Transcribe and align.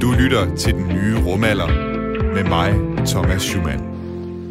Du 0.00 0.12
lytter 0.12 0.56
til 0.56 0.74
den 0.74 0.88
nye 0.88 1.24
rumalder 1.26 1.66
med 2.34 2.44
mig, 2.44 2.74
Thomas 3.06 3.42
Schumann. 3.42 3.80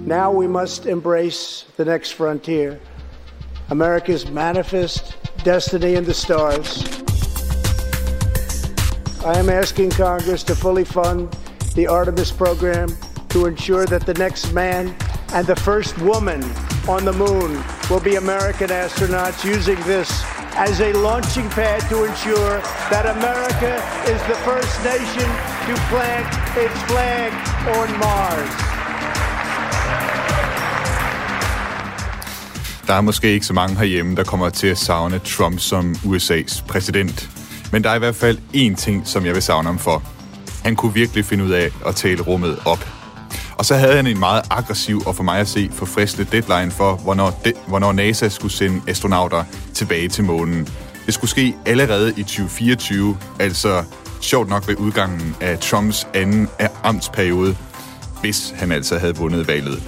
Now 0.08 0.42
we 0.42 0.48
must 0.48 0.86
embrace 0.86 1.66
the 1.78 1.86
next 1.86 2.14
frontier. 2.14 2.76
America's 3.70 4.32
manifest 4.32 5.18
destiny 5.46 5.98
in 5.98 6.04
the 6.04 6.14
stars. 6.14 6.84
I 9.26 9.40
am 9.40 9.50
asking 9.50 9.92
Congress 9.92 10.44
to 10.44 10.56
fully 10.56 10.86
fund 10.86 11.28
the 11.76 11.88
Artemis 11.88 12.32
program 12.32 12.90
to 13.30 13.46
ensure 13.46 13.86
that 13.86 14.06
the 14.06 14.14
next 14.14 14.54
man 14.54 14.96
and 15.34 15.48
the 15.48 15.56
first 15.56 15.98
woman 16.00 16.44
on 16.88 17.06
the 17.06 17.14
moon 17.14 17.64
will 17.90 18.04
be 18.04 18.16
American 18.16 18.70
astronauts 18.70 19.44
using 19.56 19.80
this 19.86 20.10
as 20.58 20.80
a 20.82 20.92
launching 20.92 21.50
pad 21.50 21.80
to 21.92 21.98
ensure 22.10 22.54
that 22.92 23.06
America 23.18 23.74
is 24.14 24.22
the 24.32 24.38
first 24.48 24.76
nation 24.94 25.28
to 25.68 25.74
plant 25.92 26.30
its 26.64 26.80
flag 26.90 27.32
on 27.78 27.88
Mars. 28.04 28.52
Der 32.88 32.94
er 32.96 33.02
måske 33.02 33.34
ikke 33.34 33.46
så 33.46 33.54
mange 33.54 33.76
herhjemme, 33.76 34.16
der 34.16 34.24
kommer 34.24 34.50
til 34.50 34.68
at 34.68 34.78
savne 34.78 35.20
Trump 35.20 35.60
som 35.60 35.92
USA's 35.92 36.66
præsident. 36.68 37.30
Men 37.72 37.84
der 37.84 37.90
er 37.90 37.96
i 37.96 38.00
hvert 38.00 38.16
fald 38.16 38.38
én 38.56 38.76
ting, 38.76 39.08
som 39.08 39.26
jeg 39.26 39.34
vil 39.34 39.42
savne 39.42 39.68
ham 39.68 39.80
for. 39.80 40.04
Han 40.64 40.76
kunne 40.76 40.94
virkelig 40.94 41.26
finde 41.26 41.44
ud 41.44 41.52
af 41.52 41.72
at 41.86 41.96
tale 41.96 42.22
rummet 42.22 42.60
op. 42.66 42.99
Og 43.60 43.66
så 43.66 43.76
havde 43.76 43.96
han 43.96 44.08
en 44.08 44.20
meget 44.20 44.42
aggressiv 44.50 45.02
og 45.06 45.16
for 45.16 45.24
mig 45.24 45.40
at 45.40 45.48
se 45.48 45.70
forfriskende 45.72 46.32
deadline 46.32 46.72
for, 46.72 46.96
hvornår, 46.96 47.42
de, 47.46 47.54
hvornår 47.68 47.92
NASA 47.92 48.30
skulle 48.30 48.54
sende 48.54 48.82
astronauter 48.88 49.44
tilbage 49.74 50.08
til 50.08 50.24
månen. 50.24 50.68
Det 51.06 51.14
skulle 51.14 51.32
ske 51.32 51.56
allerede 51.66 52.14
i 52.18 52.24
2024, 52.24 53.18
altså 53.40 53.84
sjovt 54.22 54.50
nok 54.50 54.68
ved 54.68 54.76
udgangen 54.76 55.36
af 55.42 55.60
Trumps 55.60 56.08
anden 56.14 56.48
amtsperiode, 56.84 57.58
hvis 58.22 58.54
han 58.56 58.72
altså 58.72 58.98
havde 58.98 59.16
vundet 59.16 59.48
valget. 59.48 59.84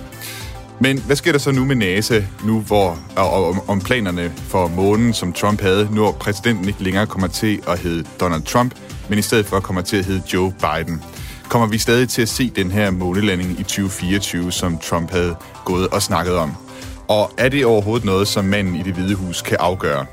Men 0.79 1.01
hvad 1.01 1.15
sker 1.15 1.31
der 1.31 1.39
så 1.39 1.51
nu 1.51 1.65
med 1.65 1.75
NASA, 1.75 2.21
nu 2.43 2.59
hvor 2.59 2.97
og, 3.15 3.31
og, 3.31 3.65
om 3.67 3.81
planerne 3.81 4.33
for 4.37 4.67
månen, 4.67 5.13
som 5.13 5.33
Trump 5.33 5.61
havde, 5.61 5.89
når 5.91 6.11
præsidenten 6.11 6.67
ikke 6.67 6.83
længere 6.83 7.07
kommer 7.07 7.27
til 7.27 7.61
at 7.67 7.79
hedde 7.79 8.03
Donald 8.19 8.43
Trump, 8.43 8.75
men 9.09 9.19
i 9.19 9.21
stedet 9.21 9.45
for 9.45 9.59
kommer 9.59 9.81
til 9.81 9.97
at 9.97 10.05
hedde 10.05 10.21
Joe 10.33 10.53
Biden? 10.61 11.01
Kommer 11.51 11.67
vi 11.67 11.77
stadig 11.77 12.09
til 12.09 12.21
at 12.21 12.29
se 12.29 12.49
den 12.49 12.71
her 12.71 12.91
månelanding 12.91 13.59
i 13.59 13.63
2024, 13.63 14.51
som 14.51 14.77
Trump 14.77 15.11
havde 15.11 15.35
gået 15.65 15.87
og 15.87 16.01
snakket 16.01 16.35
om? 16.35 16.51
Og 17.07 17.31
er 17.37 17.49
det 17.49 17.65
overhovedet 17.65 18.05
noget, 18.05 18.27
som 18.27 18.45
manden 18.45 18.75
i 18.75 18.83
det 18.83 18.93
hvide 18.93 19.15
hus 19.15 19.41
kan 19.41 19.57
afgøre? 19.59 20.05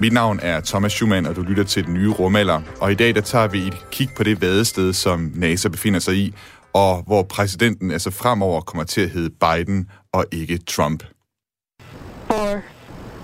Mit 0.00 0.12
navn 0.12 0.40
er 0.42 0.60
Thomas 0.60 0.92
Schumann, 0.92 1.26
og 1.26 1.36
du 1.36 1.42
lytter 1.42 1.64
til 1.64 1.84
den 1.86 1.94
nye 1.94 2.10
rumalder. 2.10 2.60
Og 2.80 2.92
i 2.92 2.94
dag 2.94 3.14
der 3.14 3.20
tager 3.20 3.46
vi 3.46 3.66
et 3.66 3.86
kig 3.90 4.08
på 4.16 4.22
det 4.22 4.40
vadested, 4.42 4.92
som 4.92 5.32
NASA 5.34 5.68
befinder 5.68 6.00
sig 6.00 6.14
i, 6.14 6.34
og 6.72 7.02
hvor 7.06 7.22
præsidenten 7.22 7.90
altså 7.90 8.10
fremover 8.10 8.60
kommer 8.60 8.84
til 8.84 9.00
at 9.00 9.10
hedde 9.10 9.30
Biden 9.30 9.90
og 10.12 10.24
ikke 10.32 10.58
Trump. 10.58 11.02
4, 12.32 12.60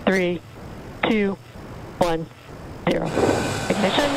3, 0.06 0.38
2, 1.02 1.10
1, 1.10 1.36
0. 2.86 3.10
Ignition. 3.70 4.10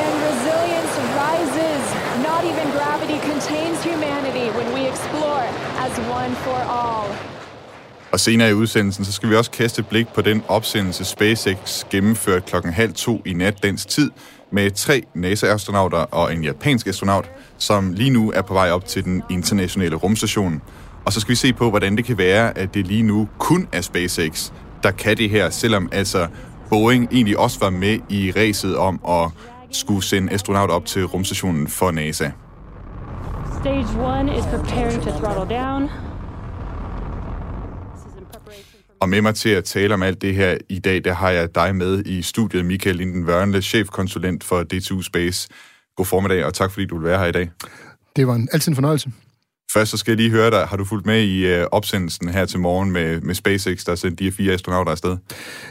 And 0.00 0.14
resilience 0.28 0.94
rises. 1.22 1.84
Not 2.28 2.42
even 2.44 2.68
gravity 2.78 3.18
contains 3.30 3.78
humanity 3.84 4.46
when 4.56 4.68
we 4.74 4.82
explore 4.92 5.44
one 6.24 6.34
for 6.34 6.50
all. 6.50 7.16
Og 8.12 8.20
senere 8.20 8.50
i 8.50 8.52
udsendelsen, 8.52 9.04
så 9.04 9.12
skal 9.12 9.30
vi 9.30 9.36
også 9.36 9.50
kaste 9.50 9.80
et 9.80 9.86
blik 9.86 10.08
på 10.08 10.20
den 10.20 10.42
opsendelse 10.48 11.04
SpaceX 11.04 11.84
gennemførte 11.90 12.46
klokken 12.46 12.72
halv 12.72 12.92
to 12.92 13.22
i 13.26 13.32
nat 13.32 13.62
dansk 13.62 13.88
tid 13.88 14.10
med 14.52 14.70
tre 14.70 15.02
NASA-astronauter 15.14 15.98
og 15.98 16.32
en 16.32 16.44
japansk 16.44 16.86
astronaut, 16.86 17.30
som 17.58 17.92
lige 17.92 18.10
nu 18.10 18.32
er 18.34 18.42
på 18.42 18.54
vej 18.54 18.70
op 18.70 18.84
til 18.84 19.04
den 19.04 19.22
internationale 19.30 19.96
rumstation. 19.96 20.62
Og 21.04 21.12
så 21.12 21.20
skal 21.20 21.30
vi 21.30 21.36
se 21.36 21.52
på, 21.52 21.70
hvordan 21.70 21.96
det 21.96 22.04
kan 22.04 22.18
være, 22.18 22.58
at 22.58 22.74
det 22.74 22.86
lige 22.86 23.02
nu 23.02 23.28
kun 23.38 23.68
er 23.72 23.80
SpaceX, 23.80 24.50
der 24.82 24.90
kan 24.90 25.16
det 25.16 25.30
her, 25.30 25.50
selvom 25.50 25.88
altså 25.92 26.26
Boeing 26.70 27.08
egentlig 27.12 27.38
også 27.38 27.58
var 27.60 27.70
med 27.70 27.98
i 28.08 28.32
ræset 28.36 28.76
om 28.76 29.00
at 29.08 29.30
skulle 29.70 30.04
sende 30.04 30.32
astronauter 30.32 30.74
op 30.74 30.86
til 30.86 31.04
rumstationen 31.04 31.68
for 31.68 31.90
NASA. 31.90 32.30
Stage 33.60 33.80
1 33.80 34.38
is 34.38 34.46
preparing 34.46 35.02
to 35.02 35.10
throttle 35.10 35.56
down. 35.56 36.09
Og 39.00 39.08
med 39.08 39.22
mig 39.22 39.34
til 39.34 39.48
at 39.48 39.64
tale 39.64 39.94
om 39.94 40.02
alt 40.02 40.22
det 40.22 40.34
her 40.34 40.58
i 40.68 40.78
dag, 40.78 41.04
der 41.04 41.12
har 41.12 41.30
jeg 41.30 41.54
dig 41.54 41.76
med 41.76 42.04
i 42.06 42.22
studiet, 42.22 42.64
Michael 42.64 42.96
Linden 42.96 43.24
Wørnle, 43.24 43.62
chefkonsulent 43.62 44.44
for 44.44 44.64
D2 44.74 45.02
Space. 45.02 45.48
God 45.96 46.06
formiddag, 46.06 46.44
og 46.44 46.54
tak 46.54 46.70
fordi 46.70 46.86
du 46.86 46.98
vil 46.98 47.04
være 47.04 47.18
her 47.18 47.26
i 47.26 47.32
dag. 47.32 47.50
Det 48.16 48.26
var 48.26 48.34
en, 48.34 48.48
altid 48.52 48.72
en 48.72 48.74
fornøjelse. 48.74 49.12
Først 49.72 49.90
så 49.90 49.96
skal 49.96 50.10
jeg 50.10 50.16
lige 50.16 50.30
høre 50.30 50.50
dig, 50.50 50.60
har 50.60 50.76
du 50.76 50.84
fulgt 50.84 51.06
med 51.06 51.22
i 51.22 51.46
øh, 51.46 51.66
opsendelsen 51.72 52.28
her 52.28 52.44
til 52.44 52.60
morgen 52.60 52.90
med, 52.90 53.20
med 53.20 53.34
SpaceX, 53.34 53.84
der 53.84 53.94
sendte 53.94 54.24
de 54.24 54.24
her 54.24 54.36
fire 54.36 54.52
astronauter 54.52 54.92
afsted? 54.92 55.16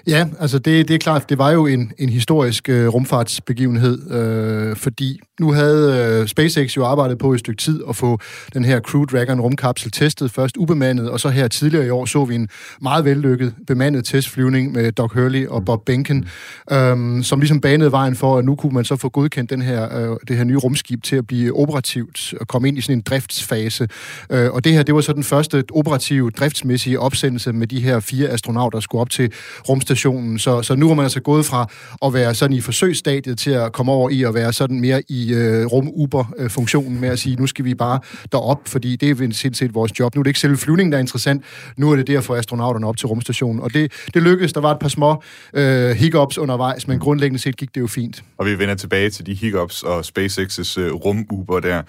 Ja, 0.08 0.28
altså 0.40 0.60
det, 0.60 0.88
det 0.88 0.94
er 0.94 0.98
klart, 0.98 1.30
det 1.30 1.38
var 1.38 1.52
jo 1.52 1.66
en, 1.66 1.92
en 1.98 2.10
historisk 2.10 2.70
øh, 2.70 2.88
rumfartsbegivenhed, 2.88 4.12
øh, 4.12 4.76
fordi 4.76 5.20
nu 5.40 5.52
havde 5.52 6.20
øh, 6.22 6.28
SpaceX 6.28 6.78
jo 6.78 6.86
arbejdet 6.86 7.18
på 7.18 7.34
et 7.34 7.40
stykke 7.40 7.62
tid 7.62 7.82
at 7.90 7.96
få 7.96 8.20
den 8.54 8.66
her 8.66 8.80
Crew 8.80 9.06
Dragon 9.06 9.42
rumkapsel 9.42 9.92
testet, 9.92 10.32
først 10.32 10.58
ubemandet, 10.58 11.10
og 11.10 11.20
så 11.20 11.30
her 11.30 11.48
tidligere 11.48 11.86
i 11.86 11.90
år 11.90 12.06
så 12.06 12.26
vi 12.26 12.36
en 12.36 12.50
meget 12.82 13.06
vellykket 13.06 13.54
bemandet 13.68 14.06
testflyvning 14.06 14.72
med 14.72 14.92
Doug 14.92 15.14
Hurley 15.14 15.48
og 15.48 15.66
Bob 15.66 15.86
Behnken, 15.86 16.28
øh, 16.72 17.24
som 17.24 17.40
ligesom 17.40 17.62
banede 17.62 17.92
vejen 17.92 18.16
for, 18.16 18.38
at 18.38 18.46
nu 18.46 18.56
kunne 18.56 18.74
man 18.74 18.86
så 18.86 18.96
få 18.96 19.10
godkendt 19.10 19.50
den 19.50 19.62
her, 19.62 20.12
øh, 20.12 20.18
det 20.28 20.38
her 20.38 20.44
nye 20.44 20.58
rumskib 20.58 21.04
til 21.04 21.16
at 21.16 21.28
blive 21.28 21.56
operativt 21.56 22.34
og 22.42 22.48
komme 22.48 22.68
ind 22.68 22.78
i 22.78 22.82
sådan 22.82 22.98
en 22.98 23.02
driftsfase. 23.02 23.89
Øh, 24.32 24.52
og 24.52 24.64
det 24.64 24.74
her, 24.74 24.84
det 24.84 24.96
var 24.96 25.02
så 25.02 25.14
den 25.14 25.24
første 25.24 25.64
operative, 25.74 26.30
driftsmæssige 26.30 27.00
opsendelse 27.00 27.54
med 27.54 27.68
de 27.68 27.80
her 27.82 28.00
fire 28.00 28.30
astronauter, 28.30 28.70
der 28.70 28.80
skulle 28.80 29.02
op 29.02 29.10
til 29.10 29.34
rumstationen. 29.70 30.40
Så, 30.40 30.62
så 30.62 30.76
nu 30.76 30.90
er 30.92 30.94
man 30.94 31.04
altså 31.04 31.22
gået 31.22 31.46
fra 31.46 31.68
at 32.06 32.14
være 32.14 32.36
sådan 32.36 32.56
i 32.56 32.62
forsøgsstadiet 32.62 33.38
til 33.38 33.52
at 33.52 33.72
komme 33.74 33.92
over 33.92 34.10
i 34.10 34.24
at 34.24 34.34
være 34.34 34.54
sådan 34.54 34.80
mere 34.80 35.02
i 35.10 35.34
øh, 35.34 35.66
rum-uber-funktionen 35.66 37.02
med 37.02 37.10
at 37.10 37.20
sige, 37.20 37.36
nu 37.36 37.48
skal 37.48 37.66
vi 37.66 37.76
bare 37.76 38.00
derop, 38.32 38.68
fordi 38.68 38.96
det 38.96 39.10
er 39.10 39.28
sindssygt 39.32 39.74
vores 39.74 40.00
job. 40.00 40.16
Nu 40.16 40.20
er 40.20 40.24
det 40.24 40.30
ikke 40.30 40.40
selve 40.40 40.58
flyvningen, 40.58 40.92
der 40.92 40.98
er 40.98 41.02
interessant. 41.02 41.44
Nu 41.78 41.92
er 41.92 41.96
det 41.96 42.08
der 42.08 42.22
for 42.22 42.36
astronauterne 42.36 42.88
op 42.88 42.98
til 42.98 43.08
rumstationen. 43.08 43.62
Og 43.62 43.74
det, 43.74 43.92
det 44.14 44.24
lykkedes. 44.24 44.54
Der 44.54 44.62
var 44.62 44.72
et 44.72 44.80
par 44.80 44.88
små 44.88 45.24
øh, 45.54 45.92
hiccups 45.92 46.38
undervejs, 46.38 46.88
men 46.88 47.00
grundlæggende 47.00 47.40
set 47.40 47.58
gik 47.58 47.76
det 47.76 47.82
jo 47.82 47.88
fint. 47.88 48.24
Og 48.38 48.46
vi 48.46 48.60
vender 48.60 48.76
tilbage 48.76 49.10
til 49.10 49.26
de 49.26 49.34
hiccups 49.34 49.84
og 49.84 50.00
SpaceX's 50.00 50.80
øh, 50.80 50.94
rum-uber 50.94 51.60
der 51.60 51.82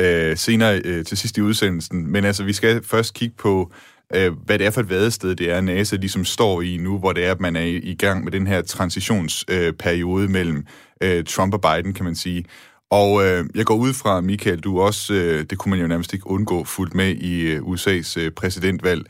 øh, 0.00 0.36
senere 0.36 0.80
øh, 0.84 1.04
til 1.04 1.18
sidst 1.18 1.38
i 1.38 1.42
udsendelsen. 1.42 2.12
Men 2.12 2.24
altså, 2.24 2.44
vi 2.44 2.52
skal 2.52 2.84
først 2.84 3.14
kigge 3.14 3.34
på, 3.38 3.72
øh, 4.14 4.32
hvad 4.46 4.58
det 4.58 4.66
er 4.66 4.70
for 4.70 4.80
et 4.80 4.90
vadested, 4.90 5.36
det 5.36 5.50
er, 5.50 5.60
NASA 5.60 5.96
ligesom 5.96 6.24
står 6.24 6.62
i 6.62 6.76
nu, 6.76 6.98
hvor 6.98 7.12
det 7.12 7.26
er, 7.26 7.32
at 7.32 7.40
man 7.40 7.56
er 7.56 7.60
i, 7.60 7.76
i 7.76 7.94
gang 7.94 8.24
med 8.24 8.32
den 8.32 8.46
her 8.46 8.62
transitionsperiode 8.62 10.24
øh, 10.24 10.30
mellem 10.30 10.66
øh, 11.02 11.24
Trump 11.24 11.54
og 11.54 11.60
Biden, 11.60 11.94
kan 11.94 12.04
man 12.04 12.14
sige. 12.14 12.44
Og 12.90 13.26
øh, 13.26 13.44
jeg 13.54 13.66
går 13.66 13.74
ud 13.76 13.92
fra, 13.92 14.20
Michael, 14.20 14.60
du 14.60 14.80
også, 14.80 15.14
øh, 15.14 15.44
det 15.50 15.58
kunne 15.58 15.70
man 15.70 15.80
jo 15.80 15.86
nærmest 15.86 16.14
ikke 16.14 16.26
undgå, 16.26 16.64
fuldt 16.64 16.94
med 16.94 17.08
i 17.08 17.40
øh, 17.40 17.62
USA's 17.62 18.20
øh, 18.20 18.30
præsidentvalg. 18.30 19.06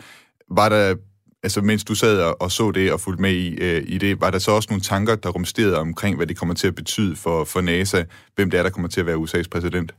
Var 0.50 0.69
der, 0.69 0.94
altså 1.43 1.60
mens 1.60 1.84
du 1.84 1.94
sad 1.94 2.21
og, 2.21 2.43
og 2.43 2.53
så 2.53 2.71
det 2.71 2.93
og 2.93 3.00
fulgte 3.00 3.22
med 3.22 3.32
i, 3.32 3.54
øh, 3.54 3.84
i 3.87 3.98
det, 3.98 4.21
var 4.21 4.31
der 4.31 4.38
så 4.38 4.50
også 4.50 4.66
nogle 4.71 4.82
tanker, 4.82 5.16
der 5.16 5.28
rumsterede 5.28 5.78
omkring, 5.78 6.16
hvad 6.16 6.27
det 6.27 6.37
kommer 6.37 6.54
til 6.54 6.66
at 6.66 6.75
betyde 6.75 7.16
for, 7.16 7.44
for 7.44 7.60
NASA, 7.60 8.04
hvem 8.34 8.50
det 8.50 8.59
er, 8.59 8.62
der 8.62 8.71
kommer 8.71 8.88
til 8.88 9.00
at 9.00 9.06
være 9.06 9.16
USA's 9.16 9.48
præsident? 9.50 9.93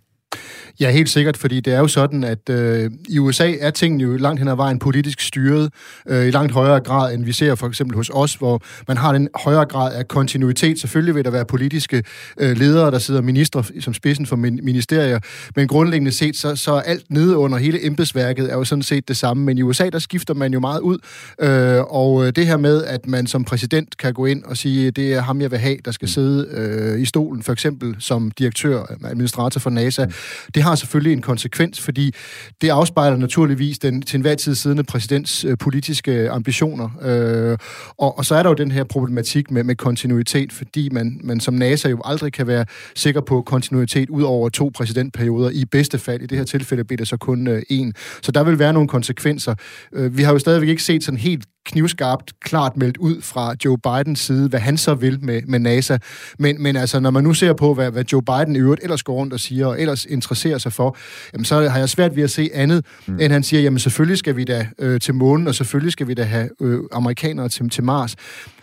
Ja, 0.79 0.91
helt 0.91 1.09
sikkert, 1.09 1.37
fordi 1.37 1.59
det 1.59 1.73
er 1.73 1.79
jo 1.79 1.87
sådan, 1.87 2.23
at 2.23 2.49
øh, 2.49 2.91
i 3.09 3.19
USA 3.19 3.53
er 3.59 3.69
tingene 3.69 4.03
jo 4.03 4.17
langt 4.17 4.39
hen 4.39 4.47
ad 4.47 4.55
vejen 4.55 4.79
politisk 4.79 5.21
styret 5.21 5.69
øh, 6.07 6.27
i 6.27 6.31
langt 6.31 6.51
højere 6.51 6.79
grad, 6.79 7.13
end 7.13 7.25
vi 7.25 7.31
ser 7.31 7.55
for 7.55 7.67
eksempel 7.67 7.97
hos 7.97 8.09
os, 8.13 8.33
hvor 8.33 8.61
man 8.87 8.97
har 8.97 9.13
den 9.13 9.29
højere 9.35 9.65
grad 9.65 9.93
af 9.93 10.07
kontinuitet. 10.07 10.79
Selvfølgelig 10.79 11.15
vil 11.15 11.25
der 11.25 11.31
være 11.31 11.45
politiske 11.45 12.03
øh, 12.39 12.57
ledere, 12.57 12.91
der 12.91 12.99
sidder 12.99 13.21
minister 13.21 13.63
som 13.79 13.93
spidsen 13.93 14.25
for 14.25 14.35
min- 14.35 14.59
ministerier, 14.63 15.19
men 15.55 15.67
grundlæggende 15.67 16.11
set, 16.11 16.37
så, 16.37 16.55
så 16.55 16.75
alt 16.75 17.05
nede 17.09 17.37
under 17.37 17.57
hele 17.57 17.85
embedsværket 17.85 18.51
er 18.51 18.55
jo 18.55 18.63
sådan 18.63 18.83
set 18.83 19.07
det 19.07 19.17
samme. 19.17 19.43
Men 19.43 19.57
i 19.57 19.61
USA, 19.61 19.89
der 19.89 19.99
skifter 19.99 20.33
man 20.33 20.53
jo 20.53 20.59
meget 20.59 20.79
ud, 20.79 20.97
øh, 21.41 21.81
og 21.81 22.25
øh, 22.25 22.33
det 22.35 22.47
her 22.47 22.57
med, 22.57 22.83
at 22.83 23.07
man 23.07 23.27
som 23.27 23.43
præsident 23.43 23.97
kan 23.97 24.13
gå 24.13 24.25
ind 24.25 24.43
og 24.43 24.57
sige, 24.57 24.91
det 24.91 25.13
er 25.13 25.21
ham, 25.21 25.41
jeg 25.41 25.51
vil 25.51 25.59
have, 25.59 25.77
der 25.85 25.91
skal 25.91 26.07
sidde 26.07 26.47
øh, 26.51 27.01
i 27.01 27.05
stolen, 27.05 27.43
for 27.43 27.53
eksempel 27.53 27.95
som 27.99 28.31
direktør, 28.31 28.83
administrator 29.03 29.59
for 29.59 29.69
NASA, 29.69 30.05
mm 30.05 30.11
det 30.55 30.63
har 30.63 30.75
selvfølgelig 30.75 31.13
en 31.13 31.21
konsekvens, 31.21 31.81
fordi 31.81 32.13
det 32.61 32.69
afspejler 32.69 33.17
naturligvis 33.17 33.79
den 33.79 34.01
til 34.01 34.17
enhver 34.17 34.35
tid 34.35 34.55
siddende 34.55 34.83
præsidents 34.83 35.45
øh, 35.45 35.57
politiske 35.57 36.11
øh, 36.11 36.35
ambitioner. 36.35 36.89
Øh, 37.01 37.57
og, 37.97 38.17
og 38.17 38.25
så 38.25 38.35
er 38.35 38.43
der 38.43 38.49
jo 38.49 38.55
den 38.55 38.71
her 38.71 38.83
problematik 38.83 39.51
med, 39.51 39.63
med 39.63 39.75
kontinuitet, 39.75 40.51
fordi 40.51 40.89
man, 40.91 41.19
man 41.23 41.39
som 41.39 41.53
NASA 41.53 41.89
jo 41.89 42.01
aldrig 42.05 42.33
kan 42.33 42.47
være 42.47 42.65
sikker 42.95 43.21
på 43.21 43.41
kontinuitet 43.41 44.09
ud 44.09 44.23
over 44.23 44.49
to 44.49 44.71
præsidentperioder. 44.75 45.49
I 45.49 45.65
bedste 45.65 45.99
fald, 45.99 46.21
i 46.21 46.25
det 46.25 46.37
her 46.37 46.45
tilfælde, 46.45 46.83
bliver 46.83 46.97
det 46.97 47.07
så 47.07 47.17
kun 47.17 47.47
øh, 47.47 47.61
en. 47.69 47.93
Så 48.21 48.31
der 48.31 48.43
vil 48.43 48.59
være 48.59 48.73
nogle 48.73 48.89
konsekvenser. 48.89 49.55
Øh, 49.93 50.17
vi 50.17 50.23
har 50.23 50.31
jo 50.31 50.39
stadigvæk 50.39 50.69
ikke 50.69 50.83
set 50.83 51.03
sådan 51.03 51.19
helt 51.19 51.45
knivskarpt 51.65 52.39
klart 52.39 52.77
meldt 52.77 52.97
ud 52.97 53.21
fra 53.21 53.55
Joe 53.65 53.77
Bidens 53.77 54.19
side, 54.19 54.49
hvad 54.49 54.59
han 54.59 54.77
så 54.77 54.93
vil 54.93 55.23
med, 55.23 55.41
med 55.47 55.59
NASA. 55.59 55.97
Men, 56.39 56.61
men 56.63 56.75
altså, 56.75 56.99
når 56.99 57.09
man 57.09 57.23
nu 57.23 57.33
ser 57.33 57.53
på, 57.53 57.73
hvad, 57.73 57.91
hvad 57.91 58.03
Joe 58.11 58.21
Biden 58.21 58.55
i 58.55 58.59
øvrigt 58.59 58.83
ellers 58.83 59.03
går 59.03 59.13
rundt 59.13 59.33
og 59.33 59.39
siger, 59.39 59.65
og 59.65 59.81
ellers 59.81 60.05
interesserer 60.05 60.57
sig 60.57 60.73
for, 60.73 60.97
jamen, 61.33 61.45
så 61.45 61.69
har 61.69 61.79
jeg 61.79 61.89
svært 61.89 62.15
ved 62.15 62.23
at 62.23 62.31
se 62.31 62.49
andet, 62.53 62.85
mm. 63.07 63.19
end 63.19 63.33
han 63.33 63.43
siger, 63.43 63.61
jamen 63.61 63.79
selvfølgelig 63.79 64.17
skal 64.17 64.35
vi 64.35 64.43
da 64.43 64.67
øh, 64.79 64.99
til 64.99 65.13
månen, 65.13 65.47
og 65.47 65.55
selvfølgelig 65.55 65.91
skal 65.91 66.07
vi 66.07 66.13
da 66.13 66.23
have 66.23 66.49
øh, 66.61 66.79
amerikanere 66.91 67.49
til, 67.49 67.69
til 67.69 67.83
Mars. 67.83 68.15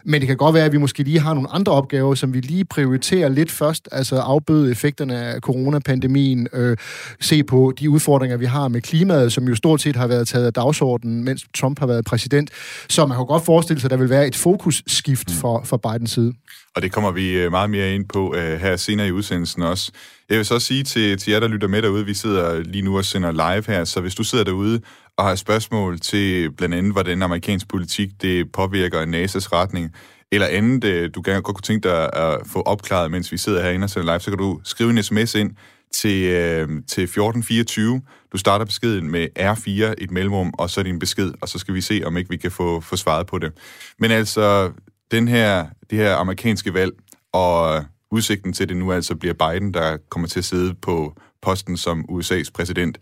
Men 0.08 0.20
det 0.20 0.28
kan 0.28 0.36
godt 0.36 0.54
være, 0.54 0.64
at 0.64 0.72
vi 0.72 0.78
måske 0.78 1.02
lige 1.02 1.20
har 1.20 1.34
nogle 1.34 1.50
andre 1.52 1.72
opgaver, 1.72 2.14
som 2.14 2.34
vi 2.34 2.40
lige 2.40 2.64
prioriterer 2.64 3.28
lidt 3.28 3.50
først, 3.50 3.88
altså 3.92 4.16
afbøde 4.16 4.70
effekterne 4.70 5.18
af 5.18 5.40
coronapandemien, 5.40 6.48
øh, 6.52 6.76
se 7.20 7.44
på 7.44 7.72
de 7.78 7.90
udfordringer, 7.90 8.36
vi 8.36 8.44
har 8.44 8.68
med 8.68 8.80
klimaet, 8.80 9.32
som 9.32 9.48
jo 9.48 9.54
stort 9.54 9.80
set 9.80 9.96
har 9.96 10.06
været 10.06 10.28
taget 10.28 10.46
af 10.46 10.52
dagsordenen, 10.52 11.24
mens 11.24 11.44
Trump 11.54 11.78
har 11.78 11.86
været 11.86 12.04
præsident. 12.04 12.50
Så 12.88 13.06
man 13.06 13.16
kan 13.16 13.26
godt 13.26 13.44
forestille 13.44 13.80
sig, 13.80 13.86
at 13.86 13.90
der 13.90 13.96
vil 13.96 14.10
være 14.10 14.26
et 14.26 14.36
fokusskift 14.36 15.28
mm. 15.28 15.34
for, 15.34 15.62
for 15.64 15.76
Bidens 15.76 16.10
side. 16.10 16.32
Og 16.76 16.82
det 16.82 16.92
kommer 16.92 17.10
vi 17.10 17.30
øh, 17.30 17.50
meget 17.50 17.70
mere 17.70 17.94
ind 17.94 18.04
på 18.08 18.28
uh, 18.28 18.36
her 18.36 18.76
senere 18.76 19.08
i 19.08 19.12
udsendelsen 19.12 19.62
også. 19.62 19.92
Jeg 20.30 20.38
vil 20.38 20.44
så 20.44 20.58
sige 20.58 20.82
til, 20.82 21.18
til 21.18 21.30
jer, 21.30 21.40
der 21.40 21.48
lytter 21.48 21.68
med 21.68 21.82
derude, 21.82 22.04
vi 22.06 22.14
sidder 22.14 22.62
lige 22.62 22.82
nu 22.82 22.96
og 22.96 23.04
sender 23.04 23.32
live 23.32 23.64
her, 23.66 23.84
så 23.84 24.00
hvis 24.00 24.14
du 24.14 24.24
sidder 24.24 24.44
derude 24.44 24.80
og 25.16 25.24
har 25.24 25.34
spørgsmål 25.34 26.00
til 26.00 26.52
blandt 26.52 26.74
andet, 26.74 26.92
hvordan 26.92 27.22
amerikansk 27.22 27.68
politik 27.68 28.22
det 28.22 28.52
påvirker 28.52 29.06
NASA's 29.06 29.48
retning, 29.52 29.94
eller 30.32 30.46
andet, 30.46 30.84
øh, 30.84 31.10
du 31.14 31.22
gerne 31.24 31.42
godt 31.42 31.56
kunne 31.56 31.62
tænke 31.62 31.88
dig 31.88 32.12
at 32.12 32.38
få 32.46 32.62
opklaret, 32.62 33.10
mens 33.10 33.32
vi 33.32 33.36
sidder 33.36 33.62
herinde 33.62 33.84
og 33.84 33.90
sender 33.90 34.12
live, 34.12 34.20
så 34.20 34.30
kan 34.30 34.38
du 34.38 34.60
skrive 34.64 34.90
en 34.90 35.02
sms 35.02 35.34
ind 35.34 35.50
til, 35.94 36.24
øh, 36.24 36.68
til 36.68 37.02
1424. 37.02 38.02
Du 38.32 38.38
starter 38.38 38.64
beskeden 38.64 39.10
med 39.10 39.28
R4, 39.38 39.94
et 39.98 40.10
mellemrum, 40.10 40.54
og 40.58 40.70
så 40.70 40.82
din 40.82 40.98
besked, 40.98 41.32
og 41.40 41.48
så 41.48 41.58
skal 41.58 41.74
vi 41.74 41.80
se, 41.80 42.02
om 42.04 42.16
ikke 42.16 42.30
vi 42.30 42.36
kan 42.36 42.50
få, 42.50 42.80
få 42.80 42.96
svaret 42.96 43.26
på 43.26 43.38
det. 43.38 43.52
Men 43.98 44.10
altså, 44.10 44.72
den 45.10 45.28
her, 45.28 45.66
det 45.90 45.98
her 45.98 46.16
amerikanske 46.16 46.74
valg, 46.74 46.92
og 47.32 47.84
udsigten 48.10 48.52
til 48.52 48.68
det 48.68 48.76
nu 48.76 48.92
altså 48.92 49.14
bliver 49.14 49.34
Biden, 49.34 49.74
der 49.74 49.96
kommer 50.10 50.28
til 50.28 50.38
at 50.38 50.44
sidde 50.44 50.74
på 50.74 51.16
posten 51.42 51.76
som 51.76 52.04
USA's 52.10 52.50
præsident, 52.54 52.98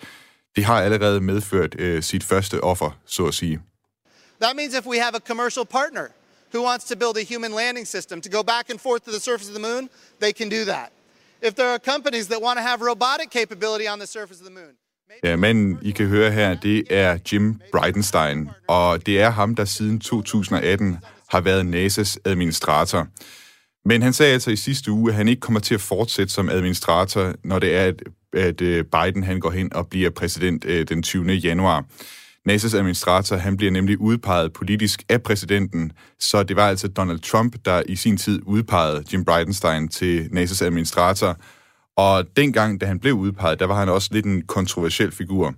det 0.57 0.65
har 0.65 0.83
allerede 0.83 1.21
medført 1.21 1.81
øh, 1.81 2.03
sit 2.03 2.25
første 2.25 2.61
offer, 2.61 2.91
så 3.07 3.27
at 3.27 3.35
sige. 3.35 3.61
That 4.41 4.57
means 4.57 4.75
if 4.75 4.87
we 4.87 4.99
have 4.99 5.15
a 5.15 5.21
commercial 5.31 5.67
partner 5.67 6.07
who 6.55 6.67
wants 6.69 6.85
to 6.85 6.97
build 6.97 7.17
a 7.23 7.25
human 7.35 7.51
landing 7.51 7.87
system 7.87 8.21
to 8.21 8.31
go 8.37 8.43
back 8.43 8.71
and 8.71 8.79
forth 8.79 9.03
to 9.05 9.11
the 9.11 9.21
surface 9.21 9.49
of 9.51 9.55
the 9.59 9.67
moon, 9.69 9.89
they 10.23 10.33
can 10.33 10.49
do 10.49 10.65
that. 10.73 10.89
If 11.43 11.55
there 11.55 11.71
are 11.75 11.79
companies 11.79 12.27
that 12.27 12.41
want 12.43 12.57
to 12.59 12.65
have 12.71 12.79
robotic 12.91 13.29
capability 13.31 13.87
on 13.93 13.99
the 13.99 14.07
surface 14.07 14.41
of 14.41 14.47
the 14.51 14.55
moon, 14.61 14.75
Ja, 15.25 15.37
men 15.37 15.79
I 15.83 15.91
kan 15.91 16.07
høre 16.07 16.31
her, 16.31 16.55
det 16.55 16.85
er 16.91 17.19
Jim 17.33 17.61
Bridenstine, 17.73 18.51
og 18.69 19.07
det 19.07 19.21
er 19.21 19.31
ham, 19.31 19.55
der 19.55 19.65
siden 19.65 20.01
2018 20.01 20.99
har 21.29 21.41
været 21.41 21.61
NASA's 21.75 22.17
administrator. 22.25 23.07
Men 23.89 24.03
han 24.03 24.13
sagde 24.13 24.33
altså 24.33 24.51
i 24.51 24.57
sidste 24.57 24.91
uge, 24.91 25.11
at 25.11 25.17
han 25.17 25.29
ikke 25.29 25.41
kommer 25.41 25.61
til 25.61 25.75
at 25.75 25.81
fortsætte 25.81 26.33
som 26.33 26.49
administrator, 26.49 27.35
når 27.45 27.59
det 27.59 27.77
er, 27.77 27.85
at, 27.85 28.03
at 28.37 28.61
øh, 28.61 28.85
Biden 28.85 29.23
han 29.23 29.41
går 29.41 29.51
hen 29.51 29.75
og 29.75 29.89
bliver 29.89 30.11
præsident 30.11 30.65
øh, 30.65 30.89
den 30.89 31.03
20. 31.03 31.33
januar. 31.33 31.85
NASA's 32.49 32.77
administrator, 32.77 33.37
han 33.37 33.57
bliver 33.57 33.73
nemlig 33.73 34.01
udpeget 34.01 34.53
politisk 34.53 35.03
af 35.09 35.23
præsidenten, 35.23 35.93
så 36.21 36.43
det 36.43 36.57
var 36.57 36.69
altså 36.69 36.89
Donald 36.89 37.19
Trump, 37.19 37.57
der 37.65 37.83
i 37.87 37.97
sin 37.97 38.17
tid 38.17 38.41
udpegede 38.47 39.05
Jim 39.13 39.25
Bridenstine 39.25 39.89
til 39.89 40.29
NASA's 40.33 40.65
administrator. 40.65 41.37
Og 41.97 42.25
dengang, 42.37 42.81
da 42.81 42.87
han 42.87 43.01
blev 43.01 43.15
udpeget, 43.15 43.61
der 43.61 43.67
var 43.67 43.79
han 43.79 43.89
også 43.89 44.09
lidt 44.13 44.27
en 44.27 44.43
kontroversiel 44.43 45.13
figur. 45.13 45.55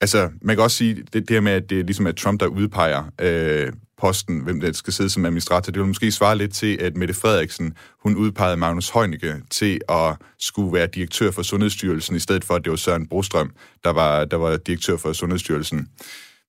Altså, 0.00 0.30
man 0.42 0.56
kan 0.56 0.62
også 0.62 0.76
sige, 0.76 0.94
det, 0.94 1.12
det 1.12 1.30
her 1.30 1.40
med, 1.40 1.52
at 1.52 1.70
det 1.70 1.86
ligesom 1.86 2.06
er 2.06 2.12
Trump, 2.12 2.40
der 2.40 2.46
udpeger 2.46 3.04
øh, 3.20 3.72
posten, 3.98 4.40
hvem 4.40 4.60
der 4.60 4.72
skal 4.72 4.92
sidde 4.92 5.10
som 5.10 5.24
administrator, 5.24 5.72
det 5.72 5.80
vil 5.80 5.86
måske 5.86 6.12
svare 6.12 6.38
lidt 6.38 6.54
til, 6.54 6.78
at 6.80 6.96
Mette 6.96 7.14
Frederiksen, 7.14 7.74
hun 8.02 8.16
udpegede 8.16 8.56
Magnus 8.56 8.90
Heunicke 8.90 9.34
til 9.50 9.80
at 9.88 10.16
skulle 10.38 10.72
være 10.72 10.86
direktør 10.86 11.30
for 11.30 11.42
Sundhedsstyrelsen, 11.42 12.16
i 12.16 12.18
stedet 12.18 12.44
for, 12.44 12.54
at 12.54 12.64
det 12.64 12.70
var 12.70 12.76
Søren 12.76 13.08
Brostrøm, 13.08 13.50
der 13.84 13.90
var, 13.90 14.24
der 14.24 14.36
var 14.36 14.56
direktør 14.56 14.96
for 14.96 15.12
Sundhedsstyrelsen. 15.12 15.88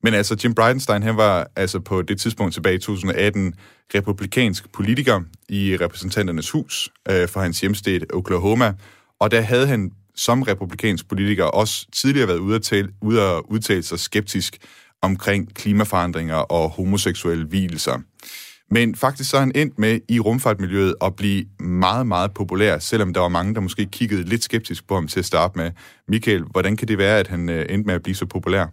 Men 0.03 0.13
altså, 0.13 0.37
Jim 0.43 0.55
Bridenstine, 0.55 1.03
han 1.03 1.17
var 1.17 1.47
altså 1.55 1.79
på 1.79 2.01
det 2.01 2.19
tidspunkt 2.19 2.53
tilbage 2.53 2.75
i 2.75 2.79
2018 2.79 3.53
republikansk 3.95 4.71
politiker 4.71 5.21
i 5.49 5.77
repræsentanternes 5.81 6.51
hus 6.51 6.89
øh, 7.09 7.27
for 7.27 7.39
hans 7.39 7.59
hjemsted 7.61 8.01
Oklahoma, 8.13 8.73
og 9.19 9.31
der 9.31 9.41
havde 9.41 9.67
han 9.67 9.91
som 10.15 10.41
republikansk 10.41 11.09
politiker 11.09 11.43
også 11.43 11.87
tidligere 11.91 12.27
været 12.27 12.37
ude 12.37 12.55
at, 12.55 12.63
tale, 12.63 12.89
ude 13.01 13.21
at 13.21 13.41
udtale 13.49 13.83
sig 13.83 13.99
skeptisk 13.99 14.57
omkring 15.01 15.53
klimaforandringer 15.53 16.35
og 16.35 16.69
homoseksuelle 16.69 17.45
hvilelser. 17.45 17.99
Men 18.71 18.95
faktisk 18.95 19.29
så 19.29 19.37
er 19.37 19.41
han 19.41 19.51
endt 19.55 19.79
med 19.79 19.99
i 20.09 20.19
rumfartmiljøet 20.19 20.95
at 21.01 21.15
blive 21.15 21.45
meget, 21.59 22.07
meget 22.07 22.33
populær, 22.33 22.79
selvom 22.79 23.13
der 23.13 23.21
var 23.21 23.27
mange, 23.27 23.55
der 23.55 23.61
måske 23.61 23.85
kiggede 23.85 24.23
lidt 24.23 24.43
skeptisk 24.43 24.87
på 24.87 24.95
ham 24.95 25.07
til 25.07 25.19
at 25.19 25.25
starte 25.25 25.57
med. 25.57 25.71
Michael, 26.07 26.43
hvordan 26.51 26.77
kan 26.77 26.87
det 26.87 26.97
være, 26.97 27.19
at 27.19 27.27
han 27.27 27.49
øh, 27.49 27.65
endte 27.69 27.87
med 27.87 27.95
at 27.95 28.03
blive 28.03 28.15
så 28.15 28.25
populær? 28.25 28.65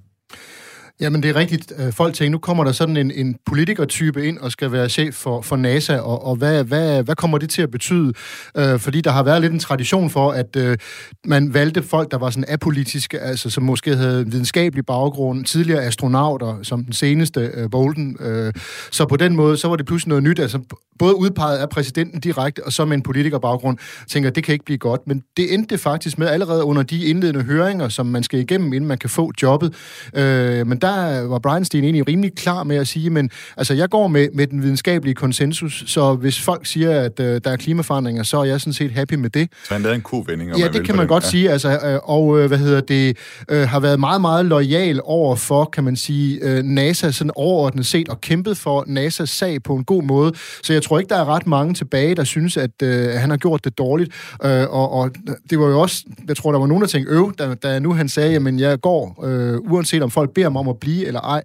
Jamen, 1.00 1.22
det 1.22 1.30
er 1.30 1.36
rigtigt. 1.36 1.72
Øh, 1.78 1.92
folk 1.92 2.14
tænker, 2.14 2.30
nu 2.30 2.38
kommer 2.38 2.64
der 2.64 2.72
sådan 2.72 2.96
en, 2.96 3.10
en 3.10 3.36
politikertype 3.46 4.26
ind 4.26 4.38
og 4.38 4.52
skal 4.52 4.72
være 4.72 4.88
chef 4.88 5.14
for, 5.14 5.40
for 5.40 5.56
NASA, 5.56 5.96
og, 5.96 6.26
og 6.26 6.36
hvad, 6.36 6.64
hvad, 6.64 7.02
hvad 7.02 7.16
kommer 7.16 7.38
det 7.38 7.50
til 7.50 7.62
at 7.62 7.70
betyde? 7.70 8.12
Øh, 8.56 8.78
fordi 8.78 9.00
der 9.00 9.10
har 9.10 9.22
været 9.22 9.40
lidt 9.40 9.52
en 9.52 9.58
tradition 9.58 10.10
for, 10.10 10.30
at 10.30 10.56
øh, 10.56 10.78
man 11.24 11.54
valgte 11.54 11.82
folk, 11.82 12.10
der 12.10 12.18
var 12.18 12.30
sådan 12.30 12.44
apolitiske, 12.48 13.20
altså 13.20 13.50
som 13.50 13.62
måske 13.62 13.96
havde 13.96 14.26
videnskabelig 14.26 14.86
baggrund, 14.86 15.44
tidligere 15.44 15.82
astronauter, 15.82 16.62
som 16.62 16.84
den 16.84 16.92
seneste 16.92 17.50
øh, 17.54 17.70
Bolden. 17.70 18.16
Øh, 18.20 18.52
så 18.90 19.06
på 19.06 19.16
den 19.16 19.36
måde, 19.36 19.56
så 19.56 19.68
var 19.68 19.76
det 19.76 19.86
pludselig 19.86 20.08
noget 20.08 20.24
nyt, 20.24 20.38
altså 20.38 20.58
både 20.98 21.16
udpeget 21.16 21.58
af 21.58 21.68
præsidenten 21.68 22.20
direkte, 22.20 22.64
og 22.64 22.72
så 22.72 22.84
med 22.84 22.96
en 22.96 23.02
politikerbaggrund, 23.02 23.78
tænker, 24.08 24.30
det 24.30 24.44
kan 24.44 24.52
ikke 24.52 24.64
blive 24.64 24.78
godt. 24.78 25.00
Men 25.06 25.22
det 25.36 25.54
endte 25.54 25.78
faktisk 25.78 26.18
med 26.18 26.26
allerede 26.26 26.64
under 26.64 26.82
de 26.82 27.04
indledende 27.04 27.42
høringer, 27.42 27.88
som 27.88 28.06
man 28.06 28.22
skal 28.22 28.40
igennem, 28.40 28.72
inden 28.72 28.88
man 28.88 28.98
kan 28.98 29.10
få 29.10 29.32
jobbet. 29.42 29.74
Øh, 30.14 30.66
men 30.66 30.78
der 30.84 31.26
var 31.26 31.38
Bryanstein 31.38 31.84
egentlig 31.84 32.08
rimelig 32.08 32.34
klar 32.34 32.62
med 32.62 32.76
at 32.76 32.88
sige, 32.88 33.10
men 33.10 33.30
altså, 33.56 33.74
jeg 33.74 33.90
går 33.90 34.08
med, 34.08 34.28
med 34.34 34.46
den 34.46 34.62
videnskabelige 34.62 35.14
konsensus, 35.14 35.84
så 35.86 36.14
hvis 36.14 36.40
folk 36.40 36.66
siger, 36.66 37.00
at 37.00 37.20
øh, 37.20 37.40
der 37.44 37.50
er 37.50 37.56
klimaforandringer, 37.56 38.22
så 38.22 38.38
er 38.38 38.44
jeg 38.44 38.60
sådan 38.60 38.72
set 38.72 38.90
happy 38.90 39.14
med 39.14 39.30
det. 39.30 39.48
Så 39.64 39.74
han 39.74 39.82
lavede 39.82 39.94
en 39.96 40.02
kovending? 40.02 40.58
Ja, 40.58 40.68
det 40.68 40.84
kan 40.84 40.96
man 40.96 41.06
godt 41.06 41.24
ja. 41.24 41.28
sige, 41.28 41.50
altså, 41.50 41.68
øh, 41.68 41.98
og 42.02 42.38
øh, 42.38 42.46
hvad 42.46 42.58
hedder 42.58 42.80
det, 42.80 43.16
øh, 43.48 43.68
har 43.68 43.80
været 43.80 44.00
meget, 44.00 44.20
meget 44.20 44.44
lojal 44.44 45.00
over 45.04 45.36
for, 45.36 45.64
kan 45.64 45.84
man 45.84 45.96
sige, 45.96 46.38
øh, 46.42 46.62
NASA 46.62 47.10
sådan 47.10 47.30
overordnet 47.34 47.86
set, 47.86 48.08
og 48.08 48.20
kæmpet 48.20 48.56
for 48.56 48.84
NASA's 48.88 49.24
sag 49.24 49.62
på 49.62 49.74
en 49.74 49.84
god 49.84 50.02
måde. 50.02 50.32
Så 50.62 50.72
jeg 50.72 50.82
tror 50.82 50.98
ikke, 50.98 51.08
der 51.08 51.16
er 51.16 51.24
ret 51.24 51.46
mange 51.46 51.74
tilbage, 51.74 52.14
der 52.14 52.24
synes, 52.24 52.56
at 52.56 52.82
øh, 52.82 53.08
han 53.08 53.30
har 53.30 53.36
gjort 53.36 53.64
det 53.64 53.78
dårligt. 53.78 54.10
Øh, 54.44 54.62
og, 54.70 54.92
og 54.92 55.10
det 55.50 55.58
var 55.58 55.66
jo 55.66 55.80
også, 55.80 56.04
jeg 56.28 56.36
tror, 56.36 56.52
der 56.52 56.58
var 56.58 56.66
nogen, 56.66 56.80
der 56.80 56.88
tænkte, 56.88 57.12
øv, 57.12 57.32
da, 57.38 57.54
da 57.54 57.78
nu 57.78 57.92
han 57.92 58.08
sagde, 58.08 58.32
jamen 58.32 58.58
jeg 58.58 58.80
går, 58.80 59.24
øh, 59.24 59.72
uanset 59.72 60.02
om 60.02 60.10
folk 60.10 60.30
beder 60.34 60.48
mig 60.48 60.60
om 60.60 60.68
at 60.68 60.73
blive 60.78 61.06
eller 61.06 61.20
ej. 61.20 61.42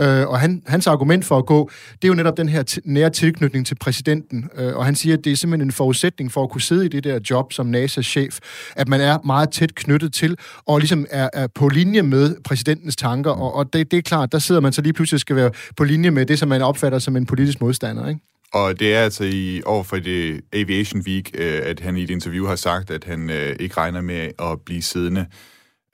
Øh, 0.00 0.28
og 0.28 0.40
han, 0.40 0.62
hans 0.66 0.86
argument 0.86 1.24
for 1.24 1.38
at 1.38 1.46
gå, 1.46 1.70
det 1.92 2.04
er 2.04 2.08
jo 2.08 2.14
netop 2.14 2.36
den 2.36 2.48
her 2.48 2.64
t- 2.70 2.78
nære 2.84 3.10
tilknytning 3.10 3.66
til 3.66 3.74
præsidenten. 3.74 4.50
Øh, 4.56 4.76
og 4.76 4.84
han 4.84 4.94
siger, 4.94 5.16
at 5.16 5.24
det 5.24 5.32
er 5.32 5.36
simpelthen 5.36 5.68
en 5.68 5.72
forudsætning 5.72 6.32
for 6.32 6.42
at 6.42 6.50
kunne 6.50 6.60
sidde 6.60 6.86
i 6.86 6.88
det 6.88 7.04
der 7.04 7.18
job 7.30 7.52
som 7.52 7.74
NASA's 7.74 8.02
chef, 8.02 8.38
at 8.76 8.88
man 8.88 9.00
er 9.00 9.18
meget 9.24 9.50
tæt 9.50 9.74
knyttet 9.74 10.12
til, 10.12 10.36
og 10.66 10.78
ligesom 10.78 11.06
er, 11.10 11.28
er 11.32 11.46
på 11.54 11.68
linje 11.68 12.02
med 12.02 12.36
præsidentens 12.44 12.96
tanker. 12.96 13.30
Og, 13.30 13.54
og 13.54 13.72
det, 13.72 13.90
det 13.90 13.96
er 13.96 14.02
klart, 14.02 14.32
der 14.32 14.38
sidder 14.38 14.60
man 14.60 14.72
så 14.72 14.82
lige 14.82 14.92
pludselig 14.92 15.20
skal 15.20 15.36
være 15.36 15.50
på 15.76 15.84
linje 15.84 16.10
med 16.10 16.26
det, 16.26 16.38
som 16.38 16.48
man 16.48 16.62
opfatter 16.62 16.98
som 16.98 17.16
en 17.16 17.26
politisk 17.26 17.60
modstander, 17.60 18.08
ikke? 18.08 18.20
Og 18.52 18.80
det 18.80 18.94
er 18.94 19.00
altså 19.00 19.24
i 19.24 19.62
over 19.66 19.82
for 19.84 19.96
det 19.96 20.40
Aviation 20.52 21.02
Week, 21.06 21.30
øh, 21.34 21.60
at 21.64 21.80
han 21.80 21.96
i 21.96 22.02
et 22.02 22.10
interview 22.10 22.46
har 22.46 22.56
sagt, 22.56 22.90
at 22.90 23.04
han 23.04 23.30
øh, 23.30 23.56
ikke 23.60 23.76
regner 23.76 24.00
med 24.00 24.30
at 24.38 24.60
blive 24.66 24.82
siddende. 24.82 25.26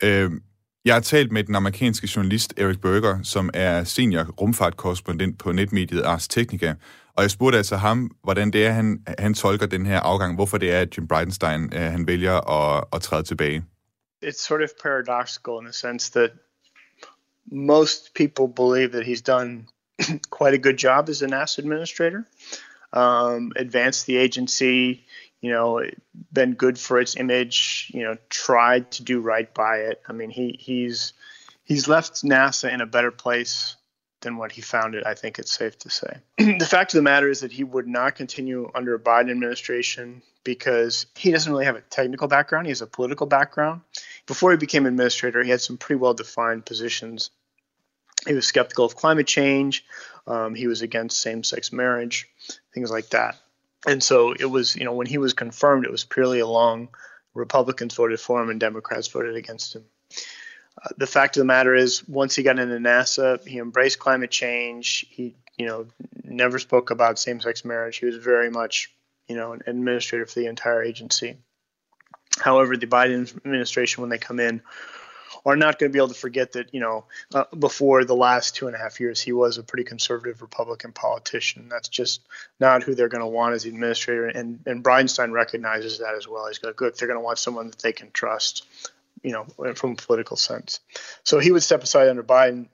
Øh, 0.02 0.30
jeg 0.86 0.94
har 0.94 1.00
talt 1.00 1.32
med 1.32 1.44
den 1.44 1.54
amerikanske 1.54 2.08
journalist 2.16 2.54
Eric 2.56 2.78
Berger, 2.78 3.22
som 3.22 3.50
er 3.54 3.84
senior 3.84 4.24
rumfartkorrespondent 4.24 5.38
på 5.38 5.52
netmediet 5.52 6.02
Ars 6.02 6.28
Technica, 6.28 6.74
og 7.14 7.22
jeg 7.22 7.30
spurgte 7.30 7.58
altså 7.58 7.76
ham, 7.76 8.10
hvordan 8.24 8.50
det 8.50 8.66
er, 8.66 8.70
han, 8.70 9.02
han 9.18 9.34
tolker 9.34 9.66
den 9.66 9.86
her 9.86 10.00
afgang, 10.00 10.34
hvorfor 10.34 10.58
det 10.58 10.72
er, 10.72 10.80
at 10.80 10.96
Jim 10.96 11.08
Bridenstine 11.08 11.68
øh, 11.72 11.80
han 11.92 12.06
vælger 12.06 12.50
at, 12.50 12.84
at 12.92 13.02
træde 13.02 13.22
tilbage. 13.22 13.64
It's 14.24 14.46
sort 14.46 14.62
of 14.62 14.68
paradoxical 14.82 15.52
in 15.60 15.64
the 15.64 15.72
sense 15.72 16.12
that 16.12 16.30
most 17.52 18.14
people 18.14 18.46
believe 18.64 18.88
that 18.88 19.04
he's 19.06 19.22
done 19.36 19.66
quite 20.38 20.54
a 20.54 20.62
good 20.66 20.78
job 20.84 21.08
as 21.08 21.22
a 21.22 21.26
NASA 21.26 21.62
administrator, 21.62 22.22
um, 22.92 23.52
advanced 23.56 24.06
the 24.06 24.18
agency, 24.26 25.06
you 25.46 25.52
know, 25.52 25.80
been 26.32 26.54
good 26.54 26.76
for 26.76 26.98
its 26.98 27.16
image, 27.16 27.90
you 27.94 28.02
know, 28.02 28.16
tried 28.28 28.90
to 28.92 29.04
do 29.04 29.20
right 29.20 29.52
by 29.54 29.76
it. 29.76 30.02
I 30.08 30.12
mean, 30.12 30.30
he 30.30 30.56
he's 30.58 31.12
he's 31.62 31.86
left 31.86 32.24
NASA 32.24 32.72
in 32.72 32.80
a 32.80 32.86
better 32.86 33.12
place 33.12 33.76
than 34.22 34.36
what 34.36 34.50
he 34.50 34.60
found 34.60 34.96
it. 34.96 35.06
I 35.06 35.14
think 35.14 35.38
it's 35.38 35.52
safe 35.52 35.78
to 35.78 35.90
say. 35.90 36.18
the 36.38 36.66
fact 36.68 36.94
of 36.94 36.98
the 36.98 37.02
matter 37.02 37.30
is 37.30 37.40
that 37.40 37.52
he 37.52 37.62
would 37.62 37.86
not 37.86 38.16
continue 38.16 38.68
under 38.74 38.94
a 38.94 38.98
Biden 38.98 39.30
administration 39.30 40.20
because 40.42 41.06
he 41.14 41.30
doesn't 41.30 41.52
really 41.52 41.66
have 41.66 41.76
a 41.76 41.82
technical 41.82 42.26
background. 42.26 42.66
He 42.66 42.70
has 42.70 42.82
a 42.82 42.86
political 42.88 43.26
background. 43.26 43.82
Before 44.26 44.50
he 44.50 44.56
became 44.56 44.86
administrator, 44.86 45.44
he 45.44 45.50
had 45.50 45.60
some 45.60 45.76
pretty 45.76 46.00
well 46.00 46.14
defined 46.14 46.66
positions 46.66 47.30
he 48.26 48.34
was 48.34 48.46
skeptical 48.46 48.84
of 48.84 48.96
climate 48.96 49.26
change. 49.26 49.84
Um, 50.26 50.54
he 50.54 50.66
was 50.66 50.82
against 50.82 51.20
same-sex 51.20 51.72
marriage, 51.72 52.28
things 52.74 52.90
like 52.90 53.10
that. 53.10 53.36
And 53.86 54.02
so 54.02 54.32
it 54.32 54.46
was, 54.46 54.74
you 54.74 54.84
know, 54.84 54.92
when 54.92 55.06
he 55.06 55.18
was 55.18 55.32
confirmed, 55.32 55.84
it 55.84 55.92
was 55.92 56.04
purely 56.04 56.40
along 56.40 56.88
Republicans 57.34 57.94
voted 57.94 58.18
for 58.18 58.42
him 58.42 58.50
and 58.50 58.58
Democrats 58.58 59.08
voted 59.08 59.36
against 59.36 59.76
him. 59.76 59.84
Uh, 60.82 60.88
the 60.98 61.06
fact 61.06 61.36
of 61.36 61.40
the 61.40 61.44
matter 61.46 61.74
is, 61.74 62.06
once 62.08 62.34
he 62.34 62.42
got 62.42 62.58
into 62.58 62.76
NASA, 62.76 63.46
he 63.46 63.58
embraced 63.58 63.98
climate 63.98 64.30
change. 64.30 65.06
He, 65.10 65.36
you 65.56 65.66
know, 65.66 65.86
never 66.24 66.58
spoke 66.58 66.90
about 66.90 67.18
same-sex 67.18 67.64
marriage. 67.64 67.98
He 67.98 68.06
was 68.06 68.16
very 68.16 68.50
much, 68.50 68.92
you 69.28 69.36
know, 69.36 69.52
an 69.52 69.62
administrator 69.66 70.26
for 70.26 70.40
the 70.40 70.46
entire 70.46 70.82
agency. 70.82 71.36
However, 72.38 72.76
the 72.76 72.86
Biden 72.86 73.34
administration, 73.36 74.02
when 74.02 74.10
they 74.10 74.18
come 74.18 74.40
in, 74.40 74.60
are 75.44 75.56
not 75.56 75.78
going 75.78 75.90
to 75.90 75.92
be 75.92 75.98
able 75.98 76.08
to 76.08 76.14
forget 76.14 76.52
that, 76.52 76.72
you 76.72 76.80
know, 76.80 77.04
uh, 77.34 77.44
before 77.58 78.04
the 78.04 78.14
last 78.14 78.54
two 78.54 78.66
and 78.66 78.76
a 78.76 78.78
half 78.78 79.00
years, 79.00 79.20
he 79.20 79.32
was 79.32 79.58
a 79.58 79.62
pretty 79.62 79.84
conservative 79.84 80.42
Republican 80.42 80.92
politician. 80.92 81.68
That's 81.68 81.88
just 81.88 82.22
not 82.60 82.82
who 82.82 82.94
they're 82.94 83.08
going 83.08 83.22
to 83.22 83.26
want 83.26 83.54
as 83.54 83.64
the 83.64 83.70
administrator. 83.70 84.26
And, 84.26 84.60
and 84.66 84.82
Bridenstine 84.82 85.32
recognizes 85.32 85.98
that 85.98 86.14
as 86.14 86.26
well. 86.28 86.46
He's 86.46 86.58
got, 86.58 86.76
good, 86.76 86.96
they're 86.96 87.08
going 87.08 87.18
to 87.18 87.24
want 87.24 87.38
someone 87.38 87.70
that 87.70 87.80
they 87.80 87.92
can 87.92 88.10
trust, 88.12 88.66
you 89.22 89.32
know, 89.32 89.74
from 89.74 89.92
a 89.92 89.96
political 89.96 90.36
sense. 90.36 90.80
So 91.24 91.38
he 91.38 91.50
would 91.50 91.62
step 91.62 91.82
aside 91.82 92.08
under 92.08 92.22
Biden 92.22 92.68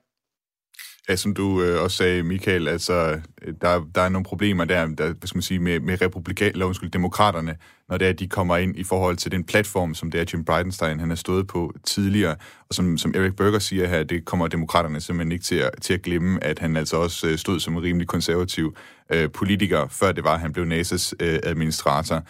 Ja, 1.08 1.16
som 1.16 1.34
du 1.34 1.62
øh, 1.62 1.82
også 1.82 1.96
sagde, 1.96 2.22
Michael, 2.22 2.68
altså, 2.68 3.20
øh, 3.42 3.54
der, 3.60 3.84
der 3.94 4.00
er 4.00 4.08
nogle 4.08 4.24
problemer 4.24 4.64
der, 4.64 4.86
der 4.86 5.12
hvad 5.12 5.26
skal 5.26 5.36
man 5.36 5.42
sige, 5.42 5.60
med, 5.60 5.80
med 5.80 6.02
republikan, 6.02 6.52
eller 6.52 6.66
undskyld, 6.66 6.90
demokraterne, 6.90 7.56
når 7.88 7.98
det 7.98 8.04
er, 8.04 8.10
at 8.10 8.18
de 8.18 8.28
kommer 8.28 8.56
ind 8.56 8.76
i 8.76 8.84
forhold 8.84 9.16
til 9.16 9.32
den 9.32 9.44
platform, 9.44 9.94
som 9.94 10.10
det 10.10 10.20
er 10.20 10.24
Jim 10.32 10.44
Bridenstine, 10.44 11.00
han 11.00 11.08
har 11.08 11.16
stået 11.16 11.46
på 11.46 11.72
tidligere, 11.84 12.36
og 12.68 12.74
som, 12.74 12.98
som 12.98 13.14
Eric 13.14 13.36
Berger 13.36 13.58
siger 13.58 13.86
her, 13.86 14.02
det 14.02 14.24
kommer 14.24 14.48
demokraterne 14.48 15.00
simpelthen 15.00 15.32
ikke 15.32 15.44
til 15.44 15.56
at, 15.56 15.70
til 15.80 15.94
at 15.94 16.02
glemme, 16.02 16.44
at 16.44 16.58
han 16.58 16.76
altså 16.76 16.96
også 16.96 17.28
øh, 17.28 17.38
stod 17.38 17.60
som 17.60 17.76
en 17.76 17.82
rimelig 17.82 18.08
konservativ 18.08 18.76
øh, 19.10 19.30
politiker, 19.30 19.88
før 19.88 20.12
det 20.12 20.24
var, 20.24 20.34
at 20.34 20.40
han 20.40 20.52
blev 20.52 20.64
NASA's 20.64 21.12
øh, 21.20 21.38
administrator. 21.42 22.22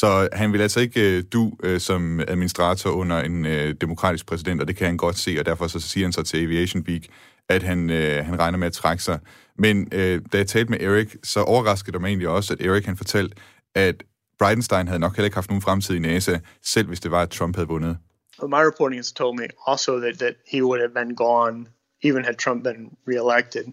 Så 0.00 0.28
han 0.32 0.52
vil 0.52 0.60
altså 0.60 0.80
ikke 0.80 1.16
øh, 1.16 1.24
du 1.32 1.52
øh, 1.62 1.80
som 1.80 2.20
administrator 2.20 2.90
under 2.90 3.20
en 3.20 3.46
øh, 3.46 3.74
demokratisk 3.80 4.26
præsident, 4.26 4.60
og 4.60 4.68
det 4.68 4.76
kan 4.76 4.86
han 4.86 4.96
godt 4.96 5.18
se, 5.18 5.36
og 5.38 5.46
derfor 5.46 5.66
så 5.66 5.80
siger 5.80 6.06
han 6.06 6.12
så 6.12 6.22
til 6.22 6.42
Aviation 6.44 6.84
Week, 6.88 7.08
at 7.48 7.62
han, 7.62 7.90
øh, 7.90 8.24
han 8.24 8.40
regner 8.40 8.58
med 8.58 8.66
at 8.66 8.72
trække 8.72 9.02
sig. 9.02 9.18
Men 9.58 9.88
øh, 9.92 10.20
da 10.32 10.36
jeg 10.38 10.46
talte 10.46 10.70
med 10.70 10.80
Erik, 10.80 11.16
så 11.24 11.40
overraskede 11.40 11.92
det 11.92 12.00
mig 12.00 12.08
egentlig 12.08 12.28
også, 12.28 12.52
at 12.52 12.60
Erik 12.66 12.86
han 12.86 12.96
fortalte, 12.96 13.36
at 13.74 14.02
Bridenstine 14.38 14.88
havde 14.88 14.98
nok 15.00 15.16
heller 15.16 15.24
ikke 15.24 15.36
haft 15.36 15.50
nogen 15.50 15.62
fremtid 15.62 15.94
i 15.94 15.98
NASA, 15.98 16.38
selv 16.62 16.86
hvis 16.86 17.00
det 17.00 17.10
var, 17.10 17.22
at 17.22 17.30
Trump 17.30 17.56
havde 17.56 17.68
vundet. 17.68 17.96
My 18.42 18.64
reporting 18.70 18.98
has 18.98 19.12
told 19.12 19.38
me 19.38 19.46
also 19.66 20.00
that, 20.00 20.18
that 20.18 20.34
he 20.52 20.64
would 20.64 20.80
have 20.80 20.94
been 20.94 21.16
gone 21.16 21.66
even 22.02 22.24
had 22.24 22.34
Trump 22.34 22.64
been 22.64 22.90
reelected. 23.06 23.64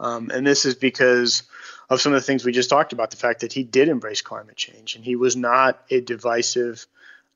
Um, 0.00 0.30
and 0.34 0.46
this 0.46 0.64
is 0.64 0.74
because 0.74 1.44
of 1.90 2.00
some 2.00 2.14
of 2.14 2.20
the 2.20 2.24
things 2.24 2.44
we 2.44 2.52
just 2.52 2.70
talked 2.70 2.92
about 2.92 3.10
the 3.10 3.16
fact 3.16 3.40
that 3.40 3.52
he 3.52 3.64
did 3.64 3.88
embrace 3.88 4.22
climate 4.22 4.56
change 4.56 4.94
and 4.94 5.04
he 5.04 5.16
was 5.16 5.36
not 5.36 5.82
a 5.90 6.00
divisive 6.00 6.86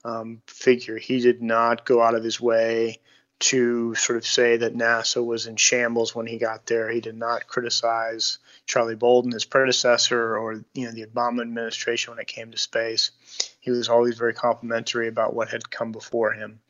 um, 0.04 0.40
figure. 0.46 0.96
He 0.96 1.20
did 1.20 1.42
not 1.42 1.84
go 1.84 2.00
out 2.00 2.14
of 2.14 2.23
his 2.23 2.40
way 2.40 3.00
to 3.40 3.94
sort 3.96 4.16
of 4.16 4.25
say 4.25 4.58
that 4.58 4.76
NASA 4.76 5.25
was 5.25 5.46
in 5.46 5.56
shambles 5.56 6.14
when 6.14 6.26
he 6.26 6.38
got 6.38 6.66
there. 6.66 6.88
He 6.88 7.00
did 7.00 7.16
not 7.16 7.49
criticize 7.49 8.38
Charlie 8.64 8.94
Bolden, 8.94 9.32
his 9.32 9.44
predecessor, 9.44 10.38
or 10.38 10.64
you 10.73 10.87
know 10.87 10.92
the 10.92 11.04
Obama 11.04 11.42
administration 11.42 12.12
when 12.12 12.20
it 12.20 12.28
came 12.28 12.52
to 12.52 12.58
space. 12.58 13.11
He 13.61 13.70
was 13.70 13.88
always 13.88 14.16
very 14.16 14.34
complimentary 14.34 15.08
about 15.08 15.34
what 15.34 15.49
had 15.49 15.68
come 15.68 15.90
before 15.90 16.32
him, 16.32 16.61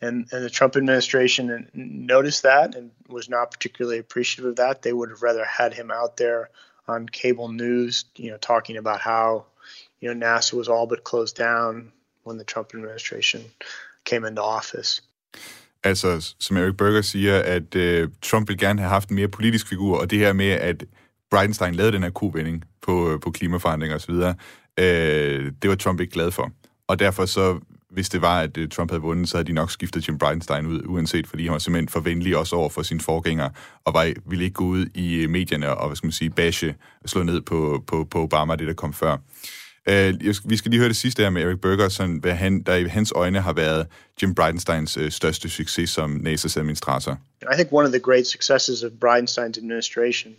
and 0.00 0.26
and 0.32 0.44
the 0.44 0.50
Trump 0.50 0.76
administration 0.76 1.70
noticed 1.72 2.42
that 2.42 2.74
and 2.74 2.90
was 3.08 3.28
not 3.28 3.52
particularly 3.52 3.98
appreciative 3.98 4.50
of 4.50 4.56
that. 4.56 4.82
They 4.82 4.92
would 4.92 5.10
have 5.10 5.22
rather 5.22 5.44
had 5.44 5.72
him 5.72 5.90
out 5.90 6.16
there 6.16 6.50
on 6.88 7.08
cable 7.08 7.48
news, 7.64 8.04
you 8.18 8.28
know, 8.28 8.38
talking 8.38 8.76
about 8.78 9.00
how 9.00 9.44
you 10.00 10.06
know 10.08 10.26
NASA 10.26 10.56
was 10.56 10.68
all 10.68 10.86
but 10.86 11.04
closed 11.04 11.36
down 11.36 11.92
when 12.26 12.38
the 12.38 12.44
Trump 12.44 12.68
administration 12.74 13.40
came 14.04 14.28
into 14.28 14.42
office. 14.42 15.02
Altså, 15.84 16.34
som 16.40 16.56
Eric 16.56 16.76
Berger 16.76 17.02
siger, 17.02 17.42
at 17.42 17.74
øh, 17.74 18.08
Trump 18.22 18.48
vil 18.48 18.58
gerne 18.58 18.80
have 18.80 18.90
haft 18.90 19.08
en 19.08 19.16
mere 19.16 19.28
politisk 19.28 19.68
figur, 19.68 19.98
og 20.00 20.10
det 20.10 20.18
her 20.18 20.32
med, 20.32 20.50
at 20.50 20.84
Bridenstine 21.30 21.72
lavede 21.72 21.92
den 21.92 22.02
her 22.02 22.10
kovending 22.10 22.64
på, 22.82 23.12
øh, 23.12 23.20
på 23.20 23.30
klimaforandringer 23.30 23.96
osv., 23.96 24.14
øh, 24.78 25.52
det 25.62 25.70
var 25.70 25.76
Trump 25.76 26.00
ikke 26.00 26.12
glad 26.12 26.30
for. 26.30 26.52
Og 26.86 26.98
derfor 26.98 27.26
så, 27.26 27.60
hvis 27.90 28.08
det 28.08 28.22
var, 28.22 28.40
at 28.40 28.56
øh, 28.56 28.68
Trump 28.68 28.90
havde 28.90 29.02
vundet, 29.02 29.28
så 29.28 29.36
havde 29.36 29.48
de 29.48 29.52
nok 29.52 29.70
skiftet 29.70 30.08
Jim 30.08 30.18
Bridenstine 30.18 30.68
ud, 30.68 30.82
uanset, 30.86 31.26
fordi 31.26 31.44
han 31.44 31.52
var 31.52 31.58
simpelthen 31.58 32.04
venlig 32.04 32.36
også 32.36 32.56
over 32.56 32.68
for 32.68 32.82
sine 32.82 33.00
forgængere, 33.00 33.50
og 33.84 33.94
var, 33.94 34.12
ville 34.26 34.44
ikke 34.44 34.54
gå 34.54 34.64
ud 34.64 34.86
i 34.94 35.14
øh, 35.14 35.30
medierne 35.30 35.76
og, 35.76 35.88
hvad 35.88 35.96
skal 35.96 36.06
man 36.06 36.12
sige, 36.12 36.30
bashe, 36.30 36.74
slå 37.06 37.22
ned 37.22 37.40
på, 37.40 37.84
på, 37.86 38.04
på 38.10 38.22
Obama, 38.22 38.56
det 38.56 38.66
der 38.66 38.74
kom 38.74 38.92
før. 38.92 39.16
Uh, 39.90 40.50
vi 40.50 40.56
skal 40.56 40.70
lige 40.70 40.78
høre 40.78 40.88
det 40.88 40.96
sidste 40.96 41.22
her 41.22 41.30
med 41.30 41.42
Eric 41.42 41.60
Berger, 41.60 41.88
sådan, 41.88 42.16
hvad 42.16 42.34
han, 42.34 42.62
der 42.62 42.74
i 42.74 42.84
hans 42.84 43.12
øjne 43.14 43.40
har 43.40 43.52
været 43.52 43.86
Jim 44.22 44.34
Bridenstines 44.34 44.98
uh, 44.98 45.08
største 45.08 45.48
succes 45.48 45.90
som 45.90 46.16
NASA's 46.26 46.58
administrator. 46.58 47.16
I 47.52 47.54
think 47.54 47.72
one 47.72 47.86
of 47.86 47.92
the 47.92 48.00
great 48.00 48.26
successes 48.26 48.82
of 48.82 48.92
Bridenstine's 48.92 49.58
administration 49.58 50.36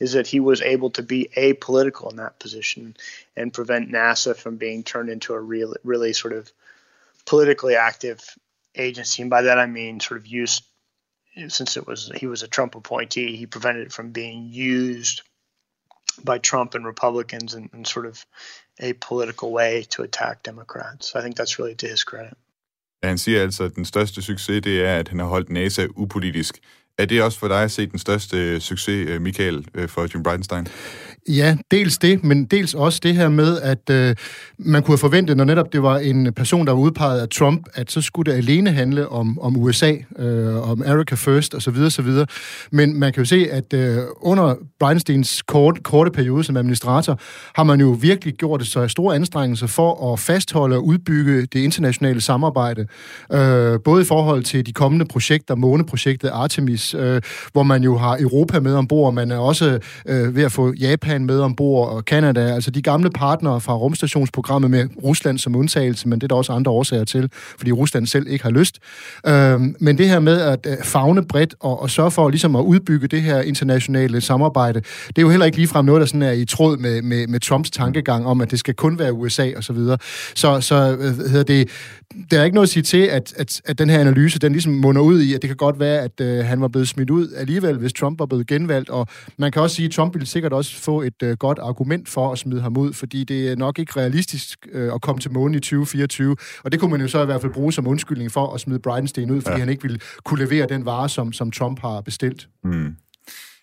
is 0.00 0.10
that 0.10 0.26
he 0.26 0.40
was 0.40 0.62
able 0.62 0.90
to 0.90 1.02
be 1.02 1.26
apolitical 1.36 2.10
in 2.12 2.16
that 2.16 2.32
position 2.40 2.96
and 3.36 3.52
prevent 3.52 3.90
NASA 3.90 4.32
from 4.42 4.58
being 4.58 4.86
turned 4.86 5.10
into 5.10 5.34
a 5.34 5.40
real, 5.40 5.74
really 5.84 6.12
sort 6.12 6.32
of 6.32 6.50
politically 7.26 7.76
active 7.76 8.20
agency. 8.74 9.22
And 9.22 9.30
by 9.30 9.42
that 9.42 9.58
I 9.58 9.66
mean 9.66 10.00
sort 10.00 10.20
of 10.20 10.26
used, 10.26 10.64
since 11.48 11.76
it 11.76 11.86
was 11.86 12.10
he 12.14 12.26
was 12.26 12.42
a 12.42 12.48
Trump 12.48 12.74
appointee, 12.74 13.36
he 13.36 13.46
prevented 13.46 13.86
it 13.86 13.92
from 13.92 14.12
being 14.12 14.48
used 14.52 15.22
by 16.24 16.38
Trump 16.38 16.74
and 16.74 16.86
Republicans 16.86 17.54
and, 17.54 17.70
and 17.72 17.86
sort 17.86 18.06
of 18.06 18.26
a 18.80 18.92
political 18.94 19.52
way 19.52 19.84
to 19.90 20.02
attack 20.02 20.42
Democrats. 20.42 21.14
I 21.14 21.22
think 21.22 21.36
that's 21.36 21.58
really 21.58 21.74
to 21.74 21.88
his 21.88 22.04
credit. 22.04 22.34
Han 23.02 23.18
siger 23.18 23.42
altså, 23.42 23.64
at 23.64 23.74
den 23.74 23.84
største 23.84 24.22
succes, 24.22 24.62
det 24.62 24.84
er, 24.84 24.98
at 24.98 25.08
han 25.08 25.18
har 25.18 25.26
holdt 25.26 25.50
NASA 25.50 25.86
upolitisk. 25.96 26.58
Er 26.98 27.04
det 27.04 27.22
også 27.22 27.38
for 27.38 27.48
dig 27.48 27.62
at 27.62 27.70
se 27.70 27.86
den 27.86 27.98
største 27.98 28.36
øh, 28.36 28.60
succes, 28.60 29.08
øh, 29.08 29.22
Michael, 29.22 29.66
øh, 29.74 29.88
for 29.88 30.06
Jim 30.14 30.22
Bridenstine? 30.22 30.66
Ja, 31.28 31.56
dels 31.70 31.98
det, 31.98 32.24
men 32.24 32.44
dels 32.44 32.74
også 32.74 33.00
det 33.02 33.14
her 33.14 33.28
med, 33.28 33.60
at 33.60 33.90
øh, 33.90 34.16
man 34.58 34.82
kunne 34.82 34.92
have 34.92 34.98
forventet, 34.98 35.36
når 35.36 35.44
netop 35.44 35.72
det 35.72 35.82
var 35.82 35.98
en 35.98 36.32
person, 36.32 36.66
der 36.66 36.72
var 36.72 36.80
udpeget 36.80 37.20
af 37.20 37.28
Trump, 37.28 37.66
at 37.74 37.90
så 37.92 38.00
skulle 38.00 38.32
det 38.32 38.38
alene 38.38 38.72
handle 38.72 39.08
om, 39.08 39.38
om 39.38 39.56
USA, 39.56 39.92
øh, 40.18 40.70
om 40.70 40.82
America 40.82 41.14
First 41.14 41.54
osv. 41.54 41.76
osv. 41.86 42.08
Men 42.72 43.00
man 43.00 43.12
kan 43.12 43.20
jo 43.20 43.24
se, 43.24 43.48
at 43.50 43.72
øh, 43.74 43.98
under 44.20 44.54
Bridenstines 44.80 45.42
kort, 45.42 45.82
korte 45.82 46.10
periode 46.10 46.44
som 46.44 46.56
administrator, 46.56 47.20
har 47.54 47.64
man 47.64 47.80
jo 47.80 47.96
virkelig 48.00 48.34
gjort 48.34 48.60
det 48.60 48.68
så 48.68 48.88
store 48.88 49.14
anstrengelser 49.14 49.66
for 49.66 50.12
at 50.12 50.20
fastholde 50.20 50.76
og 50.76 50.86
udbygge 50.86 51.40
det 51.40 51.60
internationale 51.60 52.20
samarbejde. 52.20 52.86
Øh, 53.32 53.80
både 53.84 54.02
i 54.02 54.04
forhold 54.04 54.44
til 54.44 54.66
de 54.66 54.72
kommende 54.72 55.04
projekter, 55.04 55.54
måneprojektet 55.54 56.28
Artemis, 56.28 56.85
øh, 56.94 57.20
hvor 57.52 57.62
man 57.62 57.82
jo 57.82 57.96
har 57.96 58.16
Europa 58.20 58.60
med 58.60 58.74
ombord, 58.74 59.14
man 59.14 59.30
er 59.30 59.38
også 59.38 59.78
øh, 60.06 60.36
ved 60.36 60.44
at 60.44 60.52
få 60.52 60.72
Japan 60.72 61.24
med 61.24 61.40
ombord, 61.40 61.88
og 61.88 62.04
Kanada, 62.04 62.54
altså 62.54 62.70
de 62.70 62.82
gamle 62.82 63.10
partnere 63.10 63.60
fra 63.60 63.74
rumstationsprogrammet 63.76 64.70
med 64.70 64.88
Rusland 65.04 65.38
som 65.38 65.56
undtagelse, 65.56 66.08
men 66.08 66.18
det 66.18 66.24
er 66.24 66.28
der 66.28 66.34
også 66.34 66.52
andre 66.52 66.72
årsager 66.72 67.04
til, 67.04 67.30
fordi 67.58 67.72
Rusland 67.72 68.06
selv 68.06 68.26
ikke 68.28 68.44
har 68.44 68.50
lyst. 68.50 68.78
Øh, 69.26 69.60
men 69.80 69.98
det 69.98 70.08
her 70.08 70.20
med 70.20 70.40
at 70.40 70.66
øh, 70.66 70.76
fagne 70.84 71.24
bredt 71.24 71.54
og, 71.60 71.82
og 71.82 71.90
sørge 71.90 72.10
for 72.10 72.30
ligesom 72.30 72.56
at 72.56 72.62
udbygge 72.62 73.08
det 73.08 73.22
her 73.22 73.40
internationale 73.40 74.20
samarbejde, 74.20 74.80
det 75.08 75.18
er 75.18 75.22
jo 75.22 75.30
heller 75.30 75.46
ikke 75.46 75.58
ligefrem 75.58 75.84
noget, 75.84 76.00
der 76.00 76.06
sådan 76.06 76.22
er 76.22 76.32
i 76.32 76.44
tråd 76.44 76.76
med, 76.76 77.02
med, 77.02 77.26
med 77.26 77.40
Trumps 77.40 77.70
tankegang 77.70 78.26
om, 78.26 78.40
at 78.40 78.50
det 78.50 78.58
skal 78.58 78.74
kun 78.74 78.98
være 78.98 79.12
USA 79.12 79.50
og 79.56 79.64
så 79.64 79.72
videre. 79.72 79.98
Så, 80.34 80.60
så 80.60 80.96
øh, 81.00 81.30
hedder 81.30 81.42
det, 81.42 81.68
der 82.30 82.40
er 82.40 82.44
ikke 82.44 82.54
noget 82.54 82.66
at 82.66 82.72
sige 82.72 82.82
til, 82.82 83.02
at, 83.02 83.34
at, 83.36 83.60
at 83.64 83.78
den 83.78 83.90
her 83.90 84.00
analyse, 84.00 84.38
den 84.38 84.52
ligesom 84.52 84.72
munder 84.72 85.02
ud 85.02 85.20
i, 85.20 85.34
at 85.34 85.42
det 85.42 85.48
kan 85.48 85.56
godt 85.56 85.80
være, 85.80 85.98
at 86.00 86.20
øh, 86.20 86.44
han 86.44 86.60
var 86.60 86.68
blevet 86.76 86.88
smidt 86.88 87.10
ud 87.10 87.32
alligevel, 87.32 87.78
hvis 87.78 87.92
Trump 87.92 88.18
var 88.18 88.26
blevet 88.26 88.46
genvalgt, 88.46 88.90
og 88.90 89.06
man 89.38 89.52
kan 89.52 89.62
også 89.62 89.76
sige, 89.76 89.86
at 89.86 89.92
Trump 89.92 90.14
ville 90.14 90.26
sikkert 90.26 90.52
også 90.52 90.76
få 90.76 91.02
et 91.02 91.22
øh, 91.22 91.36
godt 91.36 91.58
argument 91.58 92.08
for 92.08 92.32
at 92.32 92.38
smide 92.38 92.60
ham 92.60 92.76
ud, 92.76 92.92
fordi 92.92 93.24
det 93.24 93.50
er 93.52 93.56
nok 93.56 93.78
ikke 93.78 94.00
realistisk 94.00 94.66
øh, 94.72 94.94
at 94.94 95.00
komme 95.00 95.20
til 95.20 95.32
månen 95.32 95.54
i 95.54 95.60
2024, 95.60 96.36
og 96.64 96.72
det 96.72 96.80
kunne 96.80 96.90
man 96.90 97.00
jo 97.00 97.08
så 97.08 97.22
i 97.22 97.24
hvert 97.24 97.40
fald 97.40 97.52
bruge 97.52 97.72
som 97.72 97.86
undskyldning 97.86 98.32
for 98.32 98.54
at 98.54 98.60
smide 98.60 98.78
Bridenstine 98.78 99.32
ud, 99.34 99.40
fordi 99.40 99.54
ja. 99.54 99.58
han 99.58 99.68
ikke 99.68 99.82
ville 99.82 99.98
kunne 100.24 100.44
levere 100.44 100.66
den 100.68 100.84
vare, 100.84 101.08
som, 101.08 101.32
som 101.32 101.50
Trump 101.50 101.80
har 101.80 102.00
bestilt. 102.00 102.48
Mm. 102.64 102.96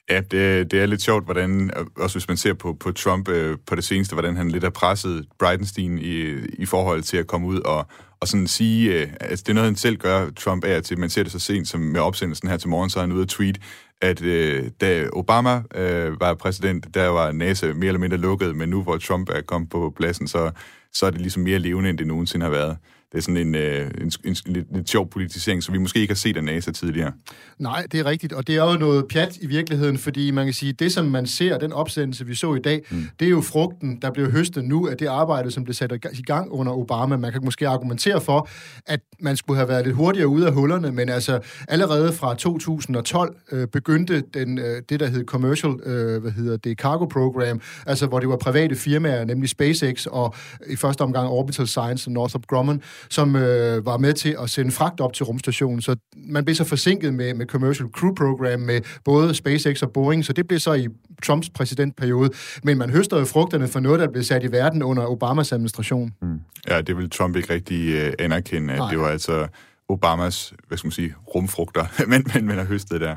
Ja, 0.10 0.22
det, 0.22 0.72
det 0.72 0.82
er 0.82 0.86
lidt 0.86 1.02
sjovt, 1.02 1.26
hvordan, 1.26 1.72
også 1.98 2.18
hvis 2.18 2.28
man 2.28 2.38
ser 2.38 2.54
på, 2.54 2.74
på 2.74 2.92
Trump 2.92 3.30
øh, 3.30 3.58
på 3.68 3.76
det 3.76 3.84
seneste, 3.84 4.16
hvordan 4.16 4.36
han 4.36 4.52
lidt 4.52 4.64
har 4.64 4.70
presset 4.70 5.26
Bridenstine 5.40 6.02
i, 6.02 6.46
i 6.46 6.66
forhold 6.66 7.02
til 7.02 7.18
at 7.18 7.28
komme 7.28 7.48
ud 7.48 7.60
og, 7.60 7.88
og 8.20 8.28
sådan 8.28 8.48
sige, 8.48 9.02
øh, 9.02 9.08
altså 9.20 9.44
det 9.44 9.50
er 9.50 9.54
noget, 9.54 9.68
han 9.68 9.76
selv 9.76 9.98
gør, 9.98 10.30
Trump 10.30 10.64
er 10.68 10.80
til, 10.80 11.00
man 11.00 11.10
ser 11.10 11.24
det 11.24 11.32
så 11.32 11.40
sent 11.40 11.68
som 11.68 11.82
med 11.82 12.00
opsendelsen 12.00 12.50
her 12.50 12.58
til 12.58 12.70
morgen, 12.70 12.90
så 12.90 13.00
er 13.00 13.04
han 13.04 13.12
ude 13.12 13.22
at 13.22 13.28
tweet, 13.28 13.60
at 14.02 14.22
øh, 14.22 14.72
da 14.82 15.10
Obama 15.14 15.64
øh, 15.76 16.20
var 16.20 16.34
præsident, 16.34 16.94
der 16.94 17.08
var 17.08 17.32
NASA 17.32 17.74
mere 17.74 17.88
eller 17.88 18.00
mindre 18.00 18.18
lukket, 18.18 18.56
men 18.56 18.70
nu 18.70 18.82
hvor 18.84 18.98
Trump 18.98 19.30
er 19.30 19.42
kommet 19.42 19.70
på 19.70 19.94
pladsen, 19.96 20.28
så, 20.28 20.52
så 20.94 21.06
er 21.06 21.10
det 21.10 21.22
ligesom 21.22 21.44
mere 21.44 21.60
levende, 21.60 21.90
end 21.90 21.98
det 21.98 22.08
nogensinde 22.08 22.44
har 22.44 22.52
været 22.52 22.78
det 23.14 23.20
er 23.20 23.22
sådan 23.22 23.38
en, 23.38 23.56
øh, 23.56 23.92
en, 24.02 24.12
en, 24.24 24.36
en 24.46 24.54
lidt, 24.54 24.76
lidt 24.76 24.90
sjov 24.90 25.10
politisering, 25.10 25.64
som 25.64 25.74
vi 25.74 25.80
måske 25.80 26.00
ikke 26.00 26.12
har 26.12 26.16
set 26.16 26.38
af 26.38 26.44
NASA 26.44 26.72
tidligere. 26.72 27.12
Nej, 27.60 27.86
det 27.92 28.00
er 28.00 28.06
rigtigt, 28.06 28.34
og 28.34 28.48
det 28.48 28.56
er 28.56 28.72
jo 28.72 28.78
noget 28.78 29.06
pjat 29.08 29.38
i 29.42 29.48
virkeligheden, 29.48 29.98
fordi 29.98 30.32
man 30.32 30.46
kan 30.46 30.54
sige, 30.54 30.74
det 30.74 30.92
som 30.92 31.06
man 31.06 31.28
ser, 31.28 31.58
den 31.58 31.74
opsendelse, 31.74 32.26
vi 32.26 32.36
så 32.36 32.56
i 32.56 32.60
dag, 32.60 32.82
mm. 32.92 33.04
det 33.20 33.26
er 33.26 33.30
jo 33.30 33.42
frugten, 33.42 34.02
der 34.02 34.12
bliver 34.12 34.30
høstet 34.30 34.66
nu 34.66 34.88
af 34.88 34.98
det 34.98 35.06
arbejde, 35.06 35.52
som 35.52 35.64
blev 35.64 35.74
sat 35.74 35.94
i 36.14 36.22
gang 36.22 36.52
under 36.52 36.74
Obama. 36.74 37.18
Man 37.18 37.32
kan 37.32 37.42
måske 37.46 37.68
argumentere 37.68 38.22
for, 38.22 38.50
at 38.86 39.00
man 39.20 39.38
skulle 39.38 39.58
have 39.58 39.70
været 39.70 39.86
lidt 39.86 39.96
hurtigere 39.96 40.28
ude 40.28 40.48
af 40.48 40.54
hullerne, 40.54 40.92
men 40.92 41.10
altså 41.10 41.40
allerede 41.68 42.14
fra 42.14 42.36
2012 42.36 43.36
øh, 43.52 43.68
begyndte 43.68 44.24
den, 44.34 44.58
øh, 44.58 44.82
det, 44.90 45.00
der 45.00 45.08
hed 45.08 45.26
Commercial, 45.26 45.74
øh, 45.86 46.22
hvad 46.22 46.32
hedder 46.32 46.58
det, 46.58 46.78
Cargo 46.78 47.06
Program, 47.06 47.62
altså 47.86 48.08
hvor 48.08 48.20
det 48.20 48.30
var 48.30 48.38
private 48.38 48.76
firmaer, 48.76 49.26
nemlig 49.26 49.50
SpaceX 49.50 50.06
og 50.06 50.36
i 50.68 50.76
første 50.76 51.02
omgang 51.02 51.28
Orbital 51.28 51.68
Science 51.68 52.08
og 52.08 52.12
Northrop 52.12 52.48
Grumman, 52.48 52.82
som 53.10 53.36
øh, 53.36 53.86
var 53.86 53.98
med 53.98 54.14
til 54.14 54.36
at 54.42 54.50
sende 54.50 54.72
fragt 54.72 55.02
op 55.02 55.14
til 55.14 55.26
rumstationen. 55.26 55.82
Så 55.82 55.96
man 56.16 56.46
blev 56.46 56.56
så 56.56 56.64
forsinket 56.64 57.14
med, 57.14 57.34
med 57.34 57.46
Commercial 57.46 57.90
Crew 57.90 58.14
Program 58.16 58.60
med 58.60 58.82
både 59.06 59.36
SpaceX 59.36 59.82
og 59.82 59.92
Boeing, 59.92 60.26
så 60.26 60.34
det 60.34 60.48
blev 60.48 60.60
så 60.60 60.74
i 60.74 60.88
Trumps 61.24 61.50
præsidentperiode. 61.50 62.30
Men 62.64 62.78
man 62.78 62.90
høster 62.90 63.20
jo 63.20 63.26
frugterne 63.26 63.68
for 63.68 63.80
noget, 63.80 64.00
der 64.00 64.12
blev 64.12 64.24
sat 64.24 64.44
i 64.44 64.52
verden 64.52 64.84
under 64.84 65.06
Obamas 65.06 65.52
administration. 65.52 66.14
Mm. 66.22 66.40
Ja, 66.68 66.82
det 66.82 66.98
vil 66.98 67.10
Trump 67.10 67.36
ikke 67.36 67.54
rigtig 67.54 67.94
øh, 67.94 68.14
anerkende, 68.20 68.74
at 68.74 68.80
Nej. 68.80 68.90
det 68.90 69.00
var 69.00 69.08
altså 69.08 69.48
Obamas, 69.90 70.54
hvad 70.68 70.78
skal 70.78 70.88
man 70.88 70.92
sige, 70.92 71.16
rumfrugter, 71.36 71.86
men, 72.12 72.26
men 72.34 72.46
man 72.46 72.58
har 72.58 72.66
høstet 72.66 73.02
der. 73.02 73.16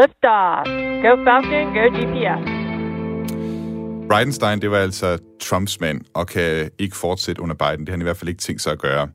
Liftoff. 0.00 0.68
Go 1.02 1.12
Falcon, 1.24 1.66
go 1.74 1.84
GPS. 1.96 2.59
Bridenstine, 4.10 4.60
det 4.60 4.70
var 4.70 4.78
altså 4.78 5.18
Trumps 5.40 5.80
mand, 5.80 6.00
og 6.14 6.26
kan 6.26 6.70
ikke 6.78 6.96
fortsætte 6.96 7.42
under 7.42 7.54
Biden. 7.54 7.80
Det 7.80 7.88
har 7.88 7.92
han 7.92 8.00
i 8.00 8.04
hvert 8.04 8.16
fald 8.16 8.28
ikke 8.28 8.40
tænkt 8.40 8.62
sig 8.62 8.72
at 8.72 8.78
gøre. 8.78 9.08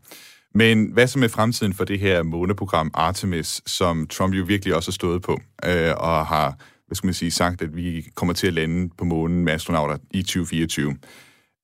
Men 0.53 0.91
hvad 0.93 1.07
så 1.07 1.19
med 1.19 1.29
fremtiden 1.29 1.73
for 1.73 1.85
det 1.85 1.99
her 1.99 2.23
måneprogram 2.23 2.91
Artemis, 2.93 3.61
som 3.65 4.07
Trump 4.07 4.33
jo 4.33 4.43
virkelig 4.43 4.75
også 4.75 4.91
har 4.91 4.93
stået 4.93 5.21
på, 5.21 5.39
øh, 5.65 5.93
og 5.97 6.25
har 6.25 6.57
hvad 6.87 6.95
skal 6.95 7.07
man 7.07 7.13
sige, 7.13 7.31
sagt, 7.31 7.61
at 7.61 7.75
vi 7.75 8.07
kommer 8.15 8.33
til 8.33 8.47
at 8.47 8.53
lande 8.53 8.89
på 8.97 9.05
månen 9.05 9.45
med 9.45 9.53
astronauter 9.53 9.97
i 10.11 10.21
2024. 10.21 10.97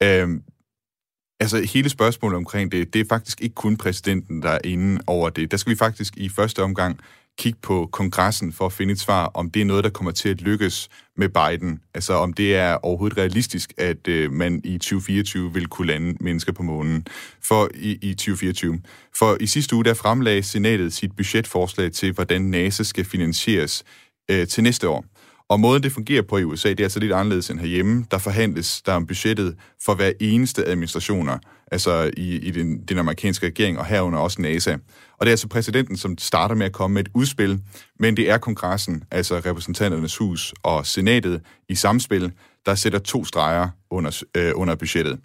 Øh, 0.03 0.29
altså 1.39 1.67
hele 1.73 1.89
spørgsmålet 1.89 2.37
omkring 2.37 2.71
det, 2.71 2.93
det 2.93 2.99
er 2.99 3.05
faktisk 3.09 3.41
ikke 3.41 3.55
kun 3.55 3.77
præsidenten, 3.77 4.41
der 4.41 4.49
er 4.49 4.59
inde 4.63 5.01
over 5.07 5.29
det. 5.29 5.51
Der 5.51 5.57
skal 5.57 5.71
vi 5.71 5.77
faktisk 5.77 6.17
i 6.17 6.29
første 6.29 6.63
omgang 6.63 6.99
kigge 7.37 7.59
på 7.61 7.89
kongressen 7.91 8.53
for 8.53 8.65
at 8.65 8.73
finde 8.73 8.93
et 8.93 8.99
svar, 8.99 9.25
om 9.25 9.49
det 9.49 9.61
er 9.61 9.65
noget, 9.65 9.83
der 9.83 9.89
kommer 9.89 10.11
til 10.11 10.29
at 10.29 10.41
lykkes 10.41 10.89
med 11.17 11.29
Biden. 11.29 11.79
Altså 11.93 12.13
om 12.13 12.33
det 12.33 12.55
er 12.55 12.73
overhovedet 12.73 13.17
realistisk, 13.17 13.73
at 13.77 14.07
øh, 14.07 14.31
man 14.31 14.61
i 14.63 14.77
2024 14.77 15.53
vil 15.53 15.67
kunne 15.67 15.87
lande 15.87 16.17
mennesker 16.19 16.51
på 16.51 16.63
månen 16.63 17.07
for 17.43 17.69
i, 17.75 17.97
i 18.01 18.13
2024. 18.13 18.79
For 19.17 19.37
i 19.39 19.47
sidste 19.47 19.75
uge, 19.75 19.83
der 19.83 19.93
fremlagde 19.93 20.43
senatet 20.43 20.93
sit 20.93 21.15
budgetforslag 21.17 21.91
til, 21.91 22.11
hvordan 22.11 22.41
NASA 22.41 22.83
skal 22.83 23.05
finansieres 23.05 23.83
øh, 24.31 24.47
til 24.47 24.63
næste 24.63 24.89
år. 24.89 25.05
Og 25.51 25.59
måden, 25.59 25.83
det 25.83 25.91
fungerer 25.91 26.21
på 26.21 26.37
i 26.37 26.43
USA, 26.43 26.69
det 26.69 26.79
er 26.79 26.83
altså 26.83 26.99
lidt 26.99 27.13
anderledes 27.13 27.49
end 27.49 27.59
herhjemme. 27.59 28.05
Der 28.11 28.17
forhandles 28.17 28.81
der 28.81 28.93
om 28.93 29.07
budgettet 29.07 29.55
for 29.85 29.95
hver 29.95 30.11
eneste 30.19 30.65
administrationer, 30.65 31.37
altså 31.71 32.11
i, 32.17 32.35
i 32.35 32.51
den, 32.51 32.81
den 32.81 32.97
amerikanske 32.97 33.45
regering, 33.45 33.79
og 33.79 33.85
herunder 33.85 34.19
også 34.19 34.41
NASA. 34.41 34.73
Og 35.17 35.25
det 35.25 35.27
er 35.27 35.31
altså 35.31 35.47
præsidenten, 35.47 35.97
som 35.97 36.17
starter 36.17 36.55
med 36.55 36.65
at 36.65 36.71
komme 36.71 36.93
med 36.93 37.03
et 37.03 37.11
udspil, 37.13 37.59
men 37.99 38.17
det 38.17 38.29
er 38.29 38.37
kongressen, 38.37 39.03
altså 39.11 39.41
repræsentanternes 39.45 40.17
hus 40.17 40.53
og 40.63 40.85
senatet 40.85 41.41
i 41.69 41.75
samspil, 41.75 42.31
der 42.65 42.75
sætter 42.75 42.99
to 42.99 43.25
streger 43.25 43.69
under, 43.89 44.23
øh, 44.37 44.51
under 44.55 44.75
budgettet. 44.75 45.19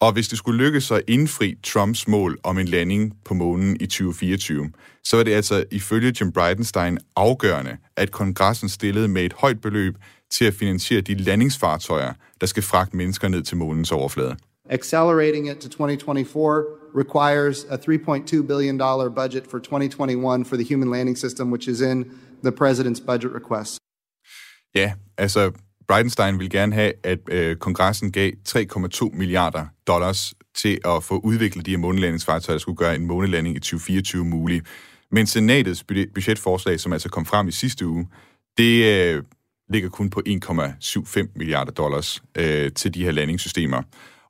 Og 0.00 0.12
hvis 0.12 0.28
det 0.28 0.38
skulle 0.38 0.64
lykkes 0.64 0.90
at 0.90 1.02
indfri 1.08 1.54
Trumps 1.62 2.08
mål 2.08 2.38
om 2.42 2.58
en 2.58 2.68
landing 2.68 3.16
på 3.24 3.34
månen 3.34 3.76
i 3.80 3.86
2024, 3.86 4.70
så 5.04 5.16
er 5.16 5.22
det 5.22 5.32
altså 5.32 5.64
ifølge 5.70 6.14
Jim 6.20 6.32
Bridenstine 6.32 6.98
afgørende, 7.16 7.76
at 7.96 8.10
kongressen 8.10 8.68
stillede 8.68 9.08
med 9.08 9.24
et 9.24 9.32
højt 9.32 9.60
beløb 9.60 9.94
til 10.30 10.44
at 10.44 10.54
finansiere 10.54 11.00
de 11.00 11.14
landingsfartøjer, 11.14 12.12
der 12.40 12.46
skal 12.46 12.62
fragte 12.62 12.96
mennesker 12.96 13.28
ned 13.28 13.42
til 13.42 13.56
månens 13.56 13.92
overflade. 13.92 14.36
Accelerating 14.70 15.50
it 15.50 15.56
to 15.56 15.68
2024 15.68 16.64
requires 16.94 17.64
a 17.70 17.76
$3.2 17.76 18.46
billion 18.46 18.78
budget 19.14 19.44
for 19.50 19.58
2021 19.58 20.44
for 20.44 20.56
the 20.56 20.74
human 20.74 20.90
landing 20.90 21.18
system, 21.18 21.50
which 21.52 21.68
is 21.68 21.80
in 21.80 22.04
the 22.44 22.52
president's 22.52 23.06
budget 23.06 23.30
request. 23.34 23.78
Ja, 24.74 24.92
altså 25.18 25.52
Bridenstine 25.88 26.38
vil 26.38 26.50
gerne 26.50 26.74
have, 26.74 26.92
at 27.04 27.18
øh, 27.30 27.56
kongressen 27.56 28.12
gav 28.12 28.32
3,2 28.48 29.16
milliarder 29.16 29.66
dollars 29.86 30.34
til 30.54 30.78
at 30.84 31.04
få 31.04 31.18
udviklet 31.18 31.66
de 31.66 31.70
her 31.70 31.78
månelandingsfartøjer, 31.78 32.54
der 32.54 32.60
skulle 32.60 32.76
gøre 32.76 32.94
en 32.94 33.06
månelanding 33.06 33.56
i 33.56 33.60
2024 33.60 34.24
mulig. 34.24 34.62
Men 35.10 35.26
senatets 35.26 35.84
budgetforslag, 36.14 36.80
som 36.80 36.92
altså 36.92 37.08
kom 37.08 37.26
frem 37.26 37.48
i 37.48 37.52
sidste 37.52 37.86
uge, 37.86 38.08
det 38.58 38.84
øh, 38.84 39.22
ligger 39.68 39.88
kun 39.88 40.10
på 40.10 40.22
1,75 40.28 41.32
milliarder 41.36 41.72
dollars 41.72 42.22
øh, 42.38 42.72
til 42.72 42.94
de 42.94 43.04
her 43.04 43.10
landingssystemer. 43.10 43.82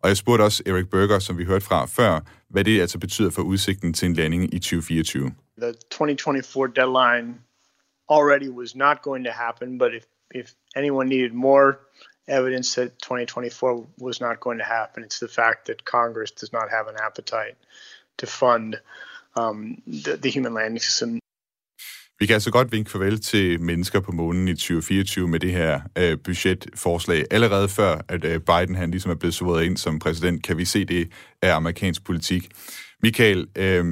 Og 0.02 0.08
jeg 0.08 0.16
spurgte 0.16 0.42
også 0.42 0.62
Eric 0.66 0.86
Berger, 0.90 1.18
som 1.18 1.38
vi 1.38 1.44
hørte 1.44 1.64
fra 1.64 1.86
før, 1.86 2.20
hvad 2.50 2.64
det 2.64 2.80
altså 2.80 2.98
betyder 2.98 3.30
for 3.30 3.42
udsigten 3.42 3.92
til 3.94 4.06
en 4.06 4.14
landing 4.14 4.54
i 4.54 4.58
2024. 4.58 5.32
The 5.60 5.72
2024 5.90 6.68
deadline 6.76 7.34
already 8.10 8.48
was 8.48 8.76
not 8.76 9.02
going 9.02 9.24
to 9.24 9.32
happen, 9.32 9.78
but 9.78 9.88
if, 9.94 10.04
if 10.34 10.54
anyone 10.76 11.08
needed 11.08 11.32
more 11.32 11.78
evidence 12.28 12.74
that 12.74 12.98
2024 13.02 13.86
was 13.98 14.20
not 14.20 14.40
going 14.40 14.58
to 14.58 14.64
happen, 14.64 15.04
it's 15.04 15.18
the 15.18 15.28
fact 15.28 15.66
that 15.66 15.84
Congress 15.84 16.30
does 16.30 16.52
not 16.52 16.68
have 16.70 16.86
an 16.88 16.96
appetite 17.06 17.56
to 18.18 18.26
fund 18.26 18.76
um, 19.36 19.82
the, 19.86 20.16
the 20.16 20.30
human 20.30 20.54
landing 20.54 20.82
system 20.82 21.20
Vi 22.20 22.26
kan 22.26 22.34
altså 22.34 22.50
godt 22.50 22.72
vinke 22.72 22.90
farvel 22.90 23.20
til 23.20 23.60
mennesker 23.60 24.00
på 24.00 24.12
månen 24.12 24.48
i 24.48 24.54
2024 24.54 25.28
med 25.28 25.40
det 25.40 25.52
her 25.52 25.80
øh, 25.98 26.18
budgetforslag. 26.24 27.24
Allerede 27.30 27.68
før, 27.68 28.00
at 28.08 28.24
øh, 28.24 28.40
Biden 28.40 28.74
han 28.74 28.90
ligesom 28.90 29.10
er 29.10 29.14
blevet 29.14 29.34
svoret 29.34 29.64
ind 29.64 29.76
som 29.76 29.98
præsident, 29.98 30.42
kan 30.42 30.56
vi 30.56 30.64
se 30.64 30.84
det 30.84 31.08
af 31.42 31.54
amerikansk 31.54 32.04
politik. 32.04 32.48
Michael, 33.02 33.48
øh, 33.56 33.84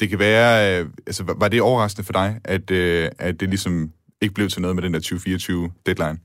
det 0.00 0.08
kan 0.08 0.18
være, 0.18 0.80
øh, 0.80 0.88
altså 1.06 1.34
var 1.36 1.48
det 1.48 1.62
overraskende 1.62 2.06
for 2.06 2.12
dig, 2.12 2.40
at, 2.44 2.70
øh, 2.70 3.10
at 3.18 3.40
det 3.40 3.48
ligesom 3.48 3.92
ikke 4.24 4.34
blev 4.34 4.48
til 4.48 4.62
noget 4.62 4.76
med 4.76 4.82
den 4.82 4.94
der 4.94 5.00
2024 5.00 5.70
deadline? 5.86 6.18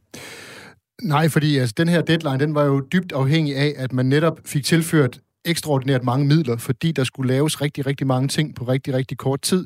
Nej, 1.01 1.29
fordi 1.29 1.57
altså, 1.57 1.73
den 1.77 1.87
her 1.87 2.01
deadline, 2.01 2.39
den 2.39 2.55
var 2.55 2.63
jo 2.63 2.79
dybt 2.93 3.11
afhængig 3.11 3.55
af, 3.55 3.73
at 3.77 3.93
man 3.93 4.05
netop 4.05 4.39
fik 4.45 4.65
tilført 4.65 5.19
ekstraordinært 5.45 6.03
mange 6.03 6.25
midler, 6.25 6.57
fordi 6.57 6.91
der 6.91 7.03
skulle 7.03 7.33
laves 7.33 7.61
rigtig, 7.61 7.85
rigtig 7.85 8.07
mange 8.07 8.27
ting 8.27 8.55
på 8.55 8.63
rigtig, 8.63 8.93
rigtig 8.93 9.17
kort 9.17 9.41
tid. 9.41 9.65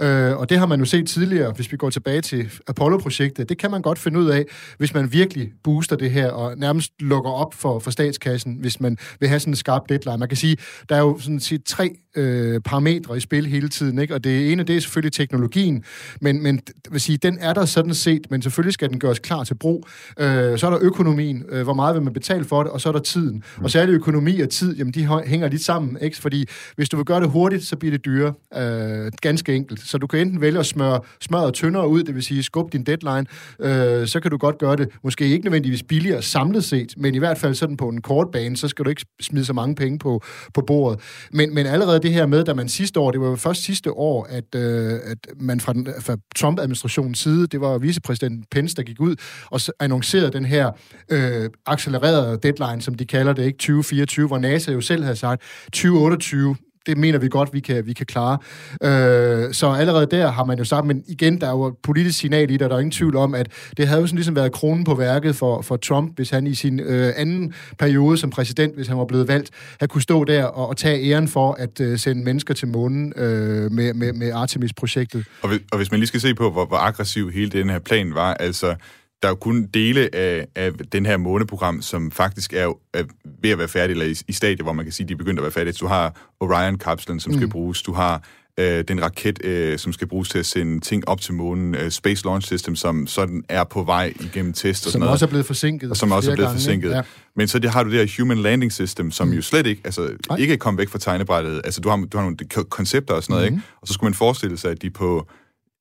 Øh, 0.00 0.36
og 0.36 0.50
det 0.50 0.58
har 0.58 0.66
man 0.66 0.78
jo 0.78 0.84
set 0.84 1.08
tidligere, 1.08 1.52
hvis 1.52 1.72
vi 1.72 1.76
går 1.76 1.90
tilbage 1.90 2.20
til 2.20 2.50
Apollo-projektet. 2.66 3.48
Det 3.48 3.58
kan 3.58 3.70
man 3.70 3.82
godt 3.82 3.98
finde 3.98 4.20
ud 4.20 4.26
af, 4.26 4.44
hvis 4.78 4.94
man 4.94 5.12
virkelig 5.12 5.52
booster 5.62 5.96
det 5.96 6.10
her 6.10 6.30
og 6.30 6.58
nærmest 6.58 6.92
lukker 7.00 7.30
op 7.30 7.54
for, 7.54 7.78
for 7.78 7.90
statskassen, 7.90 8.56
hvis 8.60 8.80
man 8.80 8.96
vil 9.20 9.28
have 9.28 9.40
sådan 9.40 9.52
en 9.52 9.56
skarp 9.56 9.82
deadline. 9.88 10.18
Man 10.18 10.28
kan 10.28 10.36
sige, 10.36 10.56
der 10.88 10.96
er 10.96 11.00
jo 11.00 11.18
sådan 11.18 11.40
set 11.40 11.64
tre 11.64 11.90
øh, 12.16 12.60
parametre 12.60 13.16
i 13.16 13.20
spil 13.20 13.46
hele 13.46 13.68
tiden, 13.68 13.98
ikke? 13.98 14.14
og 14.14 14.24
det 14.24 14.52
ene, 14.52 14.62
det 14.62 14.76
er 14.76 14.80
selvfølgelig 14.80 15.12
teknologien, 15.12 15.84
men, 16.20 16.42
men 16.42 16.60
vil 16.90 17.00
sige, 17.00 17.18
den 17.18 17.38
er 17.40 17.54
der 17.54 17.64
sådan 17.64 17.94
set, 17.94 18.26
men 18.30 18.42
selvfølgelig 18.42 18.74
skal 18.74 18.90
den 18.90 18.98
gøres 18.98 19.18
klar 19.18 19.44
til 19.44 19.54
brug. 19.54 19.86
Øh, 20.18 20.58
så 20.58 20.66
er 20.66 20.70
der 20.70 20.78
økonomien, 20.80 21.44
øh, 21.48 21.62
hvor 21.62 21.74
meget 21.74 21.94
vil 21.94 22.02
man 22.02 22.12
betale 22.12 22.44
for 22.44 22.62
det, 22.62 22.72
og 22.72 22.80
så 22.80 22.88
er 22.88 22.92
der 22.92 23.00
tiden. 23.00 23.42
Og 23.56 23.70
særlig 23.70 23.92
økonomi 23.92 24.40
og 24.40 24.50
tid, 24.50 24.76
jamen 24.76 24.94
de 24.94 25.04
hænger 25.26 25.48
lidt 25.48 25.64
sammen, 25.64 25.98
ikke? 26.00 26.16
fordi 26.16 26.46
hvis 26.76 26.88
du 26.88 26.96
vil 26.96 27.04
gøre 27.04 27.20
det 27.20 27.30
hurtigt, 27.30 27.64
så 27.64 27.76
bliver 27.76 27.90
det 27.90 28.04
dyre. 28.04 28.34
Øh, 28.56 29.12
ganske 29.20 29.54
enkelt. 29.54 29.80
Så 29.80 29.98
du 29.98 30.06
kan 30.06 30.20
enten 30.20 30.40
vælge 30.40 30.58
at 30.58 30.66
smøre 30.66 31.00
smøret 31.20 31.54
tyndere 31.54 31.88
ud, 31.88 32.02
det 32.02 32.14
vil 32.14 32.22
sige 32.22 32.42
skub 32.42 32.72
din 32.72 32.84
deadline, 32.84 33.26
øh, 33.60 34.06
så 34.06 34.20
kan 34.20 34.30
du 34.30 34.36
godt 34.36 34.58
gøre 34.58 34.76
det, 34.76 34.88
måske 35.04 35.28
ikke 35.28 35.44
nødvendigvis 35.44 35.82
billigere 35.82 36.22
samlet 36.22 36.64
set, 36.64 36.94
men 36.96 37.14
i 37.14 37.18
hvert 37.18 37.38
fald 37.38 37.54
sådan 37.54 37.76
på 37.76 37.88
en 37.88 38.00
kort 38.00 38.30
bane, 38.30 38.56
så 38.56 38.68
skal 38.68 38.84
du 38.84 38.90
ikke 38.90 39.04
smide 39.20 39.44
så 39.44 39.52
mange 39.52 39.74
penge 39.74 39.98
på, 39.98 40.22
på 40.54 40.60
bordet. 40.66 41.00
Men, 41.32 41.54
men 41.54 41.66
allerede 41.66 42.00
det 42.00 42.12
her 42.12 42.26
med, 42.26 42.44
da 42.44 42.54
man 42.54 42.68
sidste 42.68 43.00
år, 43.00 43.10
det 43.10 43.20
var 43.20 43.28
jo 43.28 43.36
først 43.36 43.62
sidste 43.62 43.92
år, 43.92 44.26
at, 44.30 44.54
øh, 44.54 44.92
at 45.04 45.18
man 45.40 45.60
fra, 45.60 45.72
den, 45.72 45.88
fra 46.00 46.16
Trump-administrationens 46.36 47.18
side, 47.18 47.46
det 47.46 47.60
var 47.60 47.78
vicepræsident 47.78 48.50
Pence, 48.50 48.76
der 48.76 48.82
gik 48.82 49.00
ud 49.00 49.16
og 49.50 49.60
annoncerede 49.80 50.32
den 50.32 50.44
her 50.44 50.70
øh, 51.10 51.50
accelererede 51.66 52.38
deadline, 52.42 52.82
som 52.82 52.94
de 52.94 53.04
kalder 53.04 53.32
det, 53.32 53.44
ikke 53.44 53.58
2024, 53.58 54.26
hvor 54.26 54.38
NASA 54.38 54.72
jo 54.72 54.80
selv 54.80 55.03
havde 55.04 55.16
sagt 55.16 55.42
2028 55.64 56.56
det 56.86 56.98
mener 56.98 57.18
vi 57.18 57.28
godt, 57.28 57.52
vi 57.52 57.60
kan, 57.60 57.86
vi 57.86 57.92
kan 57.92 58.06
klare. 58.06 58.38
Øh, 58.82 59.54
så 59.54 59.70
allerede 59.70 60.06
der 60.06 60.30
har 60.30 60.44
man 60.44 60.58
jo 60.58 60.64
sagt, 60.64 60.86
men 60.86 61.04
igen, 61.08 61.40
der 61.40 61.46
er 61.46 61.50
jo 61.50 61.66
et 61.66 61.74
politisk 61.82 62.18
signal 62.18 62.50
i 62.50 62.56
det, 62.56 62.70
der 62.70 62.76
er 62.76 62.80
ingen 62.80 62.90
tvivl 62.90 63.16
om, 63.16 63.34
at 63.34 63.48
det 63.76 63.88
havde 63.88 64.00
jo 64.00 64.06
sådan 64.06 64.16
ligesom 64.16 64.36
været 64.36 64.52
kronen 64.52 64.84
på 64.84 64.94
værket 64.94 65.36
for, 65.36 65.62
for 65.62 65.76
Trump, 65.76 66.16
hvis 66.16 66.30
han 66.30 66.46
i 66.46 66.54
sin 66.54 66.80
øh, 66.80 67.12
anden 67.16 67.54
periode 67.78 68.16
som 68.16 68.30
præsident, 68.30 68.74
hvis 68.74 68.88
han 68.88 68.98
var 68.98 69.04
blevet 69.04 69.28
valgt, 69.28 69.50
havde 69.80 69.90
kunne 69.90 70.02
stå 70.02 70.24
der 70.24 70.44
og, 70.44 70.68
og 70.68 70.76
tage 70.76 71.10
æren 71.10 71.28
for 71.28 71.52
at 71.52 71.80
øh, 71.80 71.98
sende 71.98 72.24
mennesker 72.24 72.54
til 72.54 72.68
månen 72.68 73.12
øh, 73.16 73.72
med, 73.72 73.94
med, 73.94 74.12
med 74.12 74.32
Artemis-projektet. 74.32 75.24
Og, 75.42 75.50
og 75.72 75.76
hvis 75.76 75.90
man 75.90 76.00
lige 76.00 76.08
skal 76.08 76.20
se 76.20 76.34
på, 76.34 76.50
hvor, 76.50 76.66
hvor 76.66 76.76
aggressiv 76.76 77.30
hele 77.30 77.50
den 77.50 77.70
her 77.70 77.78
plan 77.78 78.14
var, 78.14 78.34
altså 78.34 78.74
der 79.22 79.28
er 79.28 79.32
jo 79.32 79.36
kun 79.36 79.66
dele 79.74 80.14
af, 80.14 80.46
af 80.54 80.72
den 80.92 81.06
her 81.06 81.16
måneprogram, 81.16 81.82
som 81.82 82.10
faktisk 82.10 82.52
er, 82.52 82.78
er 82.94 83.04
ved 83.42 83.50
at 83.50 83.58
være 83.58 83.68
færdig, 83.68 83.92
eller 83.92 84.06
i, 84.06 84.14
i 84.28 84.32
stadiet, 84.32 84.60
hvor 84.60 84.72
man 84.72 84.84
kan 84.84 84.92
sige, 84.92 85.04
at 85.04 85.08
de 85.08 85.12
er 85.14 85.18
begyndt 85.18 85.38
at 85.40 85.42
være 85.42 85.52
færdige. 85.52 85.72
Du 85.80 85.86
har 85.86 86.32
Orion-kapslen, 86.40 87.20
som 87.20 87.32
mm. 87.32 87.38
skal 87.38 87.48
bruges. 87.50 87.82
Du 87.82 87.92
har 87.92 88.22
øh, 88.60 88.84
den 88.88 89.02
raket, 89.02 89.44
øh, 89.44 89.78
som 89.78 89.92
skal 89.92 90.06
bruges 90.08 90.28
til 90.28 90.38
at 90.38 90.46
sende 90.46 90.80
ting 90.80 91.08
op 91.08 91.20
til 91.20 91.34
månen, 91.34 91.74
øh, 91.74 91.90
Space 91.90 92.24
Launch 92.24 92.46
System, 92.46 92.76
som 92.76 93.06
sådan 93.06 93.44
er 93.48 93.64
på 93.64 93.82
vej 93.82 94.12
igennem 94.20 94.52
test 94.52 94.68
og 94.68 94.74
som 94.84 94.90
sådan 94.92 95.00
noget. 95.00 95.12
også 95.12 95.24
er 95.24 95.28
blevet 95.28 95.46
forsinket. 95.46 95.90
Og 95.90 95.96
som 95.96 96.12
også 96.12 96.30
er 96.30 96.34
blevet 96.34 96.46
gange, 96.48 96.60
forsinket. 96.60 96.90
Ja. 96.90 97.02
Men 97.36 97.48
så 97.48 97.58
det, 97.58 97.70
har 97.70 97.82
du 97.82 97.90
det 97.90 97.98
her 98.10 98.22
Human 98.22 98.38
Landing 98.38 98.72
System, 98.72 99.10
som 99.10 99.28
mm. 99.28 99.34
jo 99.34 99.42
slet 99.42 99.66
ikke, 99.66 99.80
altså, 99.84 100.10
Nej. 100.28 100.38
ikke 100.38 100.52
er 100.54 100.58
kommet 100.58 100.78
væk 100.78 100.88
fra 100.88 100.98
tegnebrættet. 100.98 101.60
Altså, 101.64 101.80
du 101.80 101.88
har, 101.88 101.96
du 101.96 102.16
har 102.18 102.24
nogle 102.24 102.36
ko- 102.54 102.62
koncepter 102.62 103.14
og 103.14 103.22
sådan 103.22 103.34
noget, 103.34 103.50
Mhm. 103.52 103.58
ikke? 103.58 103.66
Og 103.82 103.88
så 103.88 103.94
skulle 103.94 104.08
man 104.08 104.14
forestille 104.14 104.56
sig, 104.56 104.70
at 104.70 104.82
de 104.82 104.90
på 104.90 105.28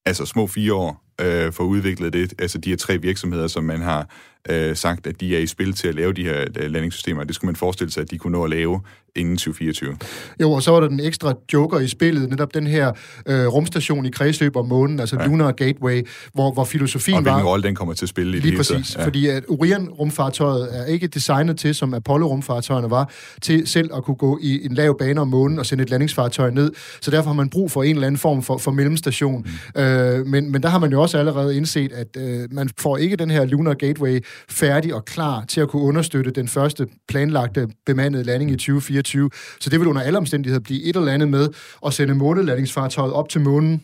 altså, 0.06 0.26
små 0.26 0.48
fire 0.48 0.74
år 0.74 1.04
øh, 1.22 1.52
får 1.52 1.64
udviklet 1.64 2.14
det. 2.14 2.34
Altså, 2.40 2.58
de 2.58 2.70
her 2.70 2.78
tre 2.78 3.02
virksomheder, 3.02 3.48
som 3.48 3.64
man 3.64 3.82
har 3.82 4.10
øh, 4.50 4.76
sagt, 4.76 5.08
at 5.08 5.22
de 5.22 5.36
er 5.36 5.40
i 5.40 5.48
spil 5.48 5.74
til 5.74 5.88
at 5.88 5.96
lave 5.96 6.14
de 6.14 6.24
her 6.24 6.46
øh, 6.58 6.72
landingssystemer, 6.72 7.24
det 7.24 7.36
skulle 7.36 7.50
man 7.50 7.56
forestille 7.56 7.92
sig, 7.92 8.02
at 8.02 8.12
de 8.12 8.18
kunne 8.18 8.32
nå 8.32 8.44
at 8.44 8.50
lave 8.50 8.82
inden 9.16 9.38
2024. 9.38 9.98
Jo, 10.42 10.52
og 10.52 10.64
så 10.64 10.72
var 10.72 10.80
der 10.80 10.88
den 10.88 11.00
ekstra 11.00 11.34
joker 11.54 11.80
i 11.80 11.88
spillet, 11.88 12.30
netop 12.30 12.54
den 12.54 12.68
her 12.68 12.92
øh, 13.26 13.48
rumstation 13.48 14.06
i 14.06 14.10
kredsløb 14.10 14.56
om 14.56 14.68
månen, 14.68 15.00
altså 15.00 15.18
ja. 15.20 15.28
Lunar 15.28 15.52
Gateway, 15.52 16.08
hvor, 16.34 16.52
hvor 16.52 16.64
filosofien 16.64 17.18
Og 17.18 17.26
var... 17.26 17.32
hvilken 17.32 17.48
rolle 17.48 17.64
den 17.64 17.76
kommer 17.76 17.94
til 17.94 18.06
at 18.06 18.10
spille 18.10 18.32
i 18.32 18.36
det 18.36 18.44
Lige 18.44 18.58
præcis, 18.58 18.96
ja. 18.96 19.06
fordi 19.06 19.28
at 19.28 19.44
Orion-rumfartøjet 19.50 20.80
er 20.80 20.86
ikke 20.86 21.08
designet 21.08 21.58
til, 21.58 21.76
som 21.76 21.94
Apollo-rumfartøjerne 21.94 22.90
var, 22.90 23.10
til 23.42 23.68
selv 23.68 23.90
at 23.96 24.04
kunne 24.04 24.16
gå 24.16 24.40
i 24.42 24.66
en 24.66 24.74
lav 24.74 24.98
bane 24.98 25.22
om 25.22 25.28
månen 25.28 25.60
og 25.60 25.66
sende 25.66 25.84
et 25.84 25.90
landingsfartøj 25.90 26.50
ned. 26.50 26.72
Så 27.02 27.12
derfor 27.12 27.30
har 27.30 27.36
man 27.36 27.50
brug 27.50 27.72
for 27.72 27.84
en 27.84 27.96
eller 27.96 28.08
anden 28.08 28.20
form 28.20 28.44
for, 28.44 28.58
for 28.58 28.72
mellemstation. 28.72 29.48
Mm. 29.76 29.82
Øh, 29.82 30.26
men, 30.26 30.52
men 30.52 30.64
der 30.64 30.70
har 30.70 30.80
man 30.80 30.92
jo 30.92 31.02
også 31.04 31.18
allerede 31.18 31.58
indset, 31.58 31.92
at 31.92 32.08
øh, 32.18 32.48
man 32.52 32.70
får 32.80 32.98
ikke 32.98 33.16
den 33.16 33.32
her 33.32 33.46
Lunar 33.46 33.74
Gateway 33.74 34.20
færdig 34.50 34.94
og 34.94 35.06
klar 35.06 35.46
til 35.46 35.62
at 35.62 35.70
kunne 35.70 35.82
understøtte 35.82 36.32
den 36.32 36.48
første 36.48 36.88
planlagte 37.08 37.68
bemandede 37.86 38.24
landing 38.24 38.52
i 38.52 38.56
2024. 38.56 39.30
Så 39.60 39.70
det 39.70 39.80
vil 39.80 39.88
under 39.88 40.02
alle 40.02 40.18
omstændigheder 40.18 40.62
blive 40.62 40.84
et 40.84 40.96
eller 40.96 41.12
andet 41.12 41.30
med 41.30 41.50
at 41.86 41.94
sende 41.94 42.16
månelandingsfartøjet 42.16 43.14
op 43.14 43.30
til 43.30 43.42
månen 43.42 43.82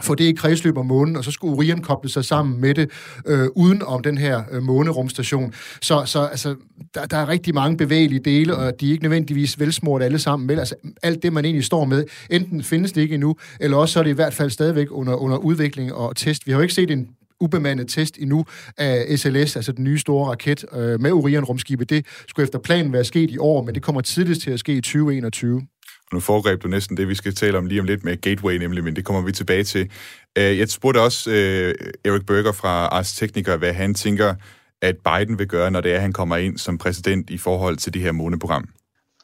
få 0.00 0.14
det 0.14 0.24
i 0.24 0.32
kredsløb 0.32 0.76
om 0.76 0.86
månen, 0.86 1.16
og 1.16 1.24
så 1.24 1.30
skulle 1.30 1.56
Orion 1.56 1.80
koble 1.80 2.10
sig 2.10 2.24
sammen 2.24 2.60
med 2.60 2.74
det, 2.74 2.90
øh, 3.26 3.48
uden 3.54 3.82
om 3.82 4.02
den 4.02 4.18
her 4.18 4.42
øh, 4.50 4.62
månerumstation. 4.62 5.52
Så, 5.82 6.02
så 6.06 6.24
altså, 6.24 6.54
der, 6.94 7.06
der 7.06 7.16
er 7.16 7.28
rigtig 7.28 7.54
mange 7.54 7.76
bevægelige 7.76 8.20
dele, 8.20 8.56
og 8.56 8.80
de 8.80 8.86
er 8.88 8.92
ikke 8.92 9.02
nødvendigvis 9.02 9.60
velsmurt 9.60 10.02
alle 10.02 10.18
sammen. 10.18 10.48
Vel, 10.48 10.58
altså, 10.58 10.74
alt 11.02 11.22
det, 11.22 11.32
man 11.32 11.44
egentlig 11.44 11.64
står 11.64 11.84
med, 11.84 12.04
enten 12.30 12.62
findes 12.62 12.92
det 12.92 13.00
ikke 13.00 13.14
endnu, 13.14 13.36
eller 13.60 13.76
også 13.76 13.92
så 13.92 13.98
er 13.98 14.02
det 14.02 14.10
i 14.10 14.14
hvert 14.14 14.34
fald 14.34 14.50
stadigvæk 14.50 14.86
under, 14.90 15.14
under 15.14 15.36
udvikling 15.36 15.94
og 15.94 16.16
test. 16.16 16.46
Vi 16.46 16.52
har 16.52 16.58
jo 16.58 16.62
ikke 16.62 16.74
set 16.74 16.90
en 16.90 17.08
ubemandet 17.40 17.88
test 17.88 18.18
endnu 18.18 18.44
af 18.78 19.18
SLS, 19.18 19.56
altså 19.56 19.72
den 19.72 19.84
nye 19.84 19.98
store 19.98 20.30
raket 20.30 20.64
øh, 20.72 21.00
med 21.00 21.12
Orion-rumskibet. 21.12 21.90
Det 21.90 22.06
skulle 22.28 22.44
efter 22.44 22.58
planen 22.58 22.92
være 22.92 23.04
sket 23.04 23.30
i 23.30 23.38
år, 23.38 23.62
men 23.62 23.74
det 23.74 23.82
kommer 23.82 24.00
tidligst 24.00 24.42
til 24.42 24.50
at 24.50 24.58
ske 24.58 24.72
i 24.72 24.80
2021. 24.80 25.62
Nu 26.12 26.20
foregreb 26.20 26.62
du 26.62 26.68
næsten 26.68 26.96
det, 26.96 27.08
vi 27.08 27.14
skal 27.14 27.34
tale 27.34 27.58
om 27.58 27.66
lige 27.66 27.80
om 27.80 27.86
lidt 27.86 28.04
med 28.04 28.20
Gateway 28.20 28.54
nemlig, 28.54 28.84
men 28.84 28.96
det 28.96 29.04
kommer 29.04 29.22
vi 29.22 29.32
tilbage 29.32 29.64
til. 29.64 29.90
Øh, 30.38 30.58
jeg 30.58 30.68
spurgte 30.68 30.98
også 30.98 31.30
Erik 31.30 31.76
Eric 32.04 32.26
Berger 32.26 32.52
fra 32.52 32.86
Ars 32.86 33.12
Technica, 33.12 33.56
hvad 33.56 33.72
han 33.72 33.94
tænker, 33.94 34.34
at 34.82 34.96
Biden 34.98 35.38
vil 35.38 35.48
gøre, 35.48 35.70
når 35.70 35.80
det 35.80 35.90
er, 35.90 35.96
at 35.96 36.02
han 36.02 36.12
kommer 36.12 36.36
ind 36.36 36.58
som 36.58 36.78
præsident 36.78 37.30
i 37.30 37.38
forhold 37.38 37.76
til 37.76 37.94
det 37.94 38.02
her 38.02 38.12
måneprogram. 38.12 38.68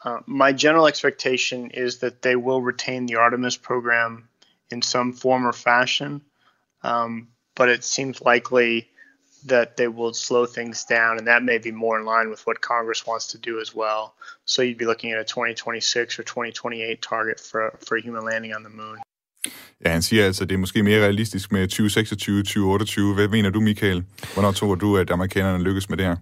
Uh, 0.07 0.13
my 0.29 0.53
general 0.61 0.89
expectation 0.89 1.71
is 1.75 1.97
that 1.97 2.13
they 2.23 2.37
will 2.37 2.61
retain 2.71 3.09
the 3.09 3.19
Artemis 3.19 3.59
program 3.59 4.25
in 4.73 4.83
some 4.83 5.15
form 5.23 5.47
or 5.47 5.53
fashion, 5.53 6.23
um, 6.85 7.29
but 7.57 7.69
it 7.69 7.85
seems 7.85 8.23
likely 8.33 8.83
that 9.49 9.77
they 9.77 9.89
will 9.89 10.15
slow 10.15 10.47
things 10.47 10.85
down, 10.85 11.19
and 11.19 11.27
that 11.27 11.43
may 11.43 11.59
be 11.59 11.71
more 11.71 11.99
in 12.01 12.05
line 12.15 12.29
with 12.31 12.43
what 12.47 12.61
Congress 12.61 13.07
wants 13.07 13.27
to 13.33 13.39
do 13.49 13.61
as 13.65 13.71
well. 13.75 14.03
So 14.45 14.63
you'd 14.63 14.79
be 14.79 14.89
looking 14.93 15.11
at 15.13 15.19
a 15.19 15.25
2026 15.25 16.19
or 16.19 16.23
2028 16.23 17.03
target 17.03 17.41
for 17.51 17.63
for 17.87 17.97
human 18.07 18.25
landing 18.31 18.53
on 18.57 18.63
the 18.63 18.75
moon. 18.83 18.99
Ja, 19.85 19.91
han 19.91 20.03
siger 20.03 20.27
altså, 20.27 20.45
at 20.45 20.51
det 20.51 20.55
er 20.55 20.59
måske 20.59 20.83
mere 20.83 21.01
realistisk 21.01 21.53
med 21.53 21.69
2026, 21.69 22.43
2028. 22.43 23.15
Hvad 23.15 23.29
mener 23.29 23.51
du, 23.51 23.61
Michael? 23.61 24.05
Hvornår 24.35 24.53
tror 24.53 24.75
du, 24.75 24.97
at 24.97 25.11
amerikanerne 25.11 25.65
lykkes 25.65 25.89
med 25.89 25.97
det 25.97 26.07
her? 26.07 26.17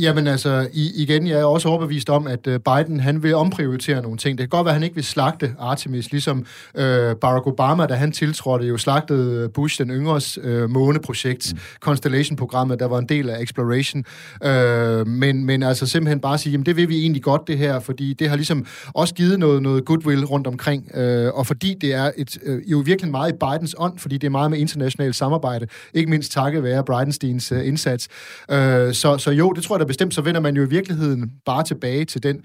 Jamen 0.00 0.26
altså, 0.26 0.68
i, 0.72 1.02
igen, 1.02 1.26
jeg 1.26 1.40
er 1.40 1.44
også 1.44 1.68
overbevist 1.68 2.10
om, 2.10 2.26
at 2.26 2.46
øh, 2.46 2.60
Biden, 2.60 3.00
han 3.00 3.22
vil 3.22 3.34
omprioritere 3.34 4.02
nogle 4.02 4.18
ting. 4.18 4.38
Det 4.38 4.44
kan 4.44 4.58
godt 4.58 4.64
være, 4.64 4.72
at 4.72 4.74
han 4.74 4.82
ikke 4.82 4.94
vil 4.94 5.04
slagte 5.04 5.54
Artemis, 5.58 6.10
ligesom 6.10 6.46
øh, 6.74 7.16
Barack 7.16 7.46
Obama, 7.46 7.86
da 7.86 7.94
han 7.94 8.12
tiltrådte, 8.12 8.66
jo 8.66 8.76
slagtede 8.76 9.48
Bush, 9.48 9.78
den 9.78 9.90
yngres 9.90 10.38
øh, 10.42 10.70
måneprojekt, 10.70 11.52
mm. 11.52 11.58
Constellation-programmet, 11.80 12.80
der 12.80 12.86
var 12.86 12.98
en 12.98 13.08
del 13.08 13.30
af 13.30 13.42
Exploration. 13.42 14.04
Øh, 14.44 15.06
men, 15.06 15.44
men 15.44 15.62
altså 15.62 15.86
simpelthen 15.86 16.20
bare 16.20 16.38
sige, 16.38 16.50
jamen 16.50 16.66
det 16.66 16.76
vil 16.76 16.88
vi 16.88 17.00
egentlig 17.00 17.22
godt, 17.22 17.48
det 17.48 17.58
her, 17.58 17.80
fordi 17.80 18.12
det 18.12 18.28
har 18.28 18.36
ligesom 18.36 18.66
også 18.94 19.14
givet 19.14 19.38
noget, 19.38 19.62
noget 19.62 19.84
goodwill 19.84 20.24
rundt 20.24 20.46
omkring, 20.46 20.96
øh, 20.96 21.30
og 21.34 21.46
fordi 21.46 21.74
det 21.80 21.94
er 21.94 22.10
et, 22.16 22.38
øh, 22.42 22.70
jo 22.70 22.78
virkelig 22.78 23.10
meget 23.10 23.32
i 23.32 23.36
Bidens 23.36 23.74
ånd, 23.78 23.98
fordi 23.98 24.18
det 24.18 24.26
er 24.26 24.30
meget 24.30 24.50
med 24.50 24.58
internationalt 24.58 25.16
samarbejde, 25.16 25.66
ikke 25.94 26.10
mindst 26.10 26.32
takket 26.32 26.62
være 26.62 26.84
Bridenstins 26.84 27.52
øh, 27.52 27.66
indsats. 27.66 28.08
Øh, 28.50 28.94
så, 28.94 29.18
så 29.18 29.30
jo, 29.30 29.52
det 29.52 29.62
tror 29.62 29.78
jeg 29.78 29.87
bestemt, 29.88 30.14
så 30.14 30.22
vender 30.22 30.40
man 30.40 30.56
jo 30.56 30.62
i 30.62 30.68
virkeligheden 30.68 31.30
bare 31.44 31.64
tilbage 31.64 32.04
til 32.04 32.22
den 32.22 32.40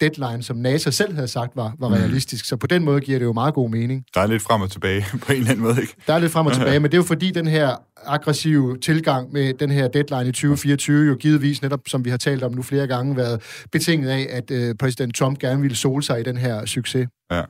deadline, 0.00 0.42
som 0.42 0.56
NASA 0.56 0.90
selv 0.90 1.14
havde 1.14 1.28
sagt 1.28 1.56
var, 1.56 1.74
var 1.78 1.88
realistisk. 1.88 2.44
Så 2.44 2.56
på 2.56 2.66
den 2.66 2.84
måde 2.84 3.00
giver 3.00 3.18
det 3.18 3.26
jo 3.26 3.32
meget 3.32 3.54
god 3.54 3.70
mening. 3.70 4.04
Der 4.14 4.20
er 4.20 4.26
lidt 4.26 4.42
frem 4.42 4.60
og 4.62 4.70
tilbage 4.70 5.04
på 5.26 5.32
en 5.32 5.38
eller 5.38 5.50
anden 5.50 5.64
måde, 5.64 5.80
ikke? 5.80 5.94
Der 6.06 6.14
er 6.14 6.18
lidt 6.18 6.32
frem 6.32 6.46
og 6.46 6.54
tilbage, 6.58 6.80
men 6.80 6.90
det 6.90 6.94
er 6.94 6.98
jo 6.98 7.04
fordi 7.04 7.30
den 7.30 7.46
her 7.46 7.76
aggressive 8.06 8.78
tilgang 8.78 9.32
med 9.32 9.54
den 9.54 9.70
her 9.70 9.88
deadline 9.88 10.28
i 10.28 10.32
2024 10.32 11.06
jo 11.06 11.14
givetvis 11.14 11.62
netop, 11.62 11.80
som 11.86 12.04
vi 12.04 12.10
har 12.10 12.16
talt 12.16 12.42
om 12.42 12.52
nu 12.52 12.62
flere 12.62 12.86
gange, 12.86 13.16
været 13.16 13.42
betinget 13.72 14.10
af, 14.10 14.26
at 14.30 14.50
øh, 14.50 14.74
præsident 14.74 15.14
Trump 15.14 15.38
gerne 15.38 15.62
ville 15.62 15.76
sole 15.76 16.02
sig 16.02 16.20
i 16.20 16.22
den 16.22 16.36
her 16.36 16.66
succes. 16.66 17.08
Ja. 17.32 17.42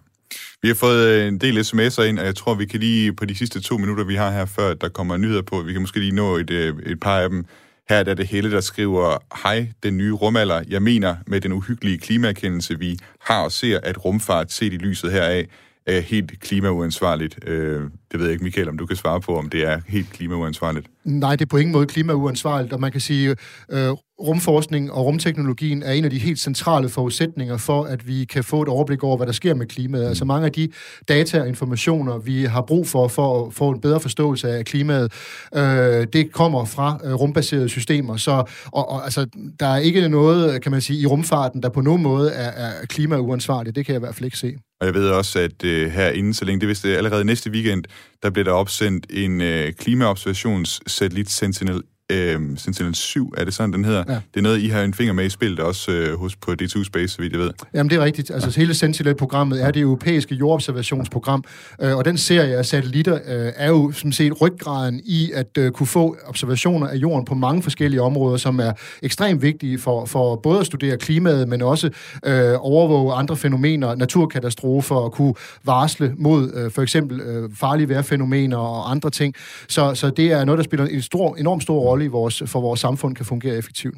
Vi 0.62 0.68
har 0.68 0.74
fået 0.74 1.06
øh, 1.06 1.28
en 1.28 1.38
del 1.38 1.58
sms'er 1.58 2.02
ind, 2.02 2.18
og 2.18 2.26
jeg 2.26 2.36
tror, 2.36 2.54
vi 2.54 2.66
kan 2.66 2.80
lige 2.80 3.12
på 3.12 3.24
de 3.24 3.34
sidste 3.34 3.60
to 3.60 3.78
minutter, 3.78 4.04
vi 4.04 4.14
har 4.14 4.30
her, 4.30 4.44
før 4.44 4.74
der 4.74 4.88
kommer 4.88 5.16
nyheder 5.16 5.42
på, 5.42 5.60
vi 5.60 5.72
kan 5.72 5.80
måske 5.80 6.00
lige 6.00 6.14
nå 6.14 6.36
et, 6.36 6.50
øh, 6.50 6.74
et 6.86 7.00
par 7.00 7.18
af 7.18 7.28
dem. 7.28 7.44
Her 7.90 8.04
er 8.04 8.14
det 8.14 8.26
Helle, 8.26 8.50
der 8.50 8.60
skriver, 8.60 9.18
Hej, 9.42 9.72
den 9.82 9.96
nye 9.96 10.12
rumalder. 10.12 10.62
Jeg 10.68 10.82
mener 10.82 11.16
med 11.26 11.40
den 11.40 11.52
uhyggelige 11.52 11.98
klimakendelse, 11.98 12.78
vi 12.78 12.98
har 13.20 13.44
og 13.44 13.52
ser, 13.52 13.80
at 13.82 14.04
rumfart 14.04 14.52
set 14.52 14.72
i 14.72 14.76
lyset 14.76 15.12
heraf 15.12 15.46
er 15.86 16.00
helt 16.00 16.40
klimauansvarligt. 16.40 17.38
Øh, 17.46 17.80
det 18.12 18.20
ved 18.20 18.26
jeg 18.26 18.32
ikke, 18.32 18.44
Michael, 18.44 18.68
om 18.68 18.78
du 18.78 18.86
kan 18.86 18.96
svare 18.96 19.20
på, 19.20 19.36
om 19.36 19.48
det 19.48 19.66
er 19.66 19.80
helt 19.88 20.10
klimauansvarligt. 20.10 20.86
Nej, 21.04 21.36
det 21.36 21.44
er 21.44 21.48
på 21.48 21.56
ingen 21.56 21.72
måde 21.72 21.86
klimauansvarligt, 21.86 22.72
og 22.72 22.80
man 22.80 22.92
kan 22.92 23.00
sige, 23.00 23.36
øh, 23.70 23.90
rumforskning 24.20 24.92
og 24.92 25.04
rumteknologien 25.04 25.82
er 25.82 25.92
en 25.92 26.04
af 26.04 26.10
de 26.10 26.18
helt 26.18 26.38
centrale 26.38 26.88
forudsætninger 26.88 27.56
for, 27.56 27.84
at 27.84 28.08
vi 28.08 28.24
kan 28.24 28.44
få 28.44 28.62
et 28.62 28.68
overblik 28.68 29.02
over, 29.02 29.16
hvad 29.16 29.26
der 29.26 29.32
sker 29.32 29.54
med 29.54 29.66
klimaet. 29.66 30.08
Altså 30.08 30.24
mange 30.24 30.46
af 30.46 30.52
de 30.52 30.68
data 31.08 31.40
og 31.40 31.48
informationer, 31.48 32.18
vi 32.18 32.44
har 32.44 32.62
brug 32.62 32.86
for, 32.88 33.08
for 33.08 33.46
at 33.46 33.54
få 33.54 33.70
en 33.70 33.80
bedre 33.80 34.00
forståelse 34.00 34.50
af 34.50 34.64
klimaet, 34.64 35.12
øh, 35.54 36.06
det 36.12 36.32
kommer 36.32 36.64
fra 36.64 37.00
øh, 37.04 37.14
rumbaserede 37.14 37.68
systemer. 37.68 38.16
Så 38.16 38.44
og, 38.72 38.88
og, 38.90 39.04
altså, 39.04 39.26
der 39.60 39.66
er 39.66 39.78
ikke 39.78 40.08
noget, 40.08 40.62
kan 40.62 40.72
man 40.72 40.80
sige, 40.80 41.00
i 41.00 41.06
rumfarten, 41.06 41.62
der 41.62 41.68
på 41.68 41.80
nogen 41.80 42.02
måde 42.02 42.30
er, 42.30 42.50
er 42.50 42.86
klimauansvarligt. 42.86 43.76
Det 43.76 43.86
kan 43.86 43.92
jeg 43.92 43.98
i 43.98 44.04
hvert 44.04 44.14
fald 44.14 44.24
ikke 44.24 44.38
se. 44.38 44.56
Og 44.80 44.86
jeg 44.86 44.94
ved 44.94 45.08
også, 45.10 45.38
at 45.38 45.64
øh, 45.64 45.90
her 45.90 46.10
inden 46.10 46.34
så 46.34 46.44
længe, 46.44 46.60
det 46.60 46.68
vidste 46.68 46.88
øh, 46.88 46.96
allerede 46.96 47.24
næste 47.24 47.50
weekend, 47.50 47.84
der 48.22 48.30
bliver 48.30 48.44
der 48.44 48.52
opsendt 48.52 49.06
en 49.10 49.40
øh, 49.40 49.72
klimaobservationssatellit 49.72 51.30
Sentinel 51.30 51.82
øh, 52.10 52.40
Sentinel 52.56 52.94
7, 52.94 53.34
er 53.36 53.44
det 53.44 53.54
sådan, 53.54 53.72
den 53.72 53.84
hedder? 53.84 54.04
Ja. 54.08 54.14
Det 54.14 54.36
er 54.36 54.40
noget, 54.40 54.60
I 54.60 54.68
har 54.68 54.82
en 54.82 54.94
finger 54.94 55.12
med 55.12 55.24
i 55.24 55.28
spillet 55.28 55.60
også 55.60 55.92
øh, 55.92 56.18
hos 56.18 56.36
på 56.36 56.50
D2 56.62 56.84
Space, 56.84 57.08
så 57.08 57.22
vidt 57.22 57.32
jeg 57.32 57.40
ved. 57.40 57.50
Jamen, 57.74 57.90
det 57.90 57.96
er 57.96 58.04
rigtigt. 58.04 58.30
Altså, 58.30 58.60
hele 58.60 58.74
Sentinel-programmet 58.74 59.64
er 59.64 59.70
det 59.70 59.80
europæiske 59.80 60.34
jordobservationsprogram, 60.34 61.44
øh, 61.80 61.96
og 61.96 62.04
den 62.04 62.18
serie 62.18 62.56
af 62.56 62.66
satellitter 62.66 63.14
øh, 63.14 63.52
er 63.56 63.68
jo 63.68 63.92
som 63.92 64.12
set 64.12 64.40
ryggraden 64.40 65.00
i 65.04 65.30
at 65.34 65.58
øh, 65.58 65.72
kunne 65.72 65.86
få 65.86 66.16
observationer 66.26 66.86
af 66.88 66.96
jorden 66.96 67.24
på 67.24 67.34
mange 67.34 67.62
forskellige 67.62 68.02
områder, 68.02 68.36
som 68.36 68.60
er 68.60 68.72
ekstremt 69.02 69.42
vigtige 69.42 69.78
for, 69.78 70.04
for 70.04 70.36
både 70.36 70.60
at 70.60 70.66
studere 70.66 70.96
klimaet, 70.96 71.48
men 71.48 71.62
også 71.62 71.90
øh, 72.26 72.52
overvåge 72.58 73.14
andre 73.14 73.36
fænomener, 73.36 73.94
naturkatastrofer, 73.94 74.96
og 74.96 75.12
kunne 75.12 75.34
varsle 75.64 76.14
mod 76.18 76.52
øh, 76.54 76.70
for 76.70 76.82
eksempel 76.82 77.20
øh, 77.20 77.50
farlige 77.54 77.88
vejrfænomener 77.88 78.56
og 78.56 78.90
andre 78.90 79.10
ting. 79.10 79.34
Så, 79.68 79.94
så 79.94 80.10
det 80.10 80.32
er 80.32 80.44
noget, 80.44 80.58
der 80.58 80.64
spiller 80.64 80.86
en 80.86 81.02
stor, 81.02 81.34
enormt 81.34 81.62
stor 81.62 81.80
rolle 81.80 81.99
i 82.04 82.08
vores, 82.08 82.42
for 82.46 82.60
vores 82.60 82.80
samfund 82.80 83.16
kan 83.16 83.24
fungere 83.24 83.56
effektivt. 83.56 83.96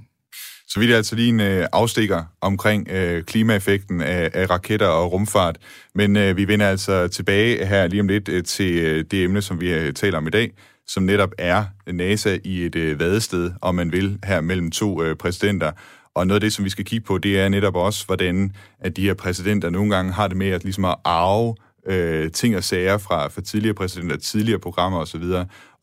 Så 0.68 0.80
vi 0.80 0.92
er 0.92 0.96
altså 0.96 1.16
lige 1.16 1.28
en 1.28 1.40
øh, 1.40 1.66
afstikker 1.72 2.24
omkring 2.40 2.88
øh, 2.90 3.24
klimaeffekten 3.24 4.00
af, 4.00 4.30
af 4.34 4.50
raketter 4.50 4.86
og 4.86 5.12
rumfart. 5.12 5.58
Men 5.94 6.16
øh, 6.16 6.36
vi 6.36 6.48
vender 6.48 6.68
altså 6.68 7.08
tilbage 7.08 7.66
her 7.66 7.86
lige 7.86 8.00
om 8.00 8.08
lidt 8.08 8.28
øh, 8.28 8.44
til 8.44 8.78
øh, 8.78 9.04
det 9.10 9.24
emne, 9.24 9.42
som 9.42 9.60
vi 9.60 9.74
øh, 9.74 9.92
taler 9.92 10.18
om 10.18 10.26
i 10.26 10.30
dag, 10.30 10.52
som 10.86 11.02
netop 11.02 11.30
er 11.38 11.64
NASA 11.92 12.38
i 12.44 12.66
et 12.66 12.74
øh, 12.74 13.00
vadested, 13.00 13.52
om 13.60 13.74
man 13.74 13.92
vil, 13.92 14.18
her 14.24 14.40
mellem 14.40 14.70
to 14.70 15.02
øh, 15.02 15.16
præsidenter. 15.16 15.72
Og 16.14 16.26
noget 16.26 16.36
af 16.36 16.40
det, 16.40 16.52
som 16.52 16.64
vi 16.64 16.70
skal 16.70 16.84
kigge 16.84 17.06
på, 17.06 17.18
det 17.18 17.40
er 17.40 17.48
netop 17.48 17.76
også, 17.76 18.06
hvordan 18.06 18.52
at 18.80 18.96
de 18.96 19.02
her 19.02 19.14
præsidenter 19.14 19.70
nogle 19.70 19.94
gange 19.96 20.12
har 20.12 20.28
det 20.28 20.36
med 20.36 20.50
at, 20.50 20.64
ligesom 20.64 20.84
at 20.84 20.96
arve 21.04 21.54
øh, 21.86 22.30
ting 22.30 22.56
og 22.56 22.64
sager 22.64 22.98
fra, 22.98 23.28
fra 23.28 23.40
tidligere 23.40 23.74
præsidenter, 23.74 24.16
tidligere 24.16 24.58
programmer 24.58 24.98
osv., 24.98 25.24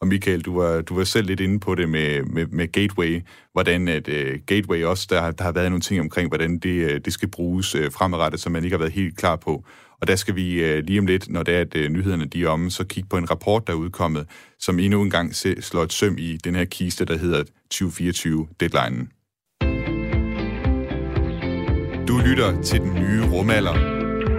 og 0.02 0.08
Michael, 0.08 0.42
du 0.42 0.60
var, 0.60 0.82
du 0.82 0.96
var 0.96 1.04
selv 1.04 1.28
lidt 1.28 1.40
inde 1.40 1.60
på 1.60 1.76
det 1.76 1.90
med, 1.90 2.24
med, 2.24 2.46
med 2.48 2.72
Gateway, 2.72 3.22
hvordan 3.54 3.88
at 3.88 4.08
uh, 4.08 4.40
Gateway 4.46 4.84
også, 4.84 5.08
der, 5.10 5.32
der 5.32 5.44
har 5.44 5.52
været 5.52 5.72
nogle 5.72 5.82
ting 5.82 6.02
omkring, 6.02 6.30
hvordan 6.30 6.58
det, 6.58 6.86
uh, 6.86 6.98
det 7.06 7.14
skal 7.14 7.30
bruges 7.30 7.76
uh, 7.76 7.82
fremadrettet, 7.92 8.40
som 8.42 8.52
man 8.52 8.64
ikke 8.64 8.74
har 8.74 8.80
været 8.80 8.92
helt 8.92 9.18
klar 9.18 9.36
på. 9.36 9.66
Og 10.02 10.08
der 10.08 10.16
skal 10.16 10.36
vi 10.36 10.64
uh, 10.64 10.80
lige 10.80 11.00
om 11.00 11.06
lidt, 11.06 11.30
når 11.30 11.44
det 11.44 11.56
er, 11.56 11.62
at 11.62 11.76
uh, 11.76 11.82
nyhederne 11.82 12.26
de 12.26 12.44
er 12.44 12.48
omme, 12.48 12.72
så 12.72 12.84
kigge 12.84 13.10
på 13.10 13.18
en 13.18 13.32
rapport, 13.32 13.68
der 13.68 13.74
er 13.74 13.78
udkommet, 13.78 14.28
som 14.60 14.80
endnu 14.80 15.02
en 15.02 15.10
gang 15.10 15.36
slår 15.36 15.84
et 15.84 15.94
søm 15.94 16.16
i 16.18 16.38
den 16.38 16.56
her 16.56 16.66
kiste, 16.66 17.06
der 17.06 17.18
hedder 17.18 17.44
2024-deadlinen. 17.74 19.10
Du 22.08 22.18
lytter 22.18 22.62
til 22.62 22.80
den 22.80 22.94
nye 22.94 23.26
rumalder 23.26 23.74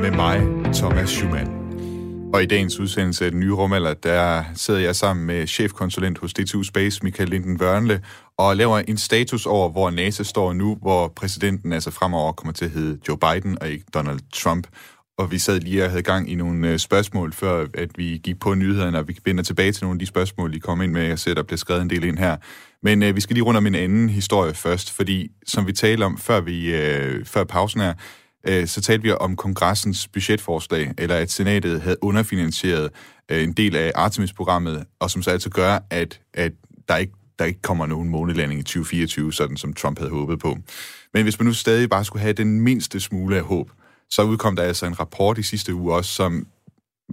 med 0.00 0.10
mig, 0.10 0.72
Thomas 0.74 1.10
Schumann. 1.10 1.59
Og 2.32 2.42
i 2.42 2.46
dagens 2.46 2.78
udsendelse 2.78 3.24
af 3.24 3.30
den 3.30 3.40
nye 3.40 3.52
rumalder, 3.52 3.94
der 3.94 4.44
sidder 4.54 4.80
jeg 4.80 4.96
sammen 4.96 5.26
med 5.26 5.46
chefkonsulent 5.46 6.18
hos 6.18 6.32
DTU 6.32 6.62
Space, 6.62 7.00
Michael 7.02 7.28
Linden 7.28 7.60
Wørnle, 7.60 8.02
og 8.38 8.56
laver 8.56 8.78
en 8.78 8.98
status 8.98 9.46
over, 9.46 9.68
hvor 9.68 9.90
NASA 9.90 10.22
står 10.22 10.52
nu, 10.52 10.78
hvor 10.82 11.08
præsidenten 11.08 11.72
altså 11.72 11.90
fremover 11.90 12.32
kommer 12.32 12.52
til 12.52 12.64
at 12.64 12.70
hedde 12.70 12.98
Joe 13.08 13.18
Biden 13.18 13.58
og 13.60 13.68
ikke 13.68 13.84
Donald 13.94 14.20
Trump. 14.34 14.66
Og 15.18 15.30
vi 15.30 15.38
sad 15.38 15.60
lige 15.60 15.84
og 15.84 15.90
havde 15.90 16.02
gang 16.02 16.30
i 16.30 16.34
nogle 16.34 16.68
øh, 16.68 16.78
spørgsmål, 16.78 17.32
før 17.32 17.66
at 17.74 17.90
vi 17.96 18.20
gik 18.24 18.40
på 18.40 18.54
nyhederne, 18.54 18.98
og 18.98 19.08
vi 19.08 19.18
vender 19.24 19.42
tilbage 19.42 19.72
til 19.72 19.84
nogle 19.84 19.94
af 19.94 19.98
de 19.98 20.06
spørgsmål, 20.06 20.54
I 20.54 20.58
kom 20.58 20.82
ind 20.82 20.92
med. 20.92 21.02
Jeg 21.02 21.18
ser, 21.18 21.34
der 21.34 21.42
bliver 21.42 21.58
skrevet 21.58 21.82
en 21.82 21.90
del 21.90 22.04
ind 22.04 22.18
her. 22.18 22.36
Men 22.82 23.02
øh, 23.02 23.16
vi 23.16 23.20
skal 23.20 23.34
lige 23.34 23.44
rundt 23.44 23.58
om 23.58 23.66
en 23.66 23.74
anden 23.74 24.08
historie 24.08 24.54
først, 24.54 24.92
fordi 24.92 25.28
som 25.46 25.66
vi 25.66 25.72
talte 25.72 26.04
om 26.04 26.18
før, 26.18 26.40
vi, 26.40 26.74
øh, 26.74 27.24
før 27.24 27.44
pausen 27.44 27.80
her, 27.80 27.94
øh, 28.48 28.66
så 28.66 28.80
talte 28.80 29.02
vi 29.02 29.12
om 29.12 29.36
kongressens 29.36 30.08
budgetforslag, 30.08 30.94
eller 30.98 31.16
at 31.16 31.30
senatet 31.30 31.80
havde 31.80 31.96
underfinansieret 32.04 32.90
øh, 33.28 33.42
en 33.42 33.52
del 33.52 33.76
af 33.76 33.92
Artemis-programmet, 33.94 34.84
og 35.00 35.10
som 35.10 35.22
så 35.22 35.30
altså 35.30 35.50
gør, 35.50 35.78
at, 35.90 36.20
at 36.34 36.52
der 36.88 36.96
ikke 36.96 37.12
der 37.40 37.46
ikke 37.46 37.62
kommer 37.62 37.86
nogen 37.86 38.08
månelanding 38.08 38.60
i 38.60 38.62
2024, 38.62 39.32
sådan 39.32 39.56
som 39.56 39.72
Trump 39.72 39.98
havde 39.98 40.10
håbet 40.10 40.38
på. 40.38 40.56
Men 41.14 41.22
hvis 41.22 41.38
man 41.38 41.46
nu 41.46 41.52
stadig 41.52 41.90
bare 41.90 42.04
skulle 42.04 42.22
have 42.22 42.32
den 42.32 42.60
mindste 42.60 43.00
smule 43.00 43.36
af 43.36 43.42
håb, 43.42 43.70
så 44.10 44.22
udkom 44.22 44.56
der 44.56 44.62
altså 44.62 44.86
en 44.86 45.00
rapport 45.00 45.38
i 45.38 45.42
sidste 45.42 45.74
uge 45.74 45.94
også, 45.94 46.12
som 46.12 46.46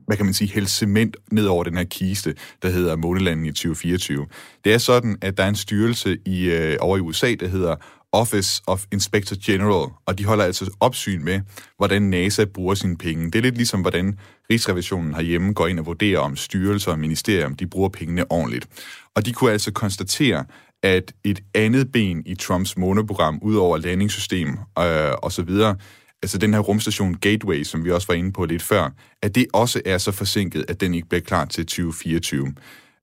hvad 0.06 0.18
kan 0.18 0.26
man 0.26 0.34
sige, 0.34 0.52
hælde 0.52 0.68
cement 0.70 1.18
ned 1.32 1.46
over 1.46 1.64
den 1.64 1.78
her 1.78 1.84
kiste, 1.84 2.36
der 2.62 2.70
hedder 2.70 2.96
månelanding 2.96 3.48
i 3.48 3.52
2024. 3.52 4.28
Det 4.64 4.74
er 4.74 4.78
sådan, 4.78 5.18
at 5.22 5.38
der 5.38 5.44
er 5.44 5.48
en 5.50 5.56
styrelse 5.56 6.18
i, 6.26 6.50
øh, 6.50 6.78
over 6.80 6.98
i 6.98 7.00
USA, 7.00 7.36
der 7.40 7.48
hedder 7.48 7.76
Office 8.12 8.62
of 8.68 8.86
Inspector 8.92 9.38
General, 9.46 9.90
og 10.06 10.18
de 10.18 10.26
holder 10.26 10.44
altså 10.44 10.72
opsyn 10.80 11.24
med, 11.24 11.42
hvordan 11.78 12.02
NASA 12.02 12.46
bruger 12.46 12.76
sine 12.76 12.98
penge. 12.98 13.26
Det 13.26 13.36
er 13.36 13.42
lidt 13.42 13.56
ligesom, 13.56 13.82
hvordan 13.82 14.20
Rigsrevisionen 14.52 15.14
herhjemme 15.14 15.54
går 15.54 15.68
ind 15.68 15.80
og 15.80 15.86
vurderer, 15.86 16.20
om 16.20 16.36
styrelser 16.36 16.92
og 16.92 17.00
ministerier, 17.00 17.50
de 17.50 17.68
bruger 17.68 17.90
pengene 17.90 18.32
ordentligt. 18.32 18.68
Og 19.16 19.26
de 19.26 19.34
kunne 19.34 19.52
altså 19.52 19.72
konstatere, 19.72 20.46
at 20.84 21.14
et 21.24 21.40
andet 21.56 21.92
ben 21.92 22.24
i 22.26 22.36
Trumps 22.36 22.78
måneprogram, 22.78 23.40
udover 23.42 23.78
landingssystem 23.78 24.50
øh, 24.80 25.12
og 25.24 25.32
så 25.32 25.42
videre, 25.42 25.76
altså 26.24 26.38
den 26.38 26.54
her 26.54 26.60
rumstation 26.60 27.14
Gateway, 27.14 27.64
som 27.64 27.86
vi 27.86 27.92
også 27.92 28.08
var 28.08 28.16
inde 28.16 28.32
på 28.32 28.46
lidt 28.46 28.62
før, 28.62 28.90
at 29.22 29.36
det 29.36 29.46
også 29.54 29.82
er 29.86 29.98
så 29.98 30.12
forsinket, 30.12 30.66
at 30.68 30.82
den 30.82 30.94
ikke 30.94 31.10
bliver 31.10 31.22
klar 31.22 31.46
til 31.46 31.66
2024. 31.66 32.54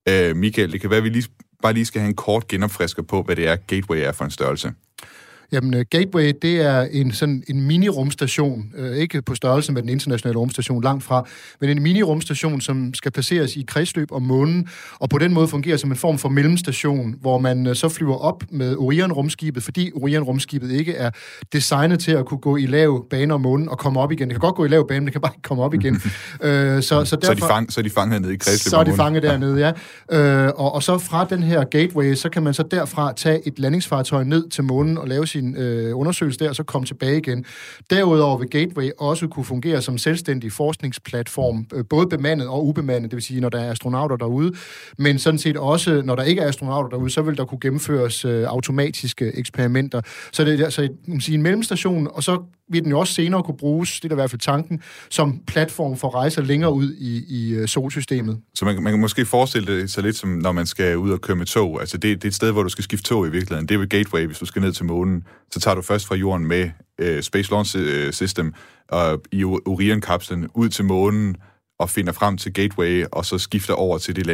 Øh, 0.09 0.37
Michael, 0.37 0.73
det 0.73 0.81
kan 0.81 0.91
være, 0.91 0.99
at 0.99 1.05
vi 1.05 1.09
lige, 1.09 1.29
bare 1.63 1.73
lige 1.73 1.85
skal 1.85 2.01
have 2.01 2.09
en 2.09 2.17
kort 2.17 2.49
genopfrisker 2.49 3.03
på, 3.03 3.23
hvad 3.23 3.37
det 3.37 3.49
er, 3.49 3.57
Gateway 3.57 3.99
er 3.99 4.13
for 4.13 4.25
en 4.25 4.31
størrelse. 4.31 4.73
Jamen, 5.53 5.75
øh, 5.75 5.85
Gateway, 5.91 6.33
det 6.43 6.61
er 6.61 6.81
en, 6.81 7.13
sådan 7.13 7.43
en 7.49 7.61
mini-rumstation, 7.61 8.65
øh, 8.77 8.97
ikke 8.97 9.23
på 9.23 9.35
størrelse 9.35 9.73
med 9.73 9.83
den 9.83 9.89
internationale 9.89 10.39
rumstation, 10.39 10.83
langt 10.83 11.05
fra, 11.05 11.27
men 11.61 11.71
en 11.71 11.83
mini-rumstation, 11.83 12.61
som 12.61 12.95
skal 12.95 13.13
placeres 13.13 13.57
i 13.57 13.65
kredsløb 13.67 14.13
om 14.13 14.23
månen, 14.23 14.69
og 14.99 15.11
på 15.11 15.19
den 15.19 15.33
måde 15.33 15.49
fungerer 15.49 15.77
som 15.77 15.91
en 15.91 15.97
form 15.97 16.19
for 16.19 16.29
mellemstation, 16.29 17.15
hvor 17.21 17.39
man 17.39 17.67
øh, 17.67 17.75
så 17.75 17.89
flyver 17.89 18.17
op 18.17 18.45
med 18.51 18.77
Orion-rumskibet, 18.77 19.63
fordi 19.63 19.91
Orion-rumskibet 19.95 20.71
ikke 20.71 20.95
er 20.95 21.11
designet 21.53 22.01
til 22.01 22.13
at 22.13 22.27
kunne 22.27 22.39
gå 22.39 22.57
i 22.57 22.67
lav 22.67 23.07
bane 23.11 23.35
om 23.35 23.41
månen 23.41 23.69
og 23.69 23.79
komme 23.79 24.01
op 24.01 24.13
igen. 24.13 24.29
Det 24.29 24.35
kan 24.35 24.41
godt 24.41 24.55
gå 24.55 24.65
i 24.65 24.69
lav 24.69 24.89
bane, 24.89 25.01
men 25.01 25.07
det 25.07 25.13
kan 25.13 25.21
bare 25.21 25.33
ikke 25.35 25.43
komme 25.43 25.63
op 25.63 25.75
igen. 25.75 25.95
øh, 26.43 26.83
så, 26.83 27.05
så, 27.05 27.17
derfor, 27.17 27.25
så, 27.25 27.31
er 27.31 27.35
de 27.35 27.41
fang, 27.41 27.73
så 27.73 27.81
er 27.81 27.83
de 27.83 27.91
fanget 27.91 28.23
nede 28.23 28.35
i 28.35 28.37
kredsløb 28.37 28.71
Så 28.71 28.77
er 28.77 28.85
de 28.85 28.93
fanget 28.97 29.23
dernede, 29.23 29.59
ja. 29.59 29.73
Øh, 30.19 30.53
og, 30.57 30.75
og 30.75 30.83
så 30.83 30.99
fra 30.99 31.27
den 31.31 31.43
her 31.43 31.65
Gateway, 31.65 32.15
så 32.15 32.29
kan 32.29 32.43
man 32.43 32.55
så 32.55 32.63
derfra 32.71 33.13
tage 33.13 33.49
et 33.49 33.59
landingsfartøj 33.59 34.25
ned 34.25 34.49
til 34.49 34.65
månen 34.65 34.99
og 34.99 35.09
lave 35.09 35.27
sin 35.35 35.57
øh, 35.57 35.99
undersøgelse 35.99 36.39
der, 36.39 36.49
og 36.49 36.57
så 36.57 36.63
komme 36.63 36.87
tilbage 36.87 37.19
igen. 37.19 37.45
Derudover 37.91 38.39
vil 38.39 38.49
Gateway 38.49 38.91
også 38.99 39.29
kunne 39.29 39.45
fungere 39.45 39.83
som 39.83 39.99
selvstændig 39.99 40.53
forskningsplatform, 40.53 41.67
øh, 41.75 41.85
både 41.91 42.07
bemandet 42.07 42.49
og 42.49 42.67
ubemandet, 42.67 43.11
det 43.11 43.17
vil 43.17 43.23
sige, 43.23 43.41
når 43.41 43.49
der 43.49 43.61
er 43.61 43.71
astronauter 43.71 44.17
derude, 44.17 44.53
men 44.99 45.19
sådan 45.19 45.39
set 45.39 45.57
også, 45.57 46.03
når 46.05 46.17
der 46.17 46.23
ikke 46.23 46.43
er 46.43 46.49
astronauter 46.49 46.89
derude, 46.89 47.11
så 47.11 47.23
vil 47.23 47.37
der 47.37 47.45
kunne 47.45 47.61
gennemføres 47.61 48.25
øh, 48.25 48.45
automatiske 48.47 49.39
eksperimenter. 49.39 50.01
Så 50.33 50.45
det 50.45 50.61
er 50.61 50.65
altså 50.65 50.83
et, 50.83 50.97
øh, 51.09 51.21
sige, 51.21 51.35
en 51.35 51.43
mellemstation, 51.43 52.09
og 52.13 52.23
så 52.23 52.43
vil 52.69 52.83
den 52.83 52.91
jo 52.91 52.99
også 52.99 53.15
senere 53.15 53.43
kunne 53.43 53.57
bruges, 53.57 54.01
det 54.01 54.09
er 54.09 54.15
i 54.15 54.15
hvert 54.15 54.31
fald 54.31 54.41
tanken, 54.41 54.83
som 55.11 55.41
platform 55.47 55.97
for 55.97 56.15
rejser 56.15 56.43
længere 56.43 56.73
ud 56.73 56.93
i, 56.93 57.25
i 57.29 57.55
øh, 57.55 57.69
solsystemet. 57.69 58.41
Så 58.55 58.65
man, 58.65 58.83
man 58.83 58.93
kan 58.93 59.01
måske 59.01 59.27
forestille 59.27 59.81
det 59.81 59.91
sig 59.91 60.03
lidt 60.03 60.17
som, 60.17 60.29
når 60.29 60.53
man 60.53 60.67
skal 60.67 60.97
ud 60.97 61.11
og 61.11 61.21
køre 61.21 61.37
med 61.37 61.47
tog. 61.47 61.81
Altså 61.81 61.99
det, 61.99 62.23
det 62.23 62.25
er 62.25 62.29
et 62.29 62.35
sted, 62.35 62.53
hvor 62.53 62.63
du 62.63 62.69
skal 62.69 62.85
skifte 62.85 63.09
tog 63.09 63.27
i 63.27 63.31
virkeligheden. 63.31 63.69
Det 63.69 63.75
er 63.75 63.79
ved 63.79 63.89
Gateway, 63.89 64.27
hvis 64.27 64.39
du 64.39 64.47
skal 64.47 64.63
ned 64.63 64.73
til 64.73 64.85
månen. 64.85 65.25
Så 65.51 65.61
tager 65.61 65.75
du 65.75 65.83
først 65.83 66.07
fra 66.07 66.15
jorden 66.15 66.47
med 66.47 66.71
uh, 67.03 67.21
Space 67.21 67.51
Launch 67.51 67.77
øh, 67.79 68.13
System 68.13 68.55
og 68.89 69.23
i 69.33 69.45
Orion-kapslen 69.45 70.49
ud 70.55 70.69
til 70.69 70.85
månen, 70.85 71.37
og 71.79 71.91
finder 71.91 72.13
frem 72.13 72.39
til 72.39 72.53
Gateway, 72.53 73.05
og 73.13 73.25
så 73.25 73.39
skifter 73.39 73.75
over 73.75 73.99
til 73.99 74.17
det 74.17 74.27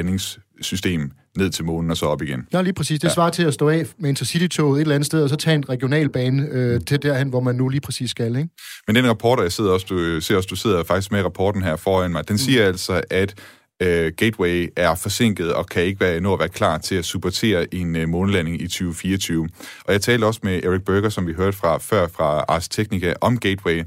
landingssystem 0.61 1.11
ned 1.37 1.51
til 1.51 1.65
månen 1.65 1.91
og 1.91 1.97
så 1.97 2.07
op 2.07 2.23
igen. 2.23 2.47
Ja, 2.53 2.63
lige 2.63 2.73
præcis. 2.73 3.01
Det 3.01 3.09
ja. 3.09 3.15
svarer 3.15 3.31
til 3.31 3.43
at 3.43 3.55
stå 3.55 3.69
af 3.69 3.87
med 3.99 4.09
Intercity-toget 4.09 4.77
et 4.77 4.81
eller 4.81 4.95
andet 4.95 5.07
sted, 5.07 5.23
og 5.23 5.29
så 5.29 5.37
tage 5.37 5.55
en 5.55 5.69
regionalbane 5.69 6.49
øh, 6.51 6.81
til 6.87 7.03
derhen, 7.03 7.29
hvor 7.29 7.41
man 7.41 7.55
nu 7.55 7.69
lige 7.69 7.81
præcis 7.81 8.11
skal. 8.11 8.37
Ikke? 8.37 8.49
Men 8.87 8.97
den 8.97 9.09
rapport, 9.09 9.41
jeg 9.43 9.53
sidder 9.53 9.73
også, 9.73 9.87
du 9.91 10.21
ser 10.21 10.37
også, 10.37 10.47
du 10.47 10.57
sidder 10.57 10.85
faktisk 10.85 11.13
med 11.13 11.25
rapporten 11.25 11.63
her 11.63 11.77
foran 11.77 12.13
mig, 12.13 12.29
den 12.29 12.39
siger 12.39 12.63
mm. 12.63 12.69
altså, 12.69 13.03
at 13.11 13.35
øh, 13.83 14.13
Gateway 14.17 14.69
er 14.77 14.95
forsinket 14.95 15.55
og 15.55 15.67
kan 15.67 15.83
ikke 15.83 16.01
være, 16.01 16.21
nå 16.21 16.33
at 16.33 16.39
være 16.39 16.49
klar 16.49 16.79
til 16.79 16.95
at 16.95 17.05
supportere 17.05 17.75
en 17.75 17.97
øh, 17.97 18.09
månelanding 18.09 18.63
i 18.63 18.67
2024. 18.67 19.49
Og 19.85 19.93
jeg 19.93 20.01
talte 20.01 20.25
også 20.25 20.41
med 20.43 20.65
Eric 20.65 20.83
Berger, 20.83 21.09
som 21.09 21.27
vi 21.27 21.33
hørte 21.33 21.57
fra 21.57 21.79
før 21.79 22.09
fra 22.09 22.45
Ars 22.49 22.69
Technica, 22.69 23.15
om 23.21 23.39
Gateway, 23.39 23.83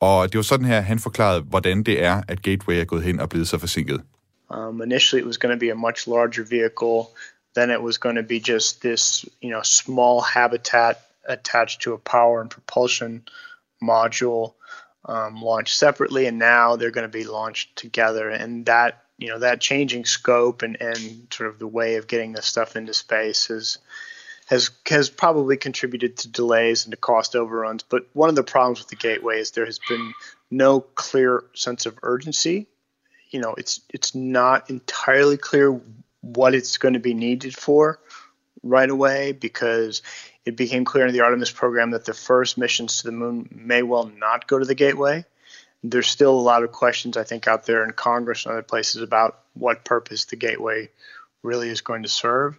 og 0.00 0.32
det 0.32 0.36
var 0.36 0.42
sådan 0.42 0.66
her, 0.66 0.80
han 0.80 0.98
forklarede, 0.98 1.40
hvordan 1.40 1.82
det 1.82 2.04
er, 2.04 2.22
at 2.28 2.42
Gateway 2.42 2.74
er 2.74 2.84
gået 2.84 3.02
hen 3.02 3.20
og 3.20 3.28
blevet 3.28 3.48
så 3.48 3.58
forsinket. 3.58 4.00
Um, 4.50 4.82
initially, 4.82 5.20
it 5.20 5.26
was 5.26 5.38
going 5.38 5.54
to 5.54 5.60
be 5.60 5.70
a 5.70 5.74
much 5.74 6.06
larger 6.06 6.42
vehicle. 6.42 7.12
Then 7.54 7.70
it 7.70 7.82
was 7.82 7.98
going 7.98 8.16
to 8.16 8.22
be 8.22 8.40
just 8.40 8.82
this, 8.82 9.24
you 9.40 9.50
know, 9.50 9.62
small 9.62 10.20
habitat 10.20 11.00
attached 11.26 11.82
to 11.82 11.92
a 11.92 11.98
power 11.98 12.40
and 12.40 12.50
propulsion 12.50 13.24
module 13.82 14.54
um, 15.06 15.40
launched 15.42 15.76
separately, 15.76 16.26
and 16.26 16.38
now 16.38 16.76
they're 16.76 16.90
going 16.90 17.10
to 17.10 17.18
be 17.18 17.24
launched 17.24 17.76
together. 17.76 18.28
And 18.30 18.66
that, 18.66 19.04
you 19.18 19.28
know, 19.28 19.38
that 19.38 19.60
changing 19.60 20.04
scope 20.04 20.62
and 20.62 20.80
and 20.80 21.26
sort 21.30 21.50
of 21.50 21.58
the 21.58 21.66
way 21.66 21.96
of 21.96 22.06
getting 22.06 22.32
this 22.32 22.46
stuff 22.46 22.76
into 22.76 22.94
space 22.94 23.50
is 23.50 23.78
has 24.46 24.70
has 24.88 25.10
probably 25.10 25.56
contributed 25.56 26.18
to 26.18 26.28
delays 26.28 26.84
and 26.84 26.92
to 26.92 26.96
cost 26.96 27.36
overruns. 27.36 27.82
But 27.82 28.06
one 28.12 28.28
of 28.28 28.34
the 28.34 28.42
problems 28.42 28.78
with 28.78 28.88
the 28.88 28.96
gateway 28.96 29.40
is 29.40 29.50
there 29.50 29.66
has 29.66 29.78
been 29.88 30.12
no 30.50 30.80
clear 30.80 31.44
sense 31.54 31.86
of 31.86 31.98
urgency. 32.02 32.66
You 33.34 33.40
know, 33.40 33.54
it's 33.62 33.80
it's 33.96 34.14
not 34.14 34.70
entirely 34.70 35.38
clear 35.48 35.68
what 36.20 36.54
it's 36.54 36.78
going 36.82 36.94
to 36.94 37.04
be 37.10 37.14
needed 37.14 37.54
for 37.66 37.98
right 38.62 38.90
away 38.96 39.32
because 39.32 40.02
it 40.46 40.56
became 40.56 40.84
clear 40.84 41.06
in 41.06 41.12
the 41.12 41.24
Artemis 41.26 41.50
program 41.50 41.90
that 41.90 42.04
the 42.04 42.14
first 42.14 42.58
missions 42.64 42.98
to 42.98 43.04
the 43.08 43.16
moon 43.22 43.48
may 43.50 43.82
well 43.82 44.10
not 44.26 44.46
go 44.46 44.58
to 44.58 44.64
the 44.64 44.74
gateway. 44.84 45.24
There's 45.82 46.06
still 46.06 46.34
a 46.42 46.46
lot 46.50 46.62
of 46.62 46.70
questions, 46.72 47.16
I 47.16 47.24
think, 47.24 47.48
out 47.48 47.66
there 47.66 47.82
in 47.84 47.92
Congress 47.92 48.46
and 48.46 48.52
other 48.52 48.62
places 48.62 49.02
about 49.02 49.32
what 49.54 49.84
purpose 49.84 50.26
the 50.26 50.36
gateway 50.36 50.88
really 51.42 51.70
is 51.70 51.80
going 51.80 52.04
to 52.04 52.08
serve. 52.08 52.54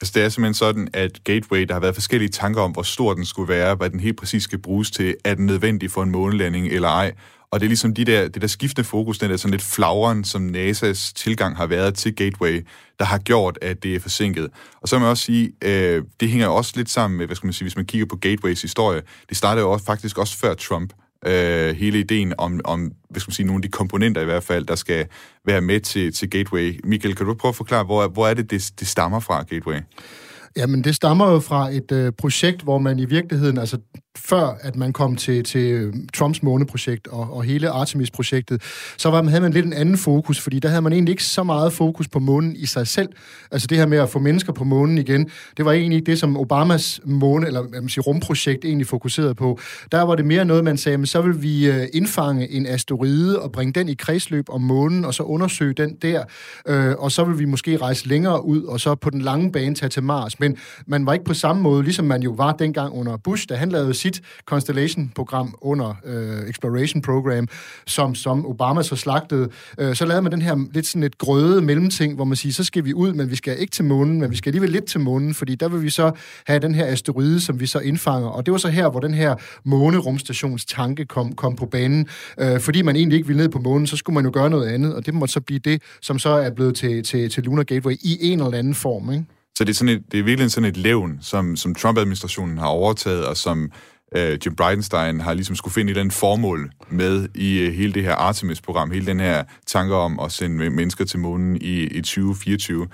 Altså 0.00 0.12
det 0.14 0.24
er 0.24 0.28
simpelthen 0.28 0.54
sådan, 0.54 0.88
at 0.92 1.24
Gateway, 1.24 1.62
der 1.62 1.72
har 1.72 1.80
været 1.80 1.94
forskellige 1.94 2.30
tanker 2.30 2.62
om, 2.62 2.72
hvor 2.72 2.82
stor 2.82 3.14
den 3.14 3.26
skulle 3.26 3.48
være, 3.48 3.74
hvad 3.74 3.90
den 3.90 4.00
helt 4.00 4.18
præcis 4.18 4.42
skal 4.42 4.58
bruges 4.58 4.90
til, 4.90 5.16
er 5.24 5.34
den 5.34 5.46
nødvendig 5.46 5.90
for 5.90 6.02
en 6.02 6.10
månelanding 6.10 6.66
eller 6.66 6.88
ej. 6.88 7.12
Og 7.52 7.60
det 7.60 7.66
er 7.66 7.68
ligesom 7.68 7.94
de 7.94 8.04
der, 8.04 8.28
det 8.28 8.42
der 8.42 8.48
skiftende 8.48 8.88
fokus, 8.88 9.18
den 9.18 9.30
der 9.30 9.36
sådan 9.36 9.50
lidt 9.50 9.62
flagren, 9.62 10.24
som 10.24 10.54
NASA's 10.54 11.12
tilgang 11.14 11.56
har 11.56 11.66
været 11.66 11.94
til 11.94 12.14
Gateway, 12.14 12.66
der 12.98 13.04
har 13.04 13.18
gjort, 13.18 13.58
at 13.62 13.82
det 13.82 13.94
er 13.94 14.00
forsinket. 14.00 14.48
Og 14.80 14.88
så 14.88 14.98
må 14.98 15.04
jeg 15.04 15.10
også 15.10 15.24
sige, 15.24 15.52
øh, 15.64 16.04
det 16.20 16.28
hænger 16.28 16.46
også 16.46 16.72
lidt 16.76 16.90
sammen 16.90 17.18
med, 17.18 17.26
hvad 17.26 17.36
skal 17.36 17.46
man 17.46 17.52
sige, 17.52 17.64
hvis 17.64 17.76
man 17.76 17.86
kigger 17.86 18.06
på 18.06 18.16
Gateways 18.16 18.62
historie, 18.62 19.02
det 19.28 19.36
startede 19.36 19.64
jo 19.64 19.72
også, 19.72 19.84
faktisk 19.84 20.18
også 20.18 20.38
før 20.38 20.54
Trump 20.54 20.92
øh, 21.26 21.76
hele 21.76 21.98
ideen 21.98 22.34
om, 22.38 22.60
om 22.64 22.92
hvad 23.10 23.20
skal 23.20 23.30
man 23.30 23.34
sige, 23.34 23.46
nogle 23.46 23.58
af 23.58 23.62
de 23.62 23.68
komponenter 23.68 24.20
i 24.20 24.24
hvert 24.24 24.42
fald, 24.42 24.66
der 24.66 24.74
skal 24.74 25.06
være 25.46 25.60
med 25.60 25.80
til, 25.80 26.12
til 26.12 26.30
Gateway. 26.30 26.80
Michael, 26.84 27.14
kan 27.14 27.26
du 27.26 27.34
prøve 27.34 27.50
at 27.50 27.56
forklare, 27.56 27.84
hvor, 27.84 28.08
hvor 28.08 28.28
er 28.28 28.34
det, 28.34 28.50
det, 28.50 28.70
det 28.80 28.88
stammer 28.88 29.20
fra, 29.20 29.42
Gateway? 29.42 29.80
Jamen, 30.56 30.84
det 30.84 30.94
stammer 30.94 31.32
jo 31.32 31.40
fra 31.40 31.70
et 31.70 31.92
øh, 31.92 32.12
projekt, 32.12 32.62
hvor 32.62 32.78
man 32.78 32.98
i 32.98 33.04
virkeligheden, 33.04 33.58
altså 33.58 33.78
før 34.18 34.58
at 34.60 34.76
man 34.76 34.92
kom 34.92 35.16
til, 35.16 35.44
til 35.44 35.92
Trumps 36.14 36.42
måneprojekt 36.42 37.08
og, 37.08 37.32
og 37.32 37.42
hele 37.42 37.70
Artemis-projektet, 37.70 38.62
så 38.96 39.10
var, 39.10 39.22
havde 39.22 39.40
man 39.40 39.52
lidt 39.52 39.66
en 39.66 39.72
anden 39.72 39.98
fokus, 39.98 40.40
fordi 40.40 40.58
der 40.58 40.68
havde 40.68 40.82
man 40.82 40.92
egentlig 40.92 41.12
ikke 41.12 41.24
så 41.24 41.42
meget 41.42 41.72
fokus 41.72 42.08
på 42.08 42.18
månen 42.18 42.56
i 42.56 42.66
sig 42.66 42.86
selv. 42.86 43.08
Altså 43.50 43.66
det 43.66 43.78
her 43.78 43.86
med 43.86 43.98
at 43.98 44.08
få 44.08 44.18
mennesker 44.18 44.52
på 44.52 44.64
månen 44.64 44.98
igen, 44.98 45.30
det 45.56 45.64
var 45.64 45.72
egentlig 45.72 45.96
ikke 45.96 46.10
det, 46.10 46.18
som 46.18 46.36
Obamas 46.36 47.00
måne, 47.04 47.46
eller 47.46 47.62
man 47.62 47.88
siger, 47.88 48.02
rumprojekt 48.02 48.64
egentlig 48.64 48.86
fokuserede 48.86 49.34
på. 49.34 49.58
Der 49.92 50.02
var 50.02 50.14
det 50.14 50.24
mere 50.24 50.44
noget, 50.44 50.64
man 50.64 50.76
sagde, 50.76 50.98
men 50.98 51.06
så 51.06 51.22
vil 51.22 51.42
vi 51.42 51.70
øh, 51.70 51.86
indfange 51.92 52.50
en 52.50 52.66
asteroide 52.66 53.42
og 53.42 53.52
bringe 53.52 53.72
den 53.72 53.88
i 53.88 53.94
kredsløb 53.94 54.44
om 54.48 54.60
månen, 54.60 55.04
og 55.04 55.14
så 55.14 55.22
undersøge 55.22 55.72
den 55.72 55.96
der, 56.02 56.24
øh, 56.66 56.94
og 56.98 57.12
så 57.12 57.24
vil 57.24 57.38
vi 57.38 57.44
måske 57.44 57.76
rejse 57.76 58.08
længere 58.08 58.44
ud, 58.44 58.62
og 58.62 58.80
så 58.80 58.94
på 58.94 59.10
den 59.10 59.20
lange 59.20 59.52
bane 59.52 59.74
tage 59.74 59.90
til 59.90 60.02
Mars. 60.02 60.40
Men 60.40 60.56
man 60.86 61.06
var 61.06 61.12
ikke 61.12 61.24
på 61.24 61.34
samme 61.34 61.62
måde, 61.62 61.82
ligesom 61.82 62.04
man 62.04 62.22
jo 62.22 62.30
var 62.30 62.52
dengang 62.52 62.94
under 62.94 63.16
Bush, 63.16 63.48
da 63.48 63.54
han 63.54 63.68
lavede 63.68 63.94
sit 64.14 64.22
Constellation-program 64.44 65.54
under 65.60 65.94
øh, 66.04 66.48
Exploration 66.48 67.02
Program, 67.02 67.48
som, 67.86 68.14
som 68.14 68.46
Obama 68.46 68.82
så 68.82 68.96
slagtede. 68.96 69.48
Øh, 69.78 69.94
så 69.94 70.06
lavede 70.06 70.22
man 70.22 70.32
den 70.32 70.42
her 70.42 70.56
lidt 70.74 70.86
sådan 70.86 71.02
et 71.02 71.18
grøde 71.18 71.62
mellemting, 71.62 72.14
hvor 72.14 72.24
man 72.24 72.36
siger, 72.36 72.52
så 72.52 72.64
skal 72.64 72.84
vi 72.84 72.94
ud, 72.94 73.12
men 73.12 73.30
vi 73.30 73.36
skal 73.36 73.58
ikke 73.58 73.70
til 73.70 73.84
månen, 73.84 74.20
men 74.20 74.30
vi 74.30 74.36
skal 74.36 74.50
alligevel 74.50 74.70
lidt 74.70 74.84
til 74.84 75.00
månen, 75.00 75.34
fordi 75.34 75.54
der 75.54 75.68
vil 75.68 75.82
vi 75.82 75.90
så 75.90 76.12
have 76.46 76.58
den 76.58 76.74
her 76.74 76.86
asteroide, 76.86 77.40
som 77.40 77.60
vi 77.60 77.66
så 77.66 77.78
indfanger. 77.78 78.28
Og 78.28 78.46
det 78.46 78.52
var 78.52 78.58
så 78.58 78.68
her, 78.68 78.90
hvor 78.90 79.00
den 79.00 79.14
her 79.14 79.34
månerumstations 79.64 80.64
tanke 80.64 81.04
kom, 81.04 81.32
kom 81.34 81.56
på 81.56 81.66
banen. 81.66 82.06
Øh, 82.38 82.60
fordi 82.60 82.82
man 82.82 82.96
egentlig 82.96 83.16
ikke 83.16 83.26
ville 83.26 83.42
ned 83.42 83.48
på 83.48 83.58
månen, 83.58 83.86
så 83.86 83.96
skulle 83.96 84.14
man 84.14 84.24
jo 84.24 84.30
gøre 84.34 84.50
noget 84.50 84.68
andet, 84.68 84.94
og 84.94 85.06
det 85.06 85.14
måtte 85.14 85.32
så 85.32 85.40
blive 85.40 85.60
det, 85.60 85.82
som 86.02 86.18
så 86.18 86.30
er 86.30 86.50
blevet 86.50 86.76
til, 86.76 87.02
til, 87.02 87.30
til 87.30 87.42
Lunar 87.42 87.62
Gateway 87.62 87.94
i 88.02 88.18
en 88.20 88.40
eller 88.40 88.58
anden 88.58 88.74
form, 88.74 89.12
ikke? 89.12 89.24
Så 89.60 89.64
det 89.64 89.70
er, 89.70 89.74
sådan 89.74 89.94
et, 89.94 90.02
det 90.12 90.20
er 90.20 90.24
virkelig 90.24 90.50
sådan 90.50 90.68
et 90.68 90.76
levn, 90.76 91.18
som, 91.20 91.56
som 91.56 91.74
Trump-administrationen 91.74 92.58
har 92.58 92.66
overtaget, 92.66 93.26
og 93.26 93.36
som 93.36 93.70
øh, 94.16 94.38
Jim 94.46 94.56
Bridenstine 94.56 95.22
har 95.22 95.34
ligesom 95.34 95.56
skulle 95.56 95.74
finde 95.74 95.92
i 95.92 95.94
den 95.94 96.10
formål 96.10 96.70
med 96.90 97.28
i 97.34 97.58
øh, 97.58 97.74
hele 97.74 97.92
det 97.92 98.02
her 98.02 98.14
Artemis-program, 98.14 98.90
hele 98.90 99.06
den 99.06 99.20
her 99.20 99.44
tanke 99.66 99.94
om 99.94 100.20
at 100.20 100.32
sende 100.32 100.70
mennesker 100.70 101.04
til 101.04 101.18
månen 101.18 101.56
i, 101.56 101.82
i 101.82 102.00
2024. 102.00 102.88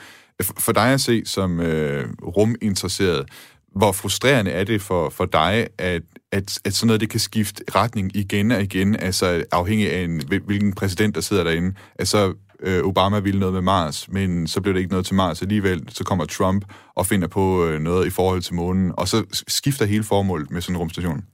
For 0.58 0.72
dig 0.72 0.92
at 0.92 1.00
se 1.00 1.22
som 1.24 1.60
øh, 1.60 2.08
ruminteresseret, 2.22 3.28
hvor 3.76 3.92
frustrerende 3.92 4.50
er 4.50 4.64
det 4.64 4.82
for, 4.82 5.10
for 5.10 5.24
dig, 5.24 5.66
at, 5.78 6.02
at, 6.32 6.58
at 6.64 6.74
sådan 6.74 6.86
noget 6.86 7.00
det 7.00 7.10
kan 7.10 7.20
skifte 7.20 7.64
retning 7.74 8.16
igen 8.16 8.50
og 8.50 8.62
igen, 8.62 8.96
altså 9.00 9.44
afhængig 9.52 9.92
af 9.92 10.00
en, 10.04 10.22
hvilken 10.26 10.72
præsident, 10.72 11.14
der 11.14 11.20
sidder 11.20 11.44
derinde. 11.44 11.74
Altså 11.98 12.34
øh, 12.62 12.84
Obama 12.84 13.18
ville 13.18 13.40
noget 13.40 13.54
med 13.54 13.62
Mars, 13.62 14.08
men 14.08 14.46
så 14.46 14.60
blev 14.60 14.74
det 14.74 14.80
ikke 14.80 14.90
noget 14.90 15.06
til 15.06 15.14
Mars 15.14 15.42
alligevel. 15.42 15.88
Så 15.88 16.04
kommer 16.04 16.24
Trump 16.24 16.64
og 16.96 17.06
finder 17.06 17.28
på 17.28 17.64
øh, 17.64 17.80
noget 17.80 18.06
i 18.06 18.10
forhold 18.10 18.42
til 18.42 18.54
månen, 18.54 18.92
og 18.96 19.08
så 19.08 19.24
skifter 19.48 19.84
hele 19.84 20.04
formålet 20.04 20.50
med 20.50 20.60
sådan 20.60 20.76
en 20.76 20.78
rumstation. 20.78 21.24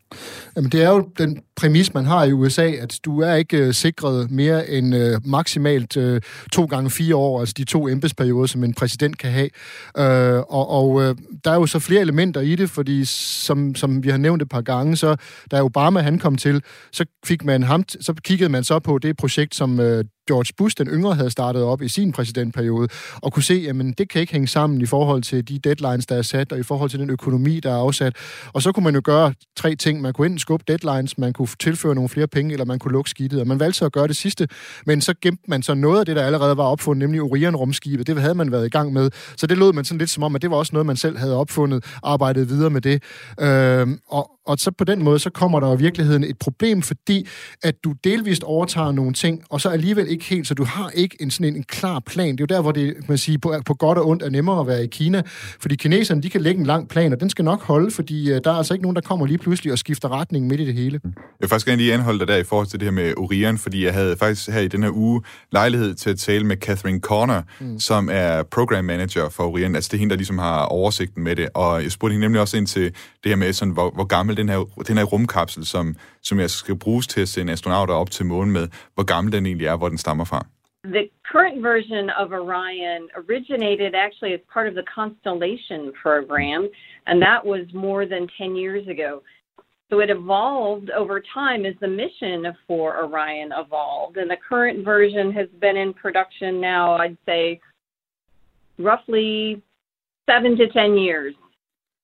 Jamen, 0.57 0.71
det 0.71 0.83
er 0.83 0.91
jo 0.91 1.09
den 1.19 1.43
præmis, 1.57 1.95
man 1.95 2.05
har 2.05 2.25
i 2.25 2.33
USA, 2.33 2.71
at 2.71 2.99
du 3.05 3.21
er 3.21 3.35
ikke 3.35 3.57
øh, 3.57 3.75
sikret 3.75 4.31
mere 4.31 4.71
end 4.71 4.95
øh, 4.95 5.21
maksimalt 5.25 5.97
øh, 5.97 6.21
to 6.53 6.65
gange 6.65 6.91
fire 6.91 7.17
år, 7.17 7.41
altså 7.41 7.55
de 7.57 7.65
to 7.65 7.89
embedsperioder, 7.89 8.47
som 8.47 8.65
en 8.65 8.75
præsident 8.75 9.19
kan 9.19 9.31
have. 9.31 9.51
Øh, 9.99 10.41
og 10.49 10.71
og 10.71 11.03
øh, 11.03 11.17
der 11.45 11.51
er 11.51 11.55
jo 11.55 11.67
så 11.67 11.79
flere 11.79 12.01
elementer 12.01 12.41
i 12.41 12.57
det, 12.57 12.71
fordi 12.71 13.05
som, 13.05 13.75
som 13.75 14.05
vi 14.05 14.09
har 14.09 14.19
nævnt 14.19 14.43
et 14.43 14.49
par 14.49 14.61
gange, 14.61 14.97
så 14.97 15.17
da 15.51 15.63
Obama 15.63 16.01
han 16.01 16.19
kom 16.19 16.37
til, 16.37 16.63
så 16.93 17.05
fik 17.25 17.45
man 17.45 17.63
ham, 17.63 17.85
så 17.89 18.15
kiggede 18.25 18.49
man 18.49 18.65
så 18.65 18.79
på 18.79 18.99
det 18.99 19.17
projekt, 19.17 19.55
som 19.55 19.81
øh, 19.81 20.05
George 20.29 20.53
Bush, 20.57 20.79
den 20.79 20.87
yngre, 20.89 21.15
havde 21.15 21.31
startet 21.31 21.63
op 21.63 21.83
i 21.83 21.89
sin 21.89 22.13
præsidentperiode, 22.13 22.89
og 23.23 23.33
kunne 23.33 23.43
se, 23.43 23.67
at 23.69 23.99
det 23.99 24.09
kan 24.09 24.21
ikke 24.21 24.33
hænge 24.33 24.49
sammen 24.49 24.81
i 24.81 24.87
forhold 24.87 25.23
til 25.23 25.49
de 25.49 25.59
deadlines, 25.59 26.07
der 26.07 26.17
er 26.17 26.23
sat, 26.23 26.53
og 26.53 26.59
i 26.59 26.63
forhold 26.63 26.91
til 26.91 26.99
den 26.99 27.11
økonomi, 27.11 27.61
der 27.61 27.71
er 27.71 27.77
afsat. 27.77 28.17
Og 28.53 28.63
så 28.63 28.73
kunne 28.73 28.85
man 28.85 28.95
jo 28.95 29.01
gøre 29.05 29.35
tre 29.57 29.75
ting. 29.75 30.01
Man 30.01 30.13
kunne 30.13 30.27
enten 30.27 30.39
skubbe 30.39 30.65
deadlines, 30.69 31.19
man 31.19 31.33
kunne 31.33 31.49
tilføre 31.61 31.95
nogle 31.95 32.09
flere 32.09 32.27
penge, 32.27 32.53
eller 32.53 32.65
man 32.65 32.79
kunne 32.79 32.93
lukke 32.93 33.11
skidtet. 33.11 33.41
Og 33.41 33.47
man 33.47 33.61
valgte 33.61 33.79
så 33.79 33.85
at 33.85 33.93
gøre 33.93 34.09
det 34.09 34.17
sidste, 34.17 34.49
men 34.87 35.01
så 35.01 35.15
gemte 35.23 35.45
man 35.49 35.63
så 35.63 35.75
noget 35.75 36.01
af 36.01 36.07
det, 36.07 36.17
der 36.17 36.23
allerede 36.23 36.57
var 36.57 36.65
opfundet, 36.65 36.99
nemlig 36.99 37.21
Orion-rumskibet. 37.21 38.07
Det 38.07 38.21
havde 38.21 38.35
man 38.35 38.53
været 38.53 38.67
i 38.67 38.69
gang 38.69 38.93
med. 38.93 39.11
Så 39.37 39.47
det 39.47 39.59
lød 39.59 39.73
man 39.73 39.85
sådan 39.85 39.99
lidt 39.99 40.11
som 40.11 40.23
om, 40.23 40.35
at 40.35 40.43
det 40.43 40.51
var 40.51 40.57
også 40.57 40.71
noget, 40.73 40.87
man 40.87 40.97
selv 40.97 41.19
havde 41.19 41.37
opfundet, 41.37 41.85
arbejdet 42.03 42.49
videre 42.49 42.71
med 42.71 42.81
det. 42.81 43.03
Øh, 43.41 43.89
og, 44.09 44.31
og 44.47 44.59
så 44.59 44.71
på 44.79 44.85
den 44.85 45.05
måde, 45.05 45.19
så 45.19 45.31
kommer 45.31 45.61
der 45.61 45.75
i 45.75 45.79
virkeligheden 45.79 46.25
et 46.25 46.39
problem, 46.39 46.83
fordi 46.83 47.29
at 47.63 47.75
du 47.85 47.95
delvist 48.05 48.45
overtager 48.45 48.93
nogle 48.93 49.13
ting, 49.13 49.43
og 49.51 49.61
så 49.61 49.69
alligevel 49.69 50.09
ikke 50.09 50.25
helt, 50.25 50.47
så 50.49 50.55
du 50.55 50.65
har 50.65 50.91
ikke 50.91 51.17
en 51.21 51.31
sådan 51.31 51.47
en, 51.47 51.57
en 51.57 51.63
klar 51.63 52.01
plan. 52.07 52.33
Det 52.33 52.41
er 52.41 52.47
jo 52.51 52.57
der, 52.57 52.63
hvor 52.63 52.73
det, 52.73 53.09
man 53.09 53.19
siger, 53.19 53.39
på, 53.39 53.55
på 53.67 53.75
godt 53.75 53.99
og 53.99 54.09
ondt 54.09 54.23
er 54.23 54.31
nemmere 54.31 54.61
at 54.61 54.67
være 54.67 54.85
i 54.85 54.87
Kina, 54.87 55.23
fordi 55.61 55.77
kineserne, 55.77 56.23
de 56.23 56.31
kan 56.31 56.41
lægge 56.41 56.61
en 56.61 56.67
lang 56.67 56.89
plan, 56.89 57.13
og 57.13 57.21
den 57.21 57.31
skal 57.31 57.45
nok 57.45 57.63
holde, 57.63 57.91
fordi 57.91 58.33
uh, 58.33 58.39
der 58.45 58.51
er 58.51 58.55
altså 58.55 58.75
ikke 58.75 58.83
nogen, 58.83 58.97
der 58.97 59.03
kommer 59.03 59.27
lige 59.27 59.39
pludselig 59.39 59.73
og 59.73 59.79
skifter 59.79 60.09
retning 60.09 60.47
midt 60.47 60.61
i 60.61 60.67
det 60.67 60.75
hele. 60.75 61.01
Jeg 61.05 61.13
vil 61.41 61.49
faktisk 61.49 61.67
gerne 61.67 61.83
lige 61.83 61.95
anholde 61.95 62.19
dig 62.19 62.29
der 62.29 62.37
i 62.37 62.45
forhold 62.45 62.67
til 62.67 62.81
det 62.81 62.87
her 62.87 62.93
med 62.93 63.15
Orion, 63.17 63.59
fordi 63.59 63.85
jeg 63.85 63.95
havde 63.95 64.17
faktisk 64.17 64.49
her 64.49 64.61
i 64.61 64.69
den 64.69 64.83
her 64.83 64.91
uge 64.91 65.23
lejlighed 65.53 65.95
til 65.95 66.11
at 66.11 66.19
tale 66.19 66.47
med 66.47 66.57
Catherine 66.57 67.01
Corner, 67.01 67.43
mm. 67.61 67.81
som 67.81 68.09
er 68.13 68.43
program 68.43 68.85
manager 68.85 69.29
for 69.29 69.45
Orion. 69.45 69.75
Altså 69.75 69.89
det 69.89 69.95
er 69.95 69.99
hende, 69.99 70.11
der 70.11 70.17
ligesom 70.17 70.39
har 70.39 70.65
oversigten 70.65 71.25
med 71.25 71.37
det, 71.37 71.49
og 71.55 71.83
jeg 71.83 71.93
spurgte 71.93 72.13
hende 72.13 72.25
nemlig 72.25 72.41
også 72.41 72.57
ind 72.57 72.67
til 72.67 72.83
det 72.83 72.95
her 73.27 73.37
med, 73.37 73.53
sådan, 73.53 73.73
hvor, 73.73 73.91
hvor 73.95 74.05
gammel 74.05 74.32
den 74.37 74.49
her, 74.49 74.59
den 74.89 74.99
her 74.99 75.05
rumkapsel, 75.05 75.67
som, 75.67 75.97
som 76.23 76.39
jeg 76.39 76.51
skal 76.51 76.79
bruges 76.79 77.07
til 77.07 77.21
at 77.21 77.29
sende 77.29 77.53
astronauter 77.53 77.95
op 77.95 78.11
til 78.11 78.27
månen 78.27 78.53
med, 78.53 78.69
hvor 78.95 79.05
gammel 79.05 79.33
den 79.33 79.47
egentlig 79.47 79.67
er, 79.67 79.77
hvor 79.77 79.89
den 79.89 79.99
stammer 79.99 80.25
fra. 80.25 80.47
The 80.85 81.09
current 81.33 81.63
version 81.63 82.11
of 82.11 82.33
Orion 82.33 83.09
originated 83.21 83.95
actually 83.95 84.35
as 84.35 84.41
part 84.55 84.67
of 84.67 84.75
the 84.75 84.87
Constellation 84.95 85.93
program, 86.03 86.69
and 87.07 87.23
that 87.23 87.47
was 87.47 87.65
more 87.73 88.05
than 88.05 88.29
10 88.39 88.57
years 88.57 88.89
ago. 88.89 89.23
So 89.93 90.01
it 90.01 90.11
evolved 90.11 90.91
over 90.91 91.23
time 91.35 91.67
as 91.67 91.75
the 91.81 91.87
mission 91.87 92.47
for 92.67 92.97
Orion 93.05 93.53
evolved. 93.53 94.17
And 94.17 94.31
the 94.31 94.39
current 94.49 94.85
version 94.85 95.31
has 95.33 95.49
been 95.61 95.77
in 95.77 95.93
production 95.93 96.63
now, 96.63 96.95
I'd 96.95 97.19
say, 97.27 97.61
roughly 98.79 99.63
seven 100.29 100.57
to 100.57 100.69
10 100.69 100.97
years. 100.97 101.35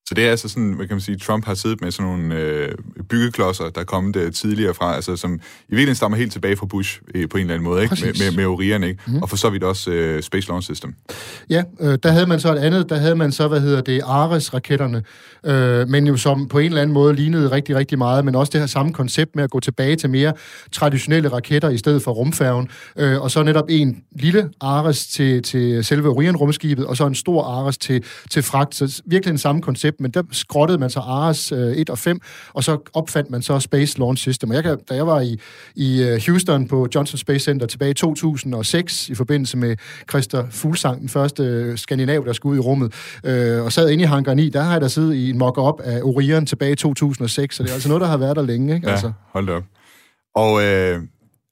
Så 0.09 0.15
det 0.15 0.27
er 0.27 0.31
altså 0.31 0.49
sådan, 0.49 0.73
hvad 0.73 0.87
kan 0.87 0.95
man 0.95 1.01
sige, 1.01 1.19
Trump 1.19 1.45
har 1.45 1.55
siddet 1.55 1.81
med 1.81 1.91
sådan 1.91 2.11
nogle 2.11 2.35
øh, 2.35 2.75
byggeklodser, 3.09 3.65
der 3.71 3.81
er 3.81 3.85
kommet 3.85 4.17
øh, 4.17 4.33
tidligere 4.33 4.75
fra, 4.75 4.95
altså 4.95 5.17
som 5.17 5.35
i 5.35 5.39
virkeligheden 5.69 5.95
stammer 5.95 6.19
helt 6.19 6.33
tilbage 6.33 6.57
fra 6.57 6.67
Bush 6.67 7.01
øh, 7.15 7.29
på 7.29 7.37
en 7.37 7.41
eller 7.41 7.55
anden 7.55 7.65
måde, 7.65 7.83
ikke? 7.83 7.97
Med, 8.05 8.13
med, 8.13 8.37
med 8.37 8.47
Orion, 8.47 8.83
ikke? 8.85 9.01
Mm. 9.07 9.23
Og 9.23 9.29
for 9.29 9.37
så 9.37 9.51
vidt 9.51 9.65
også 9.65 9.91
øh, 9.91 10.23
Space 10.23 10.49
Launch 10.49 10.65
System. 10.65 10.95
Ja, 11.51 11.63
øh, 11.81 11.99
der 12.03 12.11
havde 12.11 12.27
man 12.27 12.41
så 12.41 12.53
et 12.53 12.59
andet, 12.59 12.89
der 12.89 12.97
havde 12.97 13.15
man 13.17 13.33
så, 13.33 13.49
hvad 13.49 13.61
hedder 13.61 13.81
det, 13.81 14.01
Ares-raketterne, 14.05 15.03
øh, 15.45 15.89
men 15.89 16.07
jo 16.07 16.17
som 16.17 16.49
på 16.49 16.59
en 16.59 16.67
eller 16.67 16.83
anden 16.83 16.95
måde 16.95 17.15
lignede 17.15 17.51
rigtig, 17.51 17.77
rigtig 17.77 17.99
meget, 17.99 18.25
men 18.25 18.35
også 18.35 18.51
det 18.51 18.61
her 18.61 18.67
samme 18.67 18.93
koncept 18.93 19.37
med 19.37 19.45
at 19.45 19.51
gå 19.51 19.61
tilbage 19.61 19.97
til 19.97 20.11
mere 20.11 20.33
traditionelle 20.73 21.29
raketter 21.29 21.69
i 21.69 21.79
stedet 21.79 22.03
for 22.03 22.13
rumfærgen, 22.13 22.69
øh, 22.97 23.23
og 23.23 23.31
så 23.31 23.43
netop 23.43 23.65
en 23.69 24.03
lille 24.13 24.51
Ares 24.61 25.07
til, 25.07 25.43
til 25.43 25.85
selve 25.85 26.09
Orion-rumskibet, 26.09 26.87
og 26.87 26.97
så 26.97 27.07
en 27.07 27.15
stor 27.15 27.43
Ares 27.43 27.79
til, 27.79 28.05
til 28.31 28.43
fragt, 28.43 28.75
så 28.75 29.03
virkelig 29.07 29.33
en 29.33 29.39
samme 29.39 29.63
koncept, 29.63 30.01
men 30.01 30.11
der 30.11 30.23
skrottede 30.33 30.79
man 30.79 30.91
så 30.91 31.01
Ares 31.01 31.53
øh, 31.53 31.77
1 31.77 31.91
og 31.91 31.99
5, 31.99 32.21
og 32.55 32.65
så 32.65 32.91
opfandt 32.99 33.31
man 33.31 33.43
så 33.43 33.61
Space 33.61 33.99
Launch 33.99 34.23
System. 34.23 34.51
Og 34.51 34.57
jeg 34.57 34.65
kan, 34.65 34.79
da 34.91 34.95
jeg 34.95 35.07
var 35.07 35.21
i, 35.21 35.39
i 35.75 36.03
øh, 36.03 36.21
Houston 36.27 36.69
på 36.69 36.89
Johnson 36.95 37.19
Space 37.19 37.45
Center 37.45 37.67
tilbage 37.67 37.91
i 37.91 37.95
2006, 37.95 39.09
i 39.09 39.15
forbindelse 39.15 39.57
med 39.57 39.77
Christer 40.11 40.47
Fuglsang, 40.51 41.01
den 41.01 41.09
første 41.09 41.43
øh, 41.43 41.79
skandinav, 41.79 42.25
der 42.27 42.33
skulle 42.33 42.53
ud 42.53 42.57
i 42.57 42.61
rummet, 42.61 42.95
øh, 43.25 43.65
og 43.65 43.73
sad 43.73 43.91
inde 43.91 44.05
i 44.05 44.07
hangar 44.07 44.35
9, 44.35 44.49
der 44.49 44.63
har 44.63 44.73
jeg 44.73 44.81
da 44.81 44.89
siddet 44.89 45.15
i 45.15 45.31
en 45.31 45.39
mock-up 45.39 45.81
af 45.85 46.01
Orion 46.03 46.47
tilbage 46.47 46.73
i 46.73 46.77
2006, 46.77 47.57
så 47.57 47.63
det 47.63 47.71
er 47.71 47.75
altså 47.75 47.89
noget, 47.89 48.01
der 48.01 48.07
har 48.07 48.17
været 48.17 48.37
der 48.37 48.43
længe. 48.43 48.75
Ikke? 48.75 48.87
Ja, 48.87 48.93
altså. 48.93 49.13
hold 49.33 49.49
op. 49.49 49.63
Og 50.35 50.63
øh, 50.65 51.01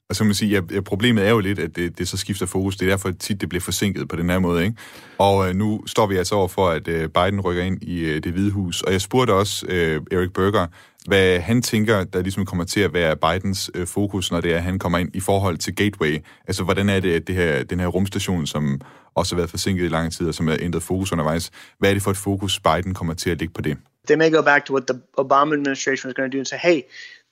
og 0.09 0.15
så 0.15 0.23
man 0.23 0.33
sige, 0.33 0.57
at 0.57 0.83
problemet 0.83 1.25
er 1.25 1.29
jo 1.29 1.39
lidt, 1.39 1.59
at 1.59 1.75
det, 1.75 1.97
det 1.97 2.07
så 2.07 2.17
skifter 2.17 2.45
fokus. 2.45 2.77
Det 2.77 2.85
er 2.85 2.89
derfor 2.89 3.11
tit, 3.11 3.41
det 3.41 3.49
bliver 3.49 3.61
forsinket 3.61 4.07
på 4.07 4.15
den 4.15 4.29
her 4.29 4.39
måde. 4.39 4.63
Ikke? 4.63 4.75
Og 5.17 5.49
øh, 5.49 5.55
nu 5.55 5.83
står 5.87 6.07
vi 6.07 6.17
altså 6.17 6.35
over 6.35 6.47
for, 6.47 6.67
at 6.69 6.87
øh, 6.87 7.09
Biden 7.09 7.41
rykker 7.41 7.63
ind 7.63 7.83
i 7.83 7.99
øh, 7.99 8.23
det 8.23 8.31
hvide 8.31 8.51
hus. 8.51 8.81
Og 8.81 8.91
jeg 8.91 9.01
spurgte 9.01 9.31
også 9.31 9.65
øh, 9.69 10.01
Eric 10.11 10.31
Berger, 10.33 10.67
hvad 11.07 11.39
han 11.39 11.61
tænker, 11.61 12.03
der 12.03 12.21
ligesom 12.21 12.45
kommer 12.45 12.63
til 12.65 12.79
at 12.79 12.93
være 12.93 13.15
Bidens 13.15 13.71
øh, 13.73 13.87
fokus, 13.87 14.31
når 14.31 14.41
det 14.41 14.53
er, 14.53 14.57
at 14.57 14.63
han 14.63 14.79
kommer 14.79 14.97
ind 14.97 15.15
i 15.15 15.19
forhold 15.19 15.57
til 15.57 15.75
Gateway. 15.75 16.17
Altså, 16.47 16.63
hvordan 16.63 16.89
er 16.89 16.99
det, 16.99 17.13
at 17.15 17.27
det 17.27 17.35
her, 17.35 17.63
den 17.63 17.79
her 17.79 17.87
rumstation, 17.87 18.47
som 18.47 18.81
også 19.15 19.35
har 19.35 19.37
været 19.37 19.49
forsinket 19.49 19.85
i 19.85 19.87
lang 19.87 20.13
tid, 20.13 20.27
og 20.27 20.33
som 20.33 20.47
har 20.47 20.57
ændret 20.61 20.83
fokus 20.83 21.11
undervejs, 21.11 21.51
hvad 21.79 21.89
er 21.89 21.93
det 21.93 22.03
for 22.03 22.11
et 22.11 22.17
fokus, 22.17 22.59
Biden 22.59 22.93
kommer 22.93 23.13
til 23.13 23.29
at 23.29 23.39
lægge 23.39 23.53
på 23.53 23.61
det? 23.61 23.77
They 24.07 24.17
may 24.17 24.31
go 24.31 24.41
back 24.41 24.65
to 24.65 24.73
what 24.73 24.87
the 24.87 24.99
Obama 25.17 25.53
administration 25.53 26.07
was 26.07 26.13
going 26.13 26.31
to 26.31 26.35
do 26.37 26.39
and 26.39 26.47
say, 26.47 26.57
hey, 26.57 26.81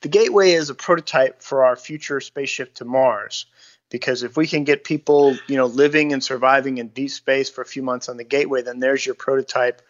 the 0.03 0.09
Gateway 0.09 0.49
is 0.61 0.69
a 0.69 0.73
prototype 0.73 1.33
for 1.41 1.57
our 1.67 1.77
future 1.88 2.19
spaceship 2.21 2.75
to 2.75 2.85
Mars. 2.85 3.47
Because 3.91 4.25
if 4.27 4.38
we 4.38 4.47
can 4.47 4.63
get 4.65 4.83
people, 4.83 5.23
you 5.47 5.57
know, 5.59 5.67
living 5.83 6.13
and 6.13 6.23
surviving 6.23 6.78
in 6.80 6.88
deep 6.88 7.11
space 7.11 7.49
for 7.53 7.61
a 7.61 7.65
few 7.73 7.84
months 7.84 8.09
on 8.09 8.17
the 8.17 8.28
Gateway, 8.36 8.61
then 8.63 8.80
there's 8.80 9.05
your 9.05 9.15
prototype 9.26 9.82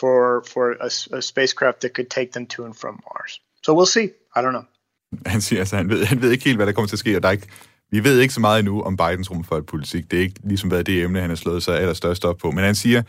for 0.00 0.44
for 0.52 0.76
a, 0.80 1.16
a 1.16 1.20
spacecraft 1.20 1.80
that 1.80 1.92
could 1.96 2.10
take 2.10 2.30
them 2.32 2.46
to 2.46 2.64
and 2.64 2.74
from 2.74 2.94
Mars. 3.04 3.40
So 3.64 3.72
we'll 3.74 3.86
see. 3.86 4.08
I 4.36 4.40
don't 4.40 4.50
know. 4.50 4.64
Han 5.26 5.40
siger 5.40 5.60
altså, 5.60 5.76
han 5.76 5.88
ved, 5.88 6.04
han 6.04 6.22
ved 6.22 6.30
ikke 6.30 6.44
helt, 6.44 6.58
hvad 6.58 6.66
der 6.66 6.72
kommer 6.72 6.88
til 6.88 6.96
at 6.96 6.98
ske, 6.98 7.16
og 7.16 7.22
der 7.22 7.28
er 7.28 7.32
ikke, 7.32 7.48
vi 7.90 8.04
ved 8.04 8.20
ikke 8.20 8.34
så 8.34 8.40
meget 8.40 8.58
endnu 8.58 8.82
om 8.82 8.96
Bidens 8.96 9.30
rumfartpolitik. 9.30 10.10
Det 10.10 10.16
er 10.16 10.22
ikke 10.22 10.40
ligesom 10.44 10.70
været 10.70 10.86
det 10.86 11.02
emne, 11.02 11.20
han 11.20 11.30
har 11.30 11.36
slået 11.36 11.62
sig 11.62 11.78
allerstørst 11.78 12.24
op 12.24 12.36
på. 12.36 12.50
Men 12.50 12.64
han 12.64 12.74
siger, 12.74 13.02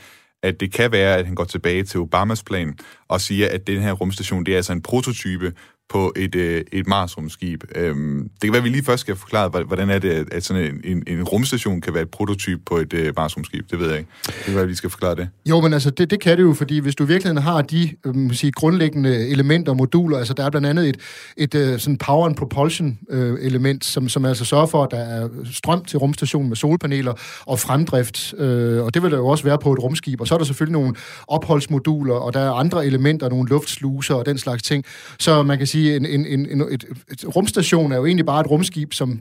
at 0.43 0.59
det 0.59 0.73
kan 0.73 0.91
være, 0.91 1.17
at 1.17 1.25
han 1.25 1.36
går 1.36 1.43
tilbage 1.43 1.83
til 1.83 1.99
Obamas 1.99 2.43
plan 2.43 2.77
og 3.07 3.21
siger, 3.21 3.49
at 3.51 3.67
den 3.67 3.81
her 3.81 3.91
rumstation, 3.91 4.45
det 4.45 4.51
er 4.51 4.55
altså 4.55 4.73
en 4.73 4.81
prototype 4.81 5.53
på 5.89 6.13
et, 6.15 6.36
øh, 6.36 6.63
et 6.71 6.88
Mars-rumskib. 6.88 7.63
Øhm, 7.75 8.23
det 8.23 8.41
kan 8.41 8.51
være, 8.51 8.57
at 8.57 8.63
vi 8.63 8.69
lige 8.69 8.83
først 8.83 9.01
skal 9.01 9.15
forklare, 9.15 9.49
hvordan 9.63 9.89
er 9.89 9.99
det, 9.99 10.27
at 10.31 10.43
sådan 10.43 10.63
en, 10.63 10.81
en, 10.83 11.03
en 11.07 11.23
rumstation 11.23 11.81
kan 11.81 11.93
være 11.93 12.03
et 12.03 12.09
prototyp 12.09 12.59
på 12.65 12.77
et 12.77 12.93
øh, 12.93 13.13
Mars-rumskib. 13.17 13.71
Det 13.71 13.79
ved 13.79 13.89
jeg 13.89 13.97
ikke. 13.97 14.09
Det 14.25 14.33
kan 14.45 14.53
være, 14.53 14.63
at 14.63 14.69
vi 14.69 14.75
skal 14.75 14.89
forklare 14.89 15.15
det. 15.15 15.29
Jo, 15.49 15.61
men 15.61 15.73
altså, 15.73 15.89
det, 15.89 16.09
det 16.09 16.19
kan 16.19 16.38
det 16.38 16.43
jo, 16.43 16.53
fordi 16.53 16.79
hvis 16.79 16.95
du 16.95 17.05
virkelig 17.05 17.43
har 17.43 17.61
de 17.61 17.89
øh, 18.05 18.33
sige, 18.33 18.51
grundlæggende 18.51 19.27
elementer 19.27 19.71
og 19.71 19.77
moduler, 19.77 20.17
altså 20.17 20.33
der 20.33 20.45
er 20.45 20.49
blandt 20.49 20.67
andet 20.67 20.89
et, 20.89 20.97
et 21.38 21.55
øh, 21.55 21.79
sådan 21.79 21.97
power 21.97 22.25
and 22.25 22.36
propulsion 22.36 22.99
øh, 23.09 23.38
element, 23.41 23.86
som, 23.86 24.09
som 24.09 24.25
altså 24.25 24.45
sørger 24.45 24.65
for, 24.65 24.83
at 24.83 24.91
der 24.91 24.97
er 24.97 25.29
strøm 25.51 25.86
til 25.86 25.99
rumstationen 25.99 26.49
med 26.49 26.57
solpaneler 26.57 27.13
og 27.45 27.59
fremdrift, 27.59 28.33
øh, 28.38 28.83
og 28.83 28.93
det 28.93 29.03
vil 29.03 29.11
der 29.11 29.17
jo 29.17 29.27
også 29.27 29.43
være 29.43 29.57
på 29.57 29.73
et 29.73 29.79
rumskib. 29.79 30.21
Og 30.21 30.27
så 30.27 30.33
er 30.33 30.38
der 30.38 30.45
selvfølgelig 30.45 30.73
nogle 30.73 30.95
opholdsmoduler, 31.27 32.15
og 32.15 32.33
der 32.33 32.39
er 32.39 32.51
andre 32.51 32.86
elementer, 32.86 33.29
nogle 33.29 33.49
luftsluser 33.49 34.15
og 34.15 34.25
den 34.25 34.38
slags 34.38 34.63
ting. 34.63 34.83
Så 35.19 35.43
man 35.43 35.57
kan 35.57 35.67
sige, 35.67 35.74
sige, 35.76 35.95
en, 35.95 36.05
en, 36.05 36.45
en, 36.51 36.61
et, 36.61 36.86
et 37.11 37.36
rumstation 37.36 37.91
er 37.91 37.97
jo 37.97 38.05
egentlig 38.05 38.26
bare 38.26 38.41
et 38.41 38.49
rumskib, 38.51 38.93
som 38.93 39.19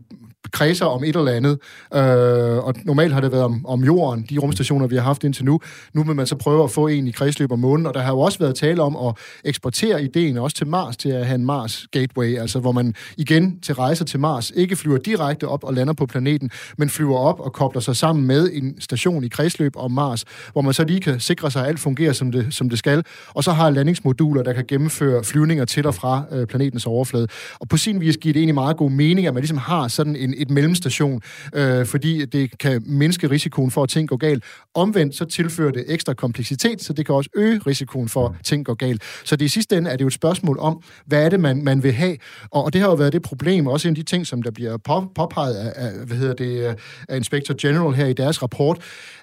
kredser 0.55 0.86
om 0.86 1.05
et 1.05 1.16
eller 1.16 1.32
andet. 1.32 1.59
Øh, 1.94 2.64
og 2.66 2.74
normalt 2.84 3.12
har 3.12 3.20
det 3.20 3.32
været 3.32 3.44
om, 3.44 3.66
om 3.66 3.84
jorden, 3.84 4.26
de 4.30 4.38
rumstationer, 4.38 4.86
vi 4.86 4.96
har 4.96 5.02
haft 5.02 5.24
indtil 5.24 5.44
nu. 5.44 5.61
Nu 5.92 6.05
vil 6.05 6.16
man 6.16 6.26
så 6.26 6.36
prøve 6.36 6.64
at 6.64 6.70
få 6.70 6.86
en 6.86 7.07
i 7.07 7.11
kredsløb 7.11 7.52
om 7.52 7.59
månen, 7.59 7.86
og 7.86 7.94
der 7.94 8.00
har 8.00 8.12
jo 8.12 8.20
også 8.20 8.38
været 8.38 8.55
tale 8.55 8.82
om 8.82 8.96
at 8.96 9.14
eksportere 9.44 10.02
ideen 10.02 10.38
også 10.38 10.57
til 10.57 10.66
Mars, 10.66 10.96
til 10.96 11.09
at 11.09 11.26
have 11.26 11.34
en 11.34 11.44
Mars 11.44 11.86
Gateway, 11.90 12.38
altså 12.38 12.61
hvor 12.61 12.72
man 12.72 12.94
igen 13.16 13.61
til 13.61 13.74
rejser 13.74 14.05
til 14.05 14.20
Mars 14.20 14.52
ikke 14.57 14.76
flyver 14.76 14.98
direkte 14.98 15.48
op 15.48 15.64
og 15.64 15.74
lander 15.74 15.92
på 15.92 16.07
planeten, 16.07 16.50
men 16.78 16.90
flyver 16.90 17.18
op 17.18 17.40
og 17.40 17.52
kobler 17.52 17.80
sig 17.80 17.96
sammen 17.96 18.26
med 18.26 18.50
en 18.52 18.80
station 18.80 19.24
i 19.24 19.28
kredsløb 19.28 19.72
om 19.76 19.90
Mars, 19.90 20.24
hvor 20.52 20.62
man 20.62 20.74
så 20.74 20.84
lige 20.84 21.00
kan 21.00 21.20
sikre 21.20 21.50
sig, 21.50 21.62
at 21.62 21.68
alt 21.68 21.80
fungerer, 21.80 22.12
som 22.12 22.32
det, 22.32 22.55
som 22.55 22.68
det 22.68 22.78
skal, 22.78 23.05
og 23.28 23.44
så 23.44 23.52
har 23.52 23.70
landingsmoduler, 23.70 24.42
der 24.42 24.52
kan 24.52 24.64
gennemføre 24.68 25.24
flyvninger 25.24 25.64
til 25.64 25.86
og 25.86 25.94
fra 25.94 26.22
øh, 26.32 26.46
planetens 26.46 26.86
overflade. 26.86 27.28
Og 27.61 27.68
på 27.68 27.76
sin 27.76 28.00
vis 28.00 28.16
giver 28.16 28.32
det 28.32 28.40
egentlig 28.40 28.55
meget 28.55 28.76
god 28.76 28.90
mening, 28.90 29.26
at 29.26 29.34
man 29.34 29.40
ligesom 29.40 29.59
har 29.59 29.88
sådan 29.88 30.16
en, 30.16 30.34
et 30.45 30.51
mellemstation, 30.51 31.22
øh, 31.55 31.86
fordi 31.86 32.24
det 32.24 32.59
kan 32.59 32.82
mindske 32.86 33.30
risikoen 33.30 33.70
for, 33.70 33.82
at 33.82 33.88
ting 33.88 34.09
går 34.09 34.16
galt. 34.16 34.45
Omvendt 34.74 35.16
så 35.16 35.24
tilfører 35.24 35.72
det 35.72 35.84
ekstra 35.88 36.14
kompleksitet, 36.14 36.82
så 36.82 36.92
det 36.92 37.07
kan 37.07 37.14
også 37.14 37.30
øge 37.36 37.61
risikoen 37.66 38.09
for, 38.09 38.28
at 38.28 38.34
ting 38.45 38.64
går 38.64 38.74
galt. 38.74 39.03
Så 39.24 39.36
det 39.36 39.45
i 39.45 39.49
sidste 39.49 39.76
ende 39.76 39.90
er 39.90 39.97
det 39.97 40.03
jo 40.03 40.07
et 40.07 40.12
spørgsmål 40.12 40.59
om, 40.59 40.82
hvad 41.07 41.24
er 41.24 41.28
det, 41.28 41.40
man, 41.40 41.64
man 41.64 41.82
vil 41.82 41.92
have? 41.92 42.16
Og, 42.51 42.64
og 42.64 42.72
det 42.72 42.80
har 42.80 42.88
jo 42.88 42.95
været 42.95 43.12
det 43.12 43.22
problem, 43.22 43.66
også 43.66 43.88
en 43.88 43.92
af 43.92 43.97
de 43.97 44.03
ting, 44.03 44.26
som 44.26 44.42
der 44.42 44.51
bliver 44.51 44.76
på, 44.76 45.12
påpeget 45.14 45.55
af, 45.55 45.72
af, 45.76 46.07
hvad 46.07 46.16
hedder 46.16 46.34
det, 46.34 46.76
af 47.09 47.16
Inspector 47.16 47.55
General 47.61 47.95
her 47.95 48.07
i 48.07 48.12
deres 48.12 48.42
rapport, 48.42 48.78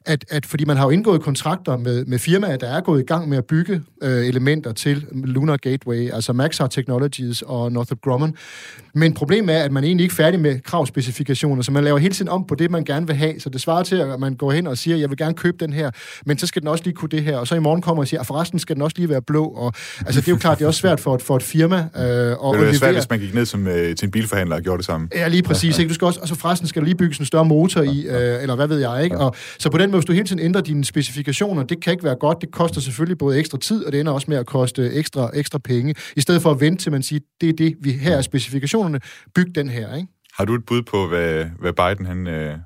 at, 0.05 0.25
at 0.29 0.45
fordi 0.45 0.65
man 0.65 0.77
har 0.77 0.83
jo 0.83 0.89
indgået 0.89 1.21
kontrakter 1.21 1.77
med, 1.77 2.05
med 2.05 2.19
firmaer, 2.19 2.57
der 2.57 2.67
er 2.67 2.81
gået 2.81 3.01
i 3.01 3.05
gang 3.05 3.29
med 3.29 3.37
at 3.37 3.45
bygge 3.45 3.81
øh, 4.03 4.25
elementer 4.25 4.71
til 4.71 5.05
Lunar 5.11 5.57
Gateway, 5.57 6.11
altså 6.13 6.33
Maxar 6.33 6.67
Technologies 6.67 7.41
og 7.41 7.71
Northrop 7.71 8.01
Grumman. 8.01 8.35
Men 8.93 9.13
problemet 9.13 9.55
er, 9.55 9.63
at 9.63 9.71
man 9.71 9.83
egentlig 9.83 10.03
ikke 10.03 10.13
er 10.13 10.15
færdig 10.15 10.39
med 10.39 10.59
kravspecifikationer, 11.11 11.63
så 11.63 11.71
man 11.71 11.83
laver 11.83 11.97
hele 11.97 12.13
tiden 12.13 12.29
om 12.29 12.45
på 12.47 12.55
det, 12.55 12.71
man 12.71 12.83
gerne 12.83 13.07
vil 13.07 13.15
have. 13.15 13.39
Så 13.39 13.49
det 13.49 13.61
svarer 13.61 13.83
til, 13.83 13.95
at 13.95 14.19
man 14.19 14.35
går 14.35 14.51
hen 14.51 14.67
og 14.67 14.77
siger, 14.77 14.97
jeg 14.97 15.09
vil 15.09 15.17
gerne 15.17 15.33
købe 15.33 15.57
den 15.59 15.73
her, 15.73 15.91
men 16.25 16.37
så 16.37 16.47
skal 16.47 16.61
den 16.61 16.67
også 16.67 16.83
lige 16.83 16.93
kunne 16.93 17.09
det 17.09 17.23
her. 17.23 17.37
Og 17.37 17.47
så 17.47 17.55
i 17.55 17.59
morgen 17.59 17.81
kommer 17.81 18.03
og 18.03 18.07
siger, 18.07 18.21
at 18.21 18.27
forresten 18.27 18.59
skal 18.59 18.75
den 18.75 18.83
også 18.83 18.95
lige 18.97 19.09
være 19.09 19.21
blå. 19.21 19.45
Og, 19.45 19.73
altså, 20.05 20.21
det 20.21 20.27
er 20.27 20.31
jo 20.31 20.37
klart, 20.37 20.57
det 20.57 20.63
er 20.63 20.67
også 20.67 20.79
svært 20.79 20.99
for 20.99 21.15
et, 21.15 21.21
for 21.21 21.35
et 21.35 21.43
firma. 21.43 21.77
Øh, 21.77 22.37
og 22.39 22.57
det 22.57 22.69
er 22.69 22.73
svært, 22.73 22.93
hvis 22.93 23.09
man 23.09 23.19
gik 23.19 23.33
ned 23.33 23.45
som, 23.45 23.67
øh, 23.67 23.95
til 23.95 24.05
en 24.05 24.11
bilforhandler 24.11 24.55
og 24.55 24.61
gjorde 24.61 24.77
det 24.77 24.85
samme. 24.85 25.07
Ja, 25.15 25.27
lige 25.27 25.43
præcis. 25.43 25.79
Ikke? 25.79 25.89
Du 25.89 25.93
skal 25.93 26.05
også, 26.05 26.19
og 26.19 26.27
så 26.27 26.35
forresten 26.35 26.67
skal 26.67 26.81
der 26.81 26.85
lige 26.85 26.97
bygges 26.97 27.17
en 27.17 27.25
større 27.25 27.45
motor 27.45 27.81
i, 27.81 28.05
øh, 28.07 28.41
eller 28.41 28.55
hvad 28.55 28.67
ved 28.67 28.79
jeg, 28.79 29.03
ikke? 29.03 29.17
Og, 29.17 29.35
så 29.59 29.69
på 29.69 29.77
den 29.77 29.91
måde, 29.91 29.99
hvis 29.99 30.05
du 30.05 30.13
hele 30.13 30.27
tiden 30.27 30.41
ændrer 30.41 30.61
dine 30.61 30.85
specifikationer, 30.85 31.63
det 31.63 31.83
kan 31.83 31.91
ikke 31.93 32.03
være 32.03 32.15
godt. 32.15 32.37
Det 32.41 32.51
koster 32.51 32.81
selvfølgelig 32.81 33.17
både 33.17 33.39
ekstra 33.39 33.57
tid, 33.57 33.85
og 33.85 33.91
det 33.91 33.99
ender 33.99 34.11
også 34.11 34.25
med 34.29 34.37
at 34.37 34.45
koste 34.45 34.91
ekstra, 34.91 35.29
ekstra 35.33 35.59
penge. 35.59 35.95
I 36.15 36.21
stedet 36.21 36.41
for 36.41 36.51
at 36.51 36.61
vente 36.61 36.83
til 36.83 36.91
man 36.91 37.03
siger, 37.03 37.19
det 37.41 37.49
er 37.49 37.53
det, 37.53 37.75
vi 37.81 37.91
her 37.91 38.17
er 38.17 38.21
specifikationerne, 38.21 38.99
byg 39.35 39.55
den 39.55 39.69
her, 39.69 39.95
ikke? 39.95 40.07
Har 40.41 40.45
du 40.45 40.55
et 40.55 40.65
bud 40.65 40.81
på, 40.81 41.07
hvad, 41.07 41.45
hvad 41.59 41.73
Biden 41.73 42.05
han, 42.05 42.27
øh, 42.27 42.57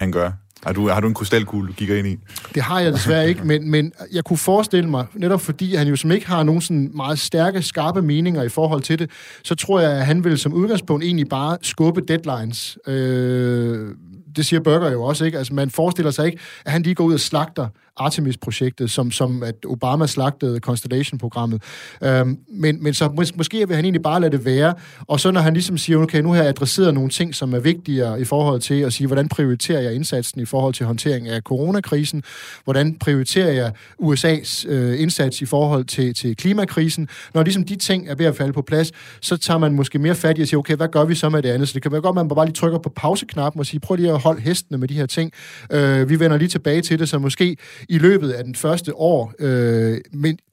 han 0.00 0.12
gør? 0.12 0.30
Har 0.66 0.72
du, 0.72 0.88
har 0.88 1.00
du 1.00 1.08
en 1.08 1.14
krystalkugle, 1.14 1.68
du 1.68 1.72
kigger 1.72 1.96
ind 1.96 2.06
i? 2.06 2.16
Det 2.54 2.62
har 2.62 2.80
jeg 2.80 2.92
desværre 2.92 3.28
ikke, 3.28 3.44
men, 3.44 3.70
men 3.70 3.92
jeg 4.12 4.24
kunne 4.24 4.36
forestille 4.36 4.90
mig, 4.90 5.06
netop 5.14 5.40
fordi 5.40 5.74
han 5.74 5.88
jo 5.88 5.96
som 5.96 6.10
ikke 6.10 6.26
har 6.26 6.42
nogen 6.42 6.60
sådan 6.60 6.90
meget 6.94 7.18
stærke, 7.18 7.62
skarpe 7.62 8.02
meninger 8.02 8.42
i 8.42 8.48
forhold 8.48 8.82
til 8.82 8.98
det, 8.98 9.10
så 9.44 9.54
tror 9.54 9.80
jeg, 9.80 9.92
at 9.92 10.06
han 10.06 10.24
vil 10.24 10.38
som 10.38 10.52
udgangspunkt 10.52 11.04
egentlig 11.04 11.28
bare 11.28 11.58
skubbe 11.62 12.00
deadlines. 12.00 12.78
Øh, 12.86 13.88
det 14.36 14.46
siger 14.46 14.60
Burger 14.60 14.90
jo 14.90 15.02
også, 15.02 15.24
ikke? 15.24 15.38
Altså, 15.38 15.54
man 15.54 15.70
forestiller 15.70 16.10
sig 16.10 16.26
ikke, 16.26 16.38
at 16.64 16.72
han 16.72 16.82
lige 16.82 16.94
går 16.94 17.04
ud 17.04 17.14
og 17.14 17.20
slagter 17.20 17.68
Artemis-projektet, 17.98 18.90
som, 18.90 19.10
som 19.10 19.42
at 19.42 19.54
Obama 19.66 20.06
slagtede 20.06 20.60
Constellation-programmet. 20.60 21.62
Øhm, 22.02 22.38
men, 22.48 22.82
men 22.82 22.94
så 22.94 23.04
mås- 23.04 23.36
måske 23.36 23.68
vil 23.68 23.76
han 23.76 23.84
egentlig 23.84 24.02
bare 24.02 24.20
lade 24.20 24.36
det 24.36 24.44
være, 24.44 24.74
og 25.00 25.20
så 25.20 25.30
når 25.30 25.40
han 25.40 25.52
ligesom 25.54 25.78
siger, 25.78 25.98
okay, 25.98 26.20
nu 26.20 26.28
har 26.28 26.36
jeg 26.36 26.48
adresseret 26.48 26.94
nogle 26.94 27.10
ting, 27.10 27.34
som 27.34 27.54
er 27.54 27.58
vigtigere 27.58 28.20
i 28.20 28.24
forhold 28.24 28.60
til 28.60 28.80
at 28.80 28.92
sige, 28.92 29.06
hvordan 29.06 29.28
prioriterer 29.28 29.80
jeg 29.80 29.94
indsatsen 29.94 30.40
i 30.40 30.44
forhold 30.44 30.74
til 30.74 30.86
håndtering 30.86 31.28
af 31.28 31.40
coronakrisen, 31.42 32.22
hvordan 32.64 32.98
prioriterer 32.98 33.52
jeg 33.52 33.72
USA's 34.02 34.68
øh, 34.68 35.00
indsats 35.00 35.42
i 35.42 35.46
forhold 35.46 35.84
til, 35.84 36.14
til 36.14 36.36
klimakrisen. 36.36 37.08
Når 37.34 37.42
ligesom 37.42 37.64
de 37.64 37.76
ting 37.76 38.08
er 38.08 38.14
ved 38.14 38.26
at 38.26 38.36
falde 38.36 38.52
på 38.52 38.62
plads, 38.62 38.92
så 39.20 39.36
tager 39.36 39.58
man 39.58 39.72
måske 39.74 39.98
mere 39.98 40.14
fat 40.14 40.38
i 40.38 40.42
at 40.42 40.48
sige, 40.48 40.58
okay, 40.58 40.76
hvad 40.76 40.88
gør 40.88 41.04
vi 41.04 41.14
så 41.14 41.28
med 41.28 41.42
det 41.42 41.48
andet? 41.48 41.68
Så 41.68 41.74
det 41.74 41.82
kan 41.82 41.92
være 41.92 42.00
godt, 42.00 42.18
at 42.18 42.26
man 42.26 42.34
bare 42.34 42.46
lige 42.46 42.54
trykker 42.54 42.78
på 42.78 42.92
pauseknappen 42.96 43.60
og 43.60 43.66
siger, 43.66 43.80
prøv 43.80 43.96
lige 43.96 44.10
at 44.10 44.18
holde 44.18 44.40
hestene 44.40 44.78
med 44.78 44.88
de 44.88 44.94
her 44.94 45.06
ting. 45.06 45.32
Øh, 45.72 46.08
vi 46.08 46.20
vender 46.20 46.36
lige 46.36 46.48
tilbage 46.48 46.80
til 46.80 46.98
det, 46.98 47.08
så 47.08 47.18
måske 47.18 47.56
i 47.88 47.98
løbet 47.98 48.30
af 48.30 48.44
den 48.44 48.54
første 48.54 48.94
år, 48.94 49.34
øh, 49.38 49.98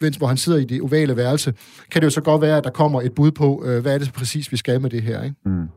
mens 0.02 0.18
hvor 0.18 0.28
han 0.28 0.38
sidder 0.38 0.60
i 0.60 0.64
det 0.64 0.82
ovale 0.82 1.16
værelse, 1.16 1.54
kan 1.92 2.02
det 2.02 2.06
jo 2.06 2.10
så 2.10 2.22
godt 2.22 2.42
være, 2.42 2.58
at 2.58 2.64
der 2.64 2.70
kommer 2.70 3.02
et 3.02 3.16
bud 3.16 3.32
på, 3.32 3.64
øh, 3.66 3.82
hvad 3.82 3.94
er 3.94 3.98
det 3.98 4.14
præcis, 4.14 4.52
vi 4.52 4.58
skal 4.58 4.82
med 4.82 4.90
det 4.90 5.02
her. 5.02 5.24
Ikke? 5.24 5.36
Mm. 5.46 5.68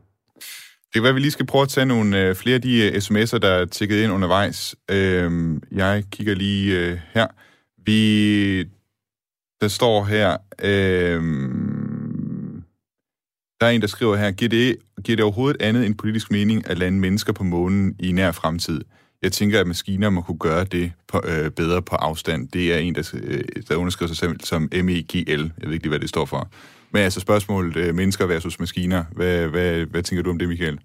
Det 0.89 0.93
kan 0.93 1.03
være, 1.03 1.09
at 1.09 1.15
vi 1.15 1.19
lige 1.19 1.31
skal 1.31 1.45
prøve 1.45 1.61
at 1.61 1.69
tage 1.69 1.85
nogle 1.85 2.21
øh, 2.21 2.35
flere 2.35 2.55
af 2.55 2.61
de 2.61 2.87
øh, 2.87 2.95
sms'er, 2.95 3.37
der 3.37 3.49
er 3.49 3.65
tækket 3.65 4.03
ind 4.03 4.11
undervejs. 4.11 4.75
Øh, 4.91 5.57
jeg 5.71 6.03
kigger 6.11 6.35
lige 6.35 6.79
øh, 6.79 6.99
her. 7.13 7.27
Vi... 7.85 8.63
Der 9.61 9.67
står 9.67 10.03
her... 10.03 10.37
Øh, 10.63 11.21
der 13.61 13.65
er 13.65 13.69
en, 13.69 13.81
der 13.81 13.87
skriver 13.87 14.15
her, 14.15 14.31
giver 14.31 14.49
det, 14.49 14.77
giver 15.03 15.15
det 15.15 15.23
overhovedet 15.23 15.61
andet 15.61 15.85
end 15.85 15.95
politisk 15.95 16.31
mening 16.31 16.69
at 16.69 16.77
lande 16.77 16.99
mennesker 16.99 17.33
på 17.33 17.43
månen 17.43 17.95
i 17.99 18.11
nær 18.11 18.31
fremtid? 18.31 18.81
Jeg 19.21 19.31
tænker, 19.31 19.59
at 19.59 19.67
maskiner 19.67 20.09
må 20.09 20.21
kunne 20.21 20.37
gøre 20.37 20.63
det 20.63 20.91
på, 21.07 21.21
øh, 21.25 21.51
bedre 21.51 21.81
på 21.81 21.95
afstand. 21.95 22.47
Det 22.47 22.73
er 22.73 22.77
en, 22.77 22.95
der, 22.95 23.11
øh, 23.23 23.41
der 23.69 23.75
underskriver 23.75 24.07
sig 24.07 24.17
selv 24.17 24.39
som 24.43 24.69
MEGL. 24.83 25.51
Jeg 25.61 25.67
ved 25.67 25.73
ikke 25.73 25.85
lige, 25.85 25.89
hvad 25.89 25.99
det 25.99 26.09
står 26.09 26.25
for. 26.25 26.49
Men 26.91 27.01
altså 27.01 27.19
spørgsmålet, 27.19 27.75
øh, 27.75 27.95
mennesker 27.95 28.25
versus 28.25 28.59
maskiner. 28.59 29.03
Hvad, 29.11 29.47
hvad, 29.47 29.85
hvad 29.85 30.03
tænker 30.03 30.23
du 30.23 30.29
om 30.29 30.39
det, 30.39 30.47
Michael? 30.49 30.79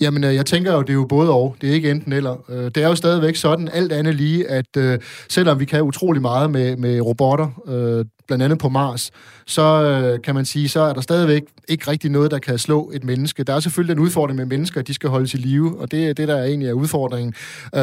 Jamen, 0.00 0.24
øh, 0.24 0.34
jeg 0.34 0.46
tænker 0.46 0.72
jo, 0.72 0.80
det 0.80 0.90
er 0.90 0.94
jo 0.94 1.04
både 1.04 1.30
og. 1.30 1.56
Det 1.60 1.70
er 1.70 1.74
ikke 1.74 1.90
enten 1.90 2.12
eller. 2.12 2.44
Øh, 2.48 2.64
det 2.64 2.76
er 2.76 2.88
jo 2.88 2.94
stadigvæk 2.94 3.36
sådan, 3.36 3.68
alt 3.68 3.92
andet 3.92 4.14
lige, 4.14 4.50
at 4.50 4.76
øh, 4.76 4.98
selvom 5.28 5.60
vi 5.60 5.64
kan 5.64 5.82
utrolig 5.82 6.22
meget 6.22 6.50
med, 6.50 6.76
med 6.76 7.00
robotter, 7.00 7.62
øh, 7.68 8.04
blandt 8.26 8.44
andet 8.44 8.58
på 8.58 8.68
Mars, 8.68 9.10
så 9.46 9.82
øh, 9.82 10.22
kan 10.22 10.34
man 10.34 10.44
sige, 10.44 10.68
så 10.68 10.80
er 10.80 10.92
der 10.92 11.00
stadigvæk 11.00 11.42
ikke 11.68 11.90
rigtig 11.90 12.10
noget, 12.10 12.30
der 12.30 12.38
kan 12.38 12.58
slå 12.58 12.90
et 12.94 13.04
menneske. 13.04 13.44
Der 13.44 13.54
er 13.54 13.60
selvfølgelig 13.60 13.96
den 13.96 14.04
udfordring 14.04 14.36
med 14.36 14.46
mennesker, 14.46 14.80
at 14.80 14.86
de 14.86 14.94
skal 14.94 15.10
holdes 15.10 15.34
i 15.34 15.36
live, 15.36 15.80
og 15.80 15.90
det 15.90 16.08
er 16.08 16.12
det, 16.12 16.28
der 16.28 16.36
er 16.36 16.44
egentlig 16.44 16.68
er 16.68 16.72
udfordringen. 16.72 17.34
Øh, 17.74 17.80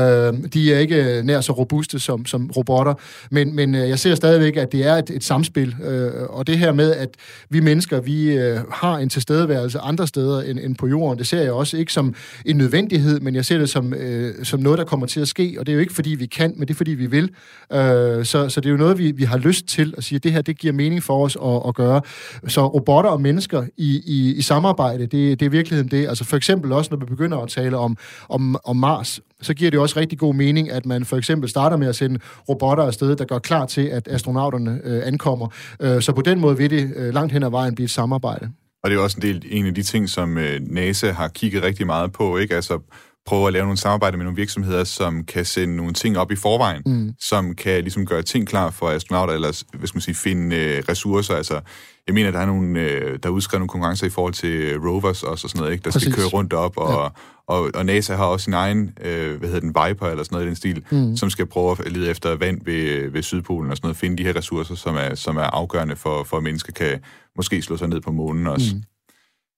de 0.54 0.74
er 0.74 0.80
ikke 0.80 1.22
nær 1.24 1.42
så 1.42 1.54
robuste 1.54 2.00
som, 2.00 2.26
som 2.26 2.52
robotter, 2.58 2.94
men, 3.32 3.56
men 3.56 3.76
øh, 3.76 3.89
jeg 3.89 4.00
ser 4.00 4.16
stadigvæk, 4.16 4.58
at 4.58 4.72
det 4.72 4.88
er 4.88 4.96
et, 4.96 5.10
et 5.10 5.24
samspil, 5.24 5.76
øh, 5.84 6.12
og 6.30 6.48
det 6.48 6.58
her 6.58 6.72
med, 6.72 6.92
at 6.92 7.10
vi 7.50 7.60
mennesker, 7.60 8.02
vi 8.02 8.32
øh, 8.32 8.60
har 8.72 8.98
en 8.98 9.10
tilstedeværelse 9.10 9.80
andre 9.80 10.08
steder 10.08 10.42
end, 10.42 10.60
end 10.60 10.76
på 10.76 10.88
jorden, 10.88 11.20
det 11.20 11.28
ser 11.28 11.42
jeg 11.42 11.52
også 11.52 11.78
ikke 11.78 11.94
som 11.94 12.16
en 12.46 12.58
nødvendighed, 12.58 13.20
men 13.20 13.36
jeg 13.36 13.46
ser 13.46 13.58
det 13.58 13.70
som, 13.70 13.94
øh, 13.94 14.46
som 14.46 14.60
noget, 14.60 14.80
der 14.80 14.86
kommer 14.86 15.06
til 15.06 15.20
at 15.20 15.28
ske, 15.28 15.56
og 15.60 15.66
det 15.66 15.72
er 15.72 15.74
jo 15.74 15.82
ikke, 15.82 15.94
fordi 15.94 16.10
vi 16.10 16.26
kan, 16.26 16.54
men 16.58 16.68
det 16.68 16.74
er, 16.74 16.78
fordi 16.78 16.92
vi 16.92 17.06
vil. 17.06 17.30
Øh, 17.74 18.26
så, 18.26 18.50
så 18.50 18.62
det 18.62 18.66
er 18.66 18.72
jo 18.72 18.78
noget, 18.78 18.98
vi, 18.98 19.12
vi 19.12 19.24
har 19.24 19.38
lyst 19.38 19.66
til 19.66 19.94
at 19.98 20.04
sige, 20.04 20.20
det 20.20 20.30
det 20.32 20.36
her, 20.36 20.41
det 20.41 20.57
giver 20.57 20.73
mening 20.73 21.03
for 21.03 21.25
os 21.25 21.38
at, 21.45 21.67
at 21.67 21.75
gøre. 21.75 22.01
Så 22.47 22.67
robotter 22.67 23.09
og 23.09 23.21
mennesker 23.21 23.63
i, 23.77 24.01
i, 24.05 24.36
i 24.38 24.41
samarbejde, 24.41 25.05
det, 25.05 25.39
det 25.39 25.45
er 25.45 25.49
virkeligheden 25.49 25.91
det. 25.91 26.07
Altså 26.07 26.23
for 26.25 26.38
eksempel 26.38 26.71
også, 26.71 26.89
når 26.91 26.97
vi 26.97 27.05
begynder 27.05 27.38
at 27.38 27.49
tale 27.49 27.77
om, 27.77 27.97
om, 28.29 28.55
om 28.63 28.75
Mars, 28.75 29.19
så 29.41 29.53
giver 29.53 29.71
det 29.71 29.79
også 29.79 29.99
rigtig 29.99 30.19
god 30.19 30.36
mening, 30.36 30.71
at 30.71 30.86
man 30.86 31.05
for 31.05 31.17
eksempel 31.17 31.49
starter 31.49 31.77
med 31.77 31.88
at 31.88 31.95
sende 31.95 32.19
robotter 32.49 32.84
afsted, 32.84 33.15
der 33.15 33.25
gør 33.25 33.39
klar 33.39 33.65
til, 33.65 33.82
at 33.82 34.07
astronauterne 34.07 34.82
øh, 34.84 35.07
ankommer. 35.07 35.47
Øh, 35.82 36.01
så 36.01 36.13
på 36.13 36.21
den 36.21 36.39
måde 36.39 36.57
vil 36.57 36.69
det 36.69 36.93
øh, 36.95 37.13
langt 37.13 37.34
hen 37.34 37.43
ad 37.43 37.49
vejen 37.49 37.75
blive 37.75 37.86
et 37.86 37.91
samarbejde. 37.91 38.49
Og 38.84 38.89
det 38.89 38.97
er 38.97 39.01
også 39.01 39.17
en, 39.17 39.27
del, 39.27 39.45
en 39.49 39.65
af 39.65 39.75
de 39.75 39.84
ting, 39.84 40.09
som 40.09 40.38
øh, 40.38 40.59
NASA 40.61 41.11
har 41.11 41.27
kigget 41.27 41.63
rigtig 41.63 41.86
meget 41.86 42.11
på, 42.11 42.38
ikke? 42.38 42.55
Altså 42.55 42.79
prøve 43.26 43.47
at 43.47 43.53
lave 43.53 43.65
nogle 43.65 43.78
samarbejder 43.78 44.17
med 44.17 44.26
nogle 44.26 44.36
virksomheder, 44.36 44.84
som 44.84 45.24
kan 45.24 45.45
sende 45.45 45.76
nogle 45.76 45.93
ting 45.93 46.17
op 46.17 46.32
i 46.32 46.36
forvejen, 46.36 46.82
mm. 46.86 47.13
som 47.19 47.55
kan 47.55 47.82
ligesom 47.82 48.05
gøre 48.05 48.22
ting 48.22 48.47
klar 48.47 48.69
for 48.69 48.89
astronauter, 48.89 49.34
eller 49.34 49.63
hvad 49.78 49.88
skal 49.88 49.97
man 49.97 50.01
sige, 50.01 50.15
finde 50.15 50.55
øh, 50.55 50.84
ressourcer. 50.89 51.36
Altså, 51.36 51.61
jeg 52.07 52.15
mener, 52.15 52.32
der 52.32 52.39
er 52.39 52.45
nogle, 52.45 52.80
øh, 52.80 53.19
der 53.24 53.30
er 53.30 53.34
udskrevet 53.34 53.59
nogle 53.59 53.69
konkurrencer 53.69 54.07
i 54.07 54.09
forhold 54.09 54.34
til 54.34 54.78
rovers 54.80 55.24
også, 55.24 55.45
og 55.45 55.49
sådan 55.49 55.59
noget, 55.59 55.74
ikke? 55.74 55.84
der 55.84 55.91
Præcis. 55.91 56.01
skal 56.01 56.15
køre 56.15 56.28
rundt 56.28 56.53
op, 56.53 56.78
og, 56.78 57.03
ja. 57.03 57.07
og, 57.53 57.72
og 57.74 57.86
NASA 57.86 58.15
har 58.15 58.26
også 58.26 58.43
sin 58.43 58.53
egen, 58.53 58.91
øh, 59.01 59.39
hvad 59.39 59.49
hedder 59.49 59.59
den, 59.59 59.69
Viper, 59.69 60.07
eller 60.07 60.24
sådan 60.24 60.36
noget 60.36 60.45
i 60.45 60.47
den 60.47 60.55
stil, 60.55 60.84
mm. 60.91 61.17
som 61.17 61.30
skal 61.30 61.45
prøve 61.45 61.72
at 61.86 61.91
lede 61.91 62.09
efter 62.09 62.36
vand 62.36 62.61
ved, 62.65 63.09
ved 63.09 63.24
Sydpolen 63.24 63.72
og 63.72 63.78
sådan 63.78 63.88
noget, 63.88 63.97
finde 63.97 64.17
de 64.17 64.24
her 64.24 64.36
ressourcer, 64.36 64.76
som 64.76 64.95
er, 64.95 65.15
som 65.15 65.38
er 65.38 65.41
afgørende 65.41 65.95
for, 65.95 66.24
for 66.24 66.38
at 66.38 66.43
mennesker 66.43 66.74
kan 66.74 66.99
måske 67.36 67.61
slå 67.61 67.78
sig 67.78 67.88
ned 67.88 68.01
på 68.01 68.11
månen 68.11 68.47
også. 68.47 68.76
Mm. 68.76 68.84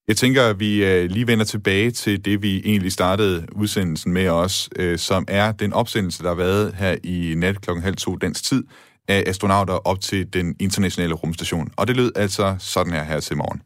Jeg 0.07 0.17
tænker, 0.17 0.43
at 0.49 0.59
vi 0.59 0.85
øh, 0.85 1.09
lige 1.09 1.27
vender 1.27 1.45
tilbage 1.45 1.91
til 1.91 2.25
det, 2.25 2.41
vi 2.41 2.61
egentlig 2.65 2.91
startede 2.91 3.45
udsendelsen 3.55 4.13
med 4.13 4.27
os, 4.29 4.69
øh, 4.75 4.97
som 4.97 5.25
er 5.27 5.51
den 5.51 5.73
opsendelse, 5.73 6.23
der 6.23 6.29
har 6.29 6.35
været 6.35 6.75
her 6.75 6.95
i 7.03 7.33
nat 7.37 7.61
klokken 7.61 7.83
halv 7.83 7.95
to 7.95 8.15
dansk 8.15 8.43
tid, 8.43 8.63
af 9.07 9.23
astronauter 9.27 9.73
op 9.73 10.01
til 10.01 10.33
den 10.33 10.55
internationale 10.59 11.13
rumstation. 11.13 11.71
Og 11.77 11.87
det 11.87 11.95
lød 11.95 12.11
altså 12.15 12.55
sådan 12.59 12.93
her 12.93 13.03
her 13.03 13.19
til 13.19 13.37
morgen. 13.37 13.61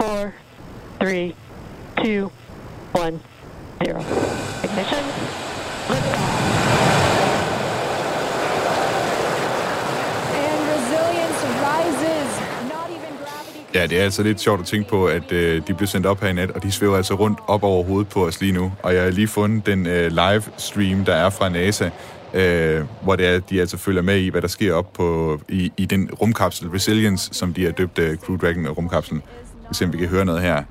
4, 0.00 0.30
3, 1.00 1.34
2, 1.96 2.02
1, 2.04 3.20
0. 3.80 4.04
Ignition. 4.64 5.49
Ja, 13.80 13.86
det 13.86 14.00
er 14.00 14.04
altså 14.04 14.22
lidt 14.22 14.40
sjovt 14.40 14.60
at 14.60 14.66
tænke 14.66 14.88
på, 14.88 15.06
at 15.06 15.32
øh, 15.32 15.62
de 15.66 15.74
blev 15.74 15.86
sendt 15.86 16.06
op 16.06 16.20
her 16.20 16.28
i 16.28 16.32
nat, 16.32 16.50
og 16.50 16.62
de 16.62 16.72
svæver 16.72 16.96
altså 16.96 17.14
rundt 17.14 17.38
op 17.46 17.62
over 17.62 17.84
hovedet 17.84 18.08
på 18.08 18.26
os 18.26 18.40
lige 18.40 18.52
nu. 18.52 18.72
Og 18.82 18.94
jeg 18.94 19.02
har 19.02 19.10
lige 19.10 19.28
fundet 19.28 19.66
den 19.66 19.86
øh, 19.86 20.10
live 20.10 20.42
stream, 20.56 21.04
der 21.04 21.14
er 21.14 21.30
fra 21.30 21.48
NASA, 21.48 21.90
øh, 22.34 22.84
hvor 23.02 23.16
det 23.16 23.26
er, 23.26 23.40
de 23.40 23.60
altså 23.60 23.76
følger 23.76 24.02
med 24.02 24.16
i, 24.16 24.28
hvad 24.28 24.42
der 24.42 24.48
sker 24.48 24.74
op 24.74 24.92
på, 24.92 25.40
i, 25.48 25.72
i 25.76 25.86
den 25.86 26.10
rumkapsel 26.20 26.68
Resilience, 26.68 27.34
som 27.34 27.54
de 27.54 27.64
har 27.64 27.72
døbt 27.72 27.98
øh, 27.98 28.16
Crew 28.16 28.36
Dragon 28.36 28.68
rumkapslen. 28.68 29.22
Vi 29.68 29.74
se, 29.74 29.84
om 29.84 29.92
vi 29.92 29.98
kan 29.98 30.08
høre 30.08 30.24
noget 30.24 30.42
her. 30.42 30.62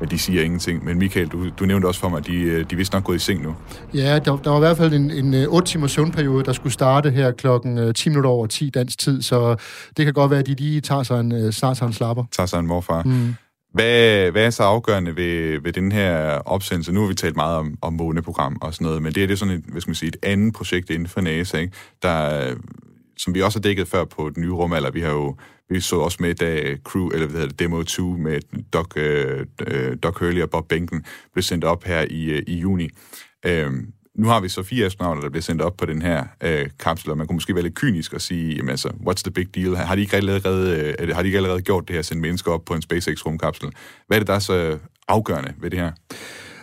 Men 0.00 0.08
de 0.08 0.18
siger 0.18 0.42
ingenting. 0.42 0.84
Men 0.84 0.98
Michael, 0.98 1.28
du, 1.28 1.50
du 1.58 1.64
nævnte 1.64 1.86
også 1.86 2.00
for 2.00 2.08
mig, 2.08 2.18
at 2.18 2.26
de, 2.26 2.36
øh, 2.36 2.70
de 2.70 2.76
vist 2.76 2.92
nok 2.92 3.04
gået 3.04 3.16
i 3.16 3.18
seng 3.18 3.42
nu. 3.42 3.54
Ja, 3.94 4.18
der, 4.18 4.36
der 4.36 4.50
var 4.50 4.56
i 4.56 4.60
hvert 4.60 4.76
fald 4.76 4.92
en, 4.92 5.10
en 5.10 5.34
8 5.48 5.68
timers 5.68 5.92
søvnperiode, 5.92 6.44
der 6.44 6.52
skulle 6.52 6.72
starte 6.72 7.10
her 7.10 7.30
klokken 7.32 7.94
10 7.94 8.08
minutter 8.08 8.30
over 8.30 8.46
10 8.46 8.70
dansk 8.70 8.98
tid, 8.98 9.22
så 9.22 9.56
det 9.96 10.04
kan 10.04 10.14
godt 10.14 10.30
være, 10.30 10.40
at 10.40 10.46
de 10.46 10.54
lige 10.54 10.80
tager 10.80 11.02
sig 11.02 11.20
en, 11.20 11.52
snart 11.52 11.76
sig 11.76 11.86
en 11.86 11.92
slapper. 11.92 12.24
Tager 12.32 12.46
sig 12.46 12.58
en 12.58 12.66
morfar. 12.66 13.02
Mm. 13.02 13.34
Hvad, 13.74 14.30
hvad 14.30 14.46
er 14.46 14.50
så 14.50 14.62
afgørende 14.62 15.16
ved, 15.16 15.62
ved 15.62 15.72
den 15.72 15.92
her 15.92 16.18
opsendelse? 16.38 16.92
Nu 16.92 17.00
har 17.00 17.08
vi 17.08 17.14
talt 17.14 17.36
meget 17.36 17.56
om, 17.56 17.78
om 17.82 17.92
måneprogram 17.92 18.58
og 18.60 18.74
sådan 18.74 18.84
noget, 18.84 19.02
men 19.02 19.12
det 19.12 19.22
er 19.22 19.26
det 19.26 19.38
sådan 19.38 19.54
et, 19.54 19.64
hvad 19.68 19.80
skal 19.80 19.90
man 19.90 19.94
sige, 19.94 20.08
et 20.08 20.16
andet 20.22 20.54
projekt 20.54 20.90
inden 20.90 21.08
for 21.08 21.20
NASA, 21.20 21.58
ikke? 21.58 21.72
Der, 22.02 22.54
som 23.16 23.34
vi 23.34 23.42
også 23.42 23.58
har 23.58 23.62
dækket 23.62 23.88
før 23.88 24.04
på 24.04 24.30
den 24.34 24.42
nye 24.42 24.52
rumalder. 24.52 24.90
Vi 24.90 25.00
har 25.00 25.10
jo 25.10 25.36
vi 25.70 25.80
så 25.80 25.96
også 25.96 26.18
med, 26.20 26.34
da 26.34 26.76
Crew, 26.84 27.08
eller 27.08 27.26
hvad 27.26 27.40
hedder 27.40 27.48
det, 27.48 27.58
Demo 27.58 27.82
2 27.82 28.02
med 28.02 28.40
Doc, 28.72 28.96
øh, 28.96 29.46
øh, 29.66 29.96
Doc 30.02 30.18
Hurley 30.18 30.42
og 30.42 30.50
Bob 30.50 30.68
Benken 30.68 31.04
blev 31.32 31.42
sendt 31.42 31.64
op 31.64 31.84
her 31.84 32.04
i, 32.10 32.24
øh, 32.24 32.42
i 32.46 32.58
juni. 32.58 32.88
Øhm, 33.46 33.92
nu 34.14 34.26
har 34.26 34.40
vi 34.40 34.48
så 34.48 34.62
fire 34.62 34.86
astronauter, 34.86 35.22
der 35.22 35.30
bliver 35.30 35.42
sendt 35.42 35.62
op 35.62 35.76
på 35.76 35.86
den 35.86 36.02
her 36.02 36.24
øh, 36.40 36.68
kapsel, 36.78 37.10
og 37.10 37.18
man 37.18 37.26
kunne 37.26 37.36
måske 37.36 37.54
være 37.54 37.64
lidt 37.64 37.74
kynisk 37.74 38.12
og 38.12 38.20
sige, 38.20 38.54
jamen 38.54 38.70
altså, 38.70 38.88
what's 38.88 39.22
the 39.22 39.30
big 39.30 39.54
deal? 39.54 39.76
Har 39.76 39.94
de 39.94 40.00
ikke 40.00 40.16
allerede, 40.16 40.94
øh, 40.98 41.14
har 41.14 41.22
de 41.22 41.28
ikke 41.28 41.38
allerede 41.38 41.62
gjort 41.62 41.88
det 41.88 41.96
her, 41.96 42.02
sendt 42.02 42.22
mennesker 42.22 42.52
op 42.52 42.64
på 42.64 42.74
en 42.74 42.82
SpaceX-rumkapsel? 42.82 43.70
Hvad 44.06 44.16
er 44.16 44.20
det, 44.20 44.26
der 44.26 44.34
er 44.34 44.38
så 44.38 44.78
afgørende 45.08 45.52
ved 45.60 45.70
det 45.70 45.78
her? 45.78 45.92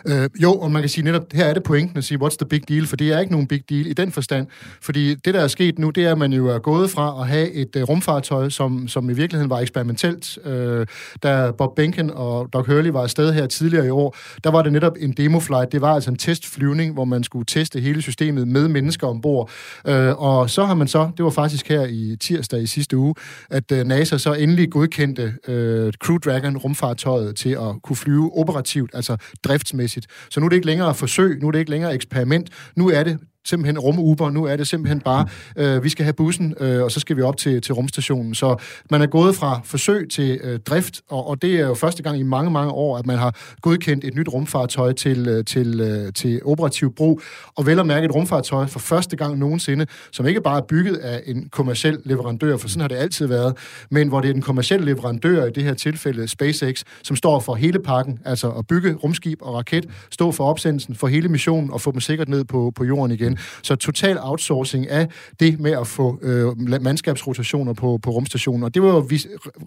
Øh, 0.06 0.28
jo, 0.42 0.52
og 0.52 0.70
man 0.70 0.82
kan 0.82 0.88
sige 0.88 1.04
netop, 1.04 1.22
her 1.32 1.44
er 1.44 1.54
det 1.54 1.62
pointen 1.62 1.98
at 1.98 2.04
sige, 2.04 2.18
what's 2.22 2.36
the 2.36 2.48
big 2.48 2.68
deal? 2.68 2.86
For 2.86 2.96
det 2.96 3.12
er 3.12 3.20
ikke 3.20 3.32
nogen 3.32 3.46
big 3.46 3.62
deal 3.70 3.86
i 3.86 3.92
den 3.92 4.12
forstand. 4.12 4.46
Fordi 4.80 5.14
det, 5.14 5.34
der 5.34 5.40
er 5.40 5.48
sket 5.48 5.78
nu, 5.78 5.90
det 5.90 6.04
er, 6.04 6.12
at 6.12 6.18
man 6.18 6.32
jo 6.32 6.46
er 6.46 6.58
gået 6.58 6.90
fra 6.90 7.20
at 7.20 7.28
have 7.28 7.52
et 7.52 7.76
øh, 7.76 7.82
rumfartøj, 7.82 8.48
som, 8.48 8.88
som 8.88 9.10
i 9.10 9.12
virkeligheden 9.12 9.50
var 9.50 9.58
eksperimentelt. 9.58 10.38
Øh, 10.44 10.86
da 11.22 11.50
Bob 11.50 11.76
Benken 11.76 12.10
og 12.10 12.48
Doc 12.52 12.66
Hurley 12.66 12.90
var 12.90 13.02
afsted 13.02 13.32
her 13.32 13.46
tidligere 13.46 13.86
i 13.86 13.90
år, 13.90 14.16
der 14.44 14.50
var 14.50 14.62
det 14.62 14.72
netop 14.72 14.92
en 15.00 15.12
demoflight. 15.12 15.72
Det 15.72 15.80
var 15.80 15.94
altså 15.94 16.10
en 16.10 16.16
testflyvning, 16.16 16.94
hvor 16.94 17.04
man 17.04 17.24
skulle 17.24 17.44
teste 17.44 17.80
hele 17.80 18.02
systemet 18.02 18.48
med 18.48 18.68
mennesker 18.68 19.06
ombord. 19.06 19.50
Øh, 19.86 20.22
og 20.22 20.50
så 20.50 20.64
har 20.64 20.74
man 20.74 20.88
så, 20.88 21.10
det 21.16 21.24
var 21.24 21.30
faktisk 21.30 21.68
her 21.68 21.86
i 21.86 22.16
tirsdag 22.20 22.62
i 22.62 22.66
sidste 22.66 22.96
uge, 22.96 23.14
at 23.50 23.72
øh, 23.72 23.86
NASA 23.86 24.18
så 24.18 24.34
endelig 24.34 24.70
godkendte 24.70 25.34
øh, 25.48 25.92
Crew 25.92 26.18
Dragon 26.18 26.56
rumfartøjet 26.56 27.36
til 27.36 27.50
at 27.50 27.82
kunne 27.82 27.96
flyve 27.96 28.38
operativt, 28.38 28.90
altså 28.94 29.16
driftsmæssigt 29.44 29.87
forskningsmæssigt. 29.88 30.06
Så 30.30 30.40
nu 30.40 30.46
er 30.46 30.48
det 30.48 30.56
ikke 30.56 30.66
længere 30.66 30.94
forsøg, 30.94 31.40
nu 31.40 31.48
er 31.48 31.52
det 31.52 31.58
ikke 31.58 31.70
længere 31.70 31.94
eksperiment, 31.94 32.50
nu 32.76 32.88
er 32.90 33.04
det 33.04 33.18
simpelthen 33.44 33.78
rum-Uber. 33.78 34.30
Nu 34.30 34.44
er 34.44 34.56
det 34.56 34.66
simpelthen 34.66 35.00
bare, 35.00 35.26
øh, 35.56 35.84
vi 35.84 35.88
skal 35.88 36.04
have 36.04 36.12
bussen, 36.12 36.54
øh, 36.60 36.82
og 36.84 36.90
så 36.90 37.00
skal 37.00 37.16
vi 37.16 37.22
op 37.22 37.36
til, 37.36 37.60
til 37.62 37.74
rumstationen. 37.74 38.34
Så 38.34 38.56
man 38.90 39.02
er 39.02 39.06
gået 39.06 39.34
fra 39.34 39.60
forsøg 39.64 40.08
til 40.10 40.40
øh, 40.42 40.60
drift, 40.60 41.00
og, 41.08 41.26
og 41.26 41.42
det 41.42 41.54
er 41.54 41.66
jo 41.66 41.74
første 41.74 42.02
gang 42.02 42.18
i 42.18 42.22
mange, 42.22 42.50
mange 42.50 42.72
år, 42.72 42.98
at 42.98 43.06
man 43.06 43.18
har 43.18 43.36
godkendt 43.62 44.04
et 44.04 44.14
nyt 44.14 44.28
rumfartøj 44.28 44.92
til, 44.92 45.28
øh, 45.28 45.44
til, 45.44 45.80
øh, 45.80 46.12
til 46.12 46.40
operativ 46.44 46.94
brug. 46.94 47.20
Og 47.56 47.66
vel 47.66 47.78
at 47.78 47.86
mærke 47.86 48.04
et 48.04 48.14
rumfartøj 48.14 48.66
for 48.66 48.78
første 48.78 49.16
gang 49.16 49.38
nogensinde, 49.38 49.86
som 50.12 50.26
ikke 50.26 50.40
bare 50.40 50.56
er 50.56 50.66
bygget 50.68 50.96
af 50.96 51.22
en 51.26 51.48
kommersiel 51.48 51.98
leverandør, 52.04 52.56
for 52.56 52.68
sådan 52.68 52.80
har 52.80 52.88
det 52.88 52.96
altid 52.96 53.26
været, 53.26 53.56
men 53.90 54.08
hvor 54.08 54.20
det 54.20 54.28
er 54.28 54.32
den 54.32 54.42
kommersielle 54.42 54.86
leverandør, 54.86 55.46
i 55.46 55.50
det 55.50 55.64
her 55.64 55.74
tilfælde 55.74 56.28
SpaceX, 56.28 56.82
som 57.02 57.16
står 57.16 57.40
for 57.40 57.54
hele 57.54 57.78
pakken, 57.78 58.18
altså 58.24 58.50
at 58.50 58.66
bygge 58.66 58.94
rumskib 58.94 59.38
og 59.42 59.54
raket, 59.54 59.86
stå 60.10 60.32
for 60.32 60.44
opsendelsen, 60.44 60.94
for 60.94 61.06
hele 61.06 61.28
missionen 61.28 61.70
og 61.70 61.80
få 61.80 61.92
dem 61.92 62.00
sikkert 62.00 62.28
ned 62.28 62.44
på, 62.44 62.72
på 62.76 62.84
jorden 62.84 63.12
igen. 63.12 63.27
Så 63.62 63.76
total 63.76 64.18
outsourcing 64.20 64.88
af 64.88 65.08
det 65.40 65.60
med 65.60 65.70
at 65.70 65.86
få 65.86 66.18
øh, 66.22 66.82
mandskabsrotationer 66.82 67.72
på, 67.72 67.98
på 68.02 68.10
rumstationen. 68.10 68.62
Og 68.62 68.74
det 68.74 68.82
var 68.82 68.88
jo 68.88 69.08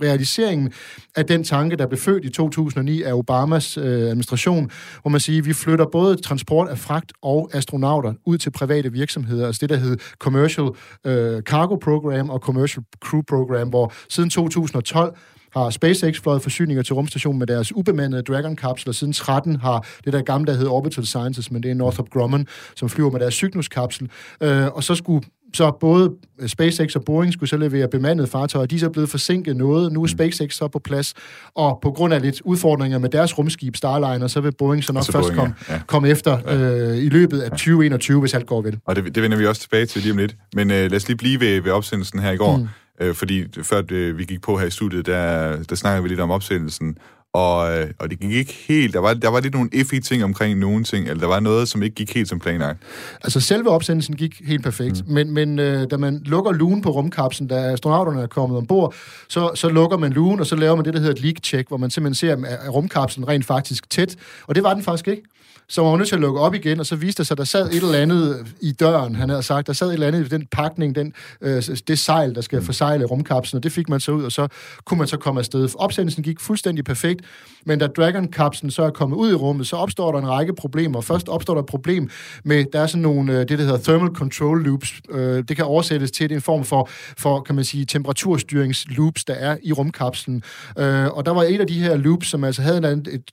realiseringen 0.01 0.71
af 1.15 1.25
den 1.25 1.43
tanke, 1.43 1.75
der 1.75 1.87
blev 1.87 1.99
født 1.99 2.25
i 2.25 2.29
2009 2.29 3.01
af 3.01 3.13
Obamas 3.13 3.77
øh, 3.77 3.83
administration, 3.83 4.71
hvor 5.01 5.09
man 5.09 5.19
siger, 5.19 5.39
at 5.39 5.45
vi 5.45 5.53
flytter 5.53 5.85
både 5.91 6.15
transport 6.15 6.67
af 6.67 6.77
fragt 6.77 7.13
og 7.21 7.49
astronauter 7.53 8.13
ud 8.25 8.37
til 8.37 8.51
private 8.51 8.91
virksomheder, 8.91 9.47
altså 9.47 9.59
det, 9.61 9.69
der 9.69 9.75
hed 9.75 9.97
Commercial 10.19 10.69
øh, 11.05 11.41
Cargo 11.41 11.75
Program 11.75 12.29
og 12.29 12.39
Commercial 12.39 12.83
Crew 13.05 13.21
Program, 13.27 13.69
hvor 13.69 13.93
siden 14.09 14.29
2012 14.29 15.15
har 15.53 15.69
SpaceX 15.69 16.21
fløjet 16.21 16.41
forsyninger 16.41 16.83
til 16.83 16.95
rumstationen 16.95 17.39
med 17.39 17.47
deres 17.47 17.75
ubemandede 17.75 18.21
Dragon-kapsler. 18.21 18.93
Siden 18.93 19.13
13 19.13 19.55
har 19.55 19.85
det 20.05 20.13
der 20.13 20.21
gamle, 20.21 20.51
der 20.51 20.57
hed 20.57 20.67
Orbital 20.67 21.05
Sciences, 21.05 21.51
men 21.51 21.63
det 21.63 21.71
er 21.71 21.75
Northrop 21.75 22.09
Grumman, 22.09 22.47
som 22.75 22.89
flyver 22.89 23.11
med 23.11 23.19
deres 23.19 23.33
Cygnus-kapsel. 23.33 24.09
Øh, 24.41 24.67
og 24.67 24.83
så 24.83 24.95
skulle 24.95 25.25
så 25.53 25.71
både 25.79 26.11
SpaceX 26.47 26.95
og 26.95 27.03
Boeing 27.05 27.33
skulle 27.33 27.49
så 27.49 27.57
levere 27.57 27.87
bemandede 27.87 28.27
fartøjer. 28.27 28.65
De 28.65 28.75
er 28.75 28.79
så 28.79 28.89
blevet 28.89 29.09
forsinket 29.09 29.57
noget. 29.57 29.91
Nu 29.91 29.99
er 29.99 30.03
mm. 30.03 30.07
SpaceX 30.07 30.53
så 30.53 30.67
på 30.67 30.79
plads, 30.79 31.13
og 31.55 31.79
på 31.81 31.91
grund 31.91 32.13
af 32.13 32.21
lidt 32.21 32.41
udfordringer 32.41 32.97
med 32.97 33.09
deres 33.09 33.37
rumskib 33.37 33.75
Starliner, 33.75 34.27
så 34.27 34.41
vil 34.41 34.51
Boeing 34.51 34.83
så 34.83 34.93
nok 34.93 34.99
altså 34.99 35.11
først 35.11 35.27
Boeing, 35.27 35.39
komme, 35.39 35.55
ja. 35.69 35.81
komme 35.87 36.09
efter 36.09 36.37
ja. 36.45 36.57
øh, 36.57 36.97
i 36.97 37.09
løbet 37.09 37.41
af 37.41 37.49
2021, 37.49 38.19
hvis 38.19 38.33
alt 38.33 38.45
går 38.45 38.61
vel. 38.61 38.79
Og 38.85 38.95
det, 38.95 39.15
det 39.15 39.23
vender 39.23 39.37
vi 39.37 39.45
også 39.45 39.61
tilbage 39.61 39.85
til 39.85 40.01
lige 40.01 40.11
om 40.11 40.17
lidt. 40.17 40.35
Men 40.55 40.71
øh, 40.71 40.77
lad 40.77 40.95
os 40.95 41.07
lige 41.07 41.17
blive 41.17 41.39
ved, 41.39 41.61
ved 41.61 41.71
opsendelsen 41.71 42.19
her 42.19 42.31
i 42.31 42.37
går. 42.37 42.57
Mm. 42.57 42.67
Øh, 42.99 43.15
fordi 43.15 43.63
før 43.63 43.81
det, 43.81 44.17
vi 44.17 44.25
gik 44.25 44.41
på 44.41 44.57
her 44.57 44.65
i 44.65 44.71
studiet, 44.71 45.05
der, 45.05 45.63
der 45.63 45.75
snakkede 45.75 46.03
vi 46.03 46.09
lidt 46.09 46.19
om 46.19 46.31
opsendelsen, 46.31 46.97
og, 47.33 47.77
øh, 47.77 47.89
og 47.99 48.09
det 48.09 48.19
gik 48.19 48.31
ikke 48.31 48.53
helt... 48.67 48.93
Der 48.93 48.99
var, 48.99 49.13
der 49.13 49.29
var 49.29 49.39
lidt 49.39 49.53
nogle 49.53 49.69
iffy 49.73 49.99
ting 49.99 50.23
omkring 50.23 50.59
nogle 50.59 50.83
ting, 50.83 51.07
eller 51.07 51.19
der 51.19 51.27
var 51.27 51.39
noget, 51.39 51.69
som 51.69 51.83
ikke 51.83 51.95
gik 51.95 52.15
helt 52.15 52.29
som 52.29 52.39
planlagt. 52.39 52.79
Altså, 53.23 53.39
selve 53.39 53.69
opsendelsen 53.69 54.15
gik 54.15 54.41
helt 54.45 54.63
perfekt, 54.63 55.07
mm. 55.07 55.13
men, 55.13 55.31
men 55.31 55.59
øh, 55.59 55.91
da 55.91 55.97
man 55.97 56.21
lukker 56.25 56.51
lugen 56.51 56.81
på 56.81 56.89
rumkapslen, 56.89 57.47
da 57.47 57.55
astronauterne 57.55 58.21
er 58.21 58.27
kommet 58.27 58.57
ombord, 58.57 58.93
så, 59.29 59.51
så 59.55 59.69
lukker 59.69 59.97
man 59.97 60.11
lugen, 60.11 60.39
og 60.39 60.45
så 60.45 60.55
laver 60.55 60.75
man 60.75 60.85
det, 60.85 60.93
der 60.93 60.99
hedder 60.99 61.13
et 61.13 61.21
leak-check, 61.21 61.67
hvor 61.67 61.77
man 61.77 61.89
simpelthen 61.89 62.15
ser, 62.15 62.47
at 62.47 62.73
rumkapslen 62.73 63.27
rent 63.27 63.45
faktisk 63.45 63.89
tæt, 63.89 64.15
og 64.47 64.55
det 64.55 64.63
var 64.63 64.73
den 64.73 64.83
faktisk 64.83 65.07
ikke 65.07 65.23
så 65.71 65.81
var 65.81 65.89
hun 65.89 65.99
nødt 65.99 66.09
til 66.09 66.15
at 66.15 66.21
lukke 66.21 66.39
op 66.39 66.53
igen, 66.53 66.79
og 66.79 66.85
så 66.85 66.95
viste 66.95 67.17
det 67.17 67.27
sig, 67.27 67.33
at 67.33 67.37
der 67.37 67.43
sad 67.43 67.69
et 67.69 67.75
eller 67.75 67.99
andet 67.99 68.47
i 68.61 68.71
døren, 68.71 69.15
han 69.15 69.29
havde 69.29 69.43
sagt. 69.43 69.67
Der 69.67 69.73
sad 69.73 69.87
et 69.87 69.93
eller 69.93 70.07
andet 70.07 70.25
i 70.25 70.29
den 70.29 70.47
pakning, 70.51 70.95
den, 70.95 71.13
øh, 71.41 71.63
det 71.87 71.99
sejl, 71.99 72.35
der 72.35 72.41
skal 72.41 72.59
mm. 72.59 72.65
forsejle 72.65 73.05
rumkapslen, 73.05 73.57
og 73.57 73.63
det 73.63 73.71
fik 73.71 73.89
man 73.89 73.99
så 73.99 74.11
ud, 74.11 74.23
og 74.23 74.31
så 74.31 74.47
kunne 74.85 74.97
man 74.97 75.07
så 75.07 75.17
komme 75.17 75.39
afsted. 75.39 75.69
Opsendelsen 75.75 76.23
gik 76.23 76.39
fuldstændig 76.39 76.85
perfekt, 76.85 77.20
men 77.65 77.79
da 77.79 77.87
Dragon-kapslen 77.87 78.71
så 78.71 78.83
er 78.83 78.89
kommet 78.89 79.17
ud 79.17 79.31
i 79.31 79.35
rummet, 79.35 79.67
så 79.67 79.75
opstår 79.75 80.11
der 80.11 80.19
en 80.19 80.29
række 80.29 80.53
problemer. 80.53 81.01
Først 81.01 81.29
opstår 81.29 81.53
der 81.53 81.61
et 81.61 81.65
problem 81.65 82.09
med, 82.43 82.65
der 82.73 82.79
er 82.79 82.87
sådan 82.87 83.01
nogle, 83.01 83.33
øh, 83.33 83.39
det 83.39 83.49
der 83.49 83.65
hedder 83.65 83.77
thermal 83.77 84.15
control 84.15 84.63
loops. 84.63 85.01
Øh, 85.09 85.43
det 85.47 85.55
kan 85.55 85.65
oversættes 85.65 86.11
til 86.11 86.31
en 86.31 86.41
form 86.41 86.63
for, 86.63 86.89
for 87.17 87.41
kan 87.41 87.55
man 87.55 87.63
sige, 87.63 87.85
temperaturstyrings 87.85 88.85
loops, 88.89 89.23
der 89.23 89.33
er 89.33 89.57
i 89.63 89.71
rumkapslen. 89.71 90.43
Øh, 90.77 91.07
og 91.07 91.25
der 91.25 91.31
var 91.31 91.43
et 91.43 91.61
af 91.61 91.67
de 91.67 91.79
her 91.79 91.95
loops, 91.95 92.27
som 92.27 92.43
altså 92.43 92.61
havde 92.61 93.01
et 93.11 93.23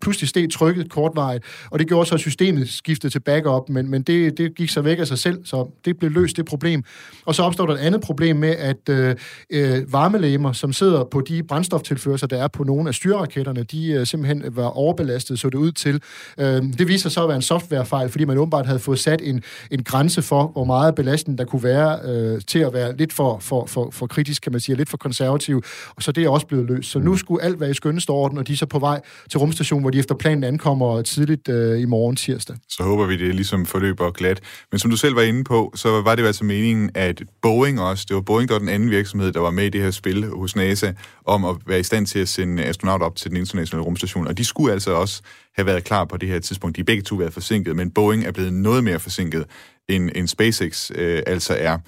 pludselig 0.00 0.28
steg 0.28 0.50
trykket 0.52 0.90
kortvarigt, 0.90 1.44
og 1.70 1.78
det 1.78 1.88
gjorde 1.88 2.08
så, 2.08 2.14
at 2.14 2.20
systemet 2.20 2.68
skiftede 2.68 3.12
til 3.12 3.20
backup, 3.20 3.68
men, 3.68 3.90
men 3.90 4.02
det, 4.02 4.38
det 4.38 4.54
gik 4.54 4.70
så 4.70 4.80
væk 4.80 4.98
af 4.98 5.06
sig 5.06 5.18
selv, 5.18 5.44
så 5.44 5.70
det 5.84 5.98
blev 5.98 6.10
løst, 6.10 6.36
det 6.36 6.46
problem. 6.46 6.84
Og 7.26 7.34
så 7.34 7.42
opstår 7.42 7.66
der 7.66 7.74
et 7.74 7.78
andet 7.78 8.00
problem 8.00 8.36
med, 8.36 8.48
at 8.48 8.88
øh, 8.88 9.16
øh 9.50 9.92
varmelæmer, 9.92 10.52
som 10.52 10.72
sidder 10.72 11.04
på 11.04 11.20
de 11.20 11.42
brændstoftilførsler, 11.42 12.28
der 12.28 12.42
er 12.42 12.48
på 12.48 12.64
nogle 12.64 12.88
af 12.88 12.94
styrraketterne, 12.94 13.62
de 13.62 13.92
øh, 13.92 14.06
simpelthen 14.06 14.44
var 14.56 14.66
overbelastet, 14.66 15.40
så 15.40 15.50
det 15.50 15.58
ud 15.58 15.72
til. 15.72 16.02
Øh, 16.38 16.62
det 16.78 16.88
viser 16.88 17.08
så 17.08 17.22
at 17.22 17.28
være 17.28 17.36
en 17.36 17.42
softwarefejl, 17.42 18.08
fordi 18.08 18.24
man 18.24 18.38
åbenbart 18.38 18.66
havde 18.66 18.78
fået 18.78 18.98
sat 18.98 19.22
en, 19.24 19.42
en 19.70 19.84
grænse 19.84 20.22
for, 20.22 20.46
hvor 20.46 20.64
meget 20.64 20.94
belastning 20.94 21.38
der 21.38 21.44
kunne 21.44 21.62
være 21.62 21.98
øh, 22.04 22.40
til 22.46 22.58
at 22.58 22.72
være 22.72 22.96
lidt 22.96 23.12
for, 23.12 23.38
for, 23.38 23.66
for, 23.66 23.90
for 23.90 24.06
kritisk, 24.06 24.42
kan 24.42 24.52
man 24.52 24.60
sige, 24.60 24.76
lidt 24.76 24.88
for 24.88 24.96
konservativ, 24.96 25.62
og 25.96 26.02
så 26.02 26.12
det 26.12 26.24
er 26.24 26.28
også 26.28 26.46
blevet 26.46 26.66
løst. 26.66 26.90
Så 26.90 26.98
nu 26.98 27.16
skulle 27.16 27.44
alt 27.44 27.60
være 27.60 27.70
i 27.70 27.74
skønneste 27.74 28.10
orden, 28.10 28.38
og 28.38 28.48
de 28.48 28.52
er 28.52 28.56
så 28.56 28.66
på 28.66 28.78
vej 28.78 29.00
til 29.30 29.38
rumstationen, 29.38 29.69
hvor 29.78 29.90
de 29.90 29.98
efter 29.98 30.14
planen 30.14 30.44
ankommer 30.44 31.02
tidligt 31.02 31.48
øh, 31.48 31.80
i 31.80 31.84
morgen 31.84 32.16
tirsdag. 32.16 32.56
Så 32.68 32.82
håber 32.82 33.06
vi, 33.06 33.16
det 33.16 33.34
ligesom 33.34 33.66
forløber 33.66 34.10
glat. 34.10 34.40
Men 34.70 34.78
som 34.78 34.90
du 34.90 34.96
selv 34.96 35.16
var 35.16 35.22
inde 35.22 35.44
på, 35.44 35.72
så 35.74 36.02
var 36.02 36.14
det 36.14 36.26
altså 36.26 36.44
meningen, 36.44 36.90
at 36.94 37.22
Boeing 37.42 37.80
også, 37.80 38.04
det 38.08 38.14
var 38.14 38.20
Boeing, 38.22 38.48
der 38.48 38.54
var 38.54 38.58
den 38.58 38.68
anden 38.68 38.90
virksomhed, 38.90 39.32
der 39.32 39.40
var 39.40 39.50
med 39.50 39.64
i 39.64 39.68
det 39.68 39.82
her 39.82 39.90
spil 39.90 40.28
hos 40.28 40.56
NASA, 40.56 40.92
om 41.24 41.44
at 41.44 41.56
være 41.66 41.80
i 41.80 41.82
stand 41.82 42.06
til 42.06 42.18
at 42.18 42.28
sende 42.28 42.64
astronauter 42.64 43.06
op 43.06 43.16
til 43.16 43.30
den 43.30 43.36
internationale 43.36 43.84
rumstation. 43.84 44.26
Og 44.26 44.38
de 44.38 44.44
skulle 44.44 44.72
altså 44.72 44.90
også 44.90 45.22
have 45.56 45.66
været 45.66 45.84
klar 45.84 46.04
på 46.04 46.16
det 46.16 46.28
her 46.28 46.38
tidspunkt. 46.38 46.76
De 46.76 46.80
er 46.80 46.84
begge 46.84 47.02
to 47.02 47.16
været 47.16 47.32
forsinket, 47.32 47.76
men 47.76 47.90
Boeing 47.90 48.24
er 48.24 48.32
blevet 48.32 48.52
noget 48.52 48.84
mere 48.84 49.00
forsinket, 49.00 49.44
end, 49.88 50.10
end 50.14 50.28
SpaceX 50.28 50.90
øh, 50.94 51.22
altså 51.26 51.56
er. 51.58 51.78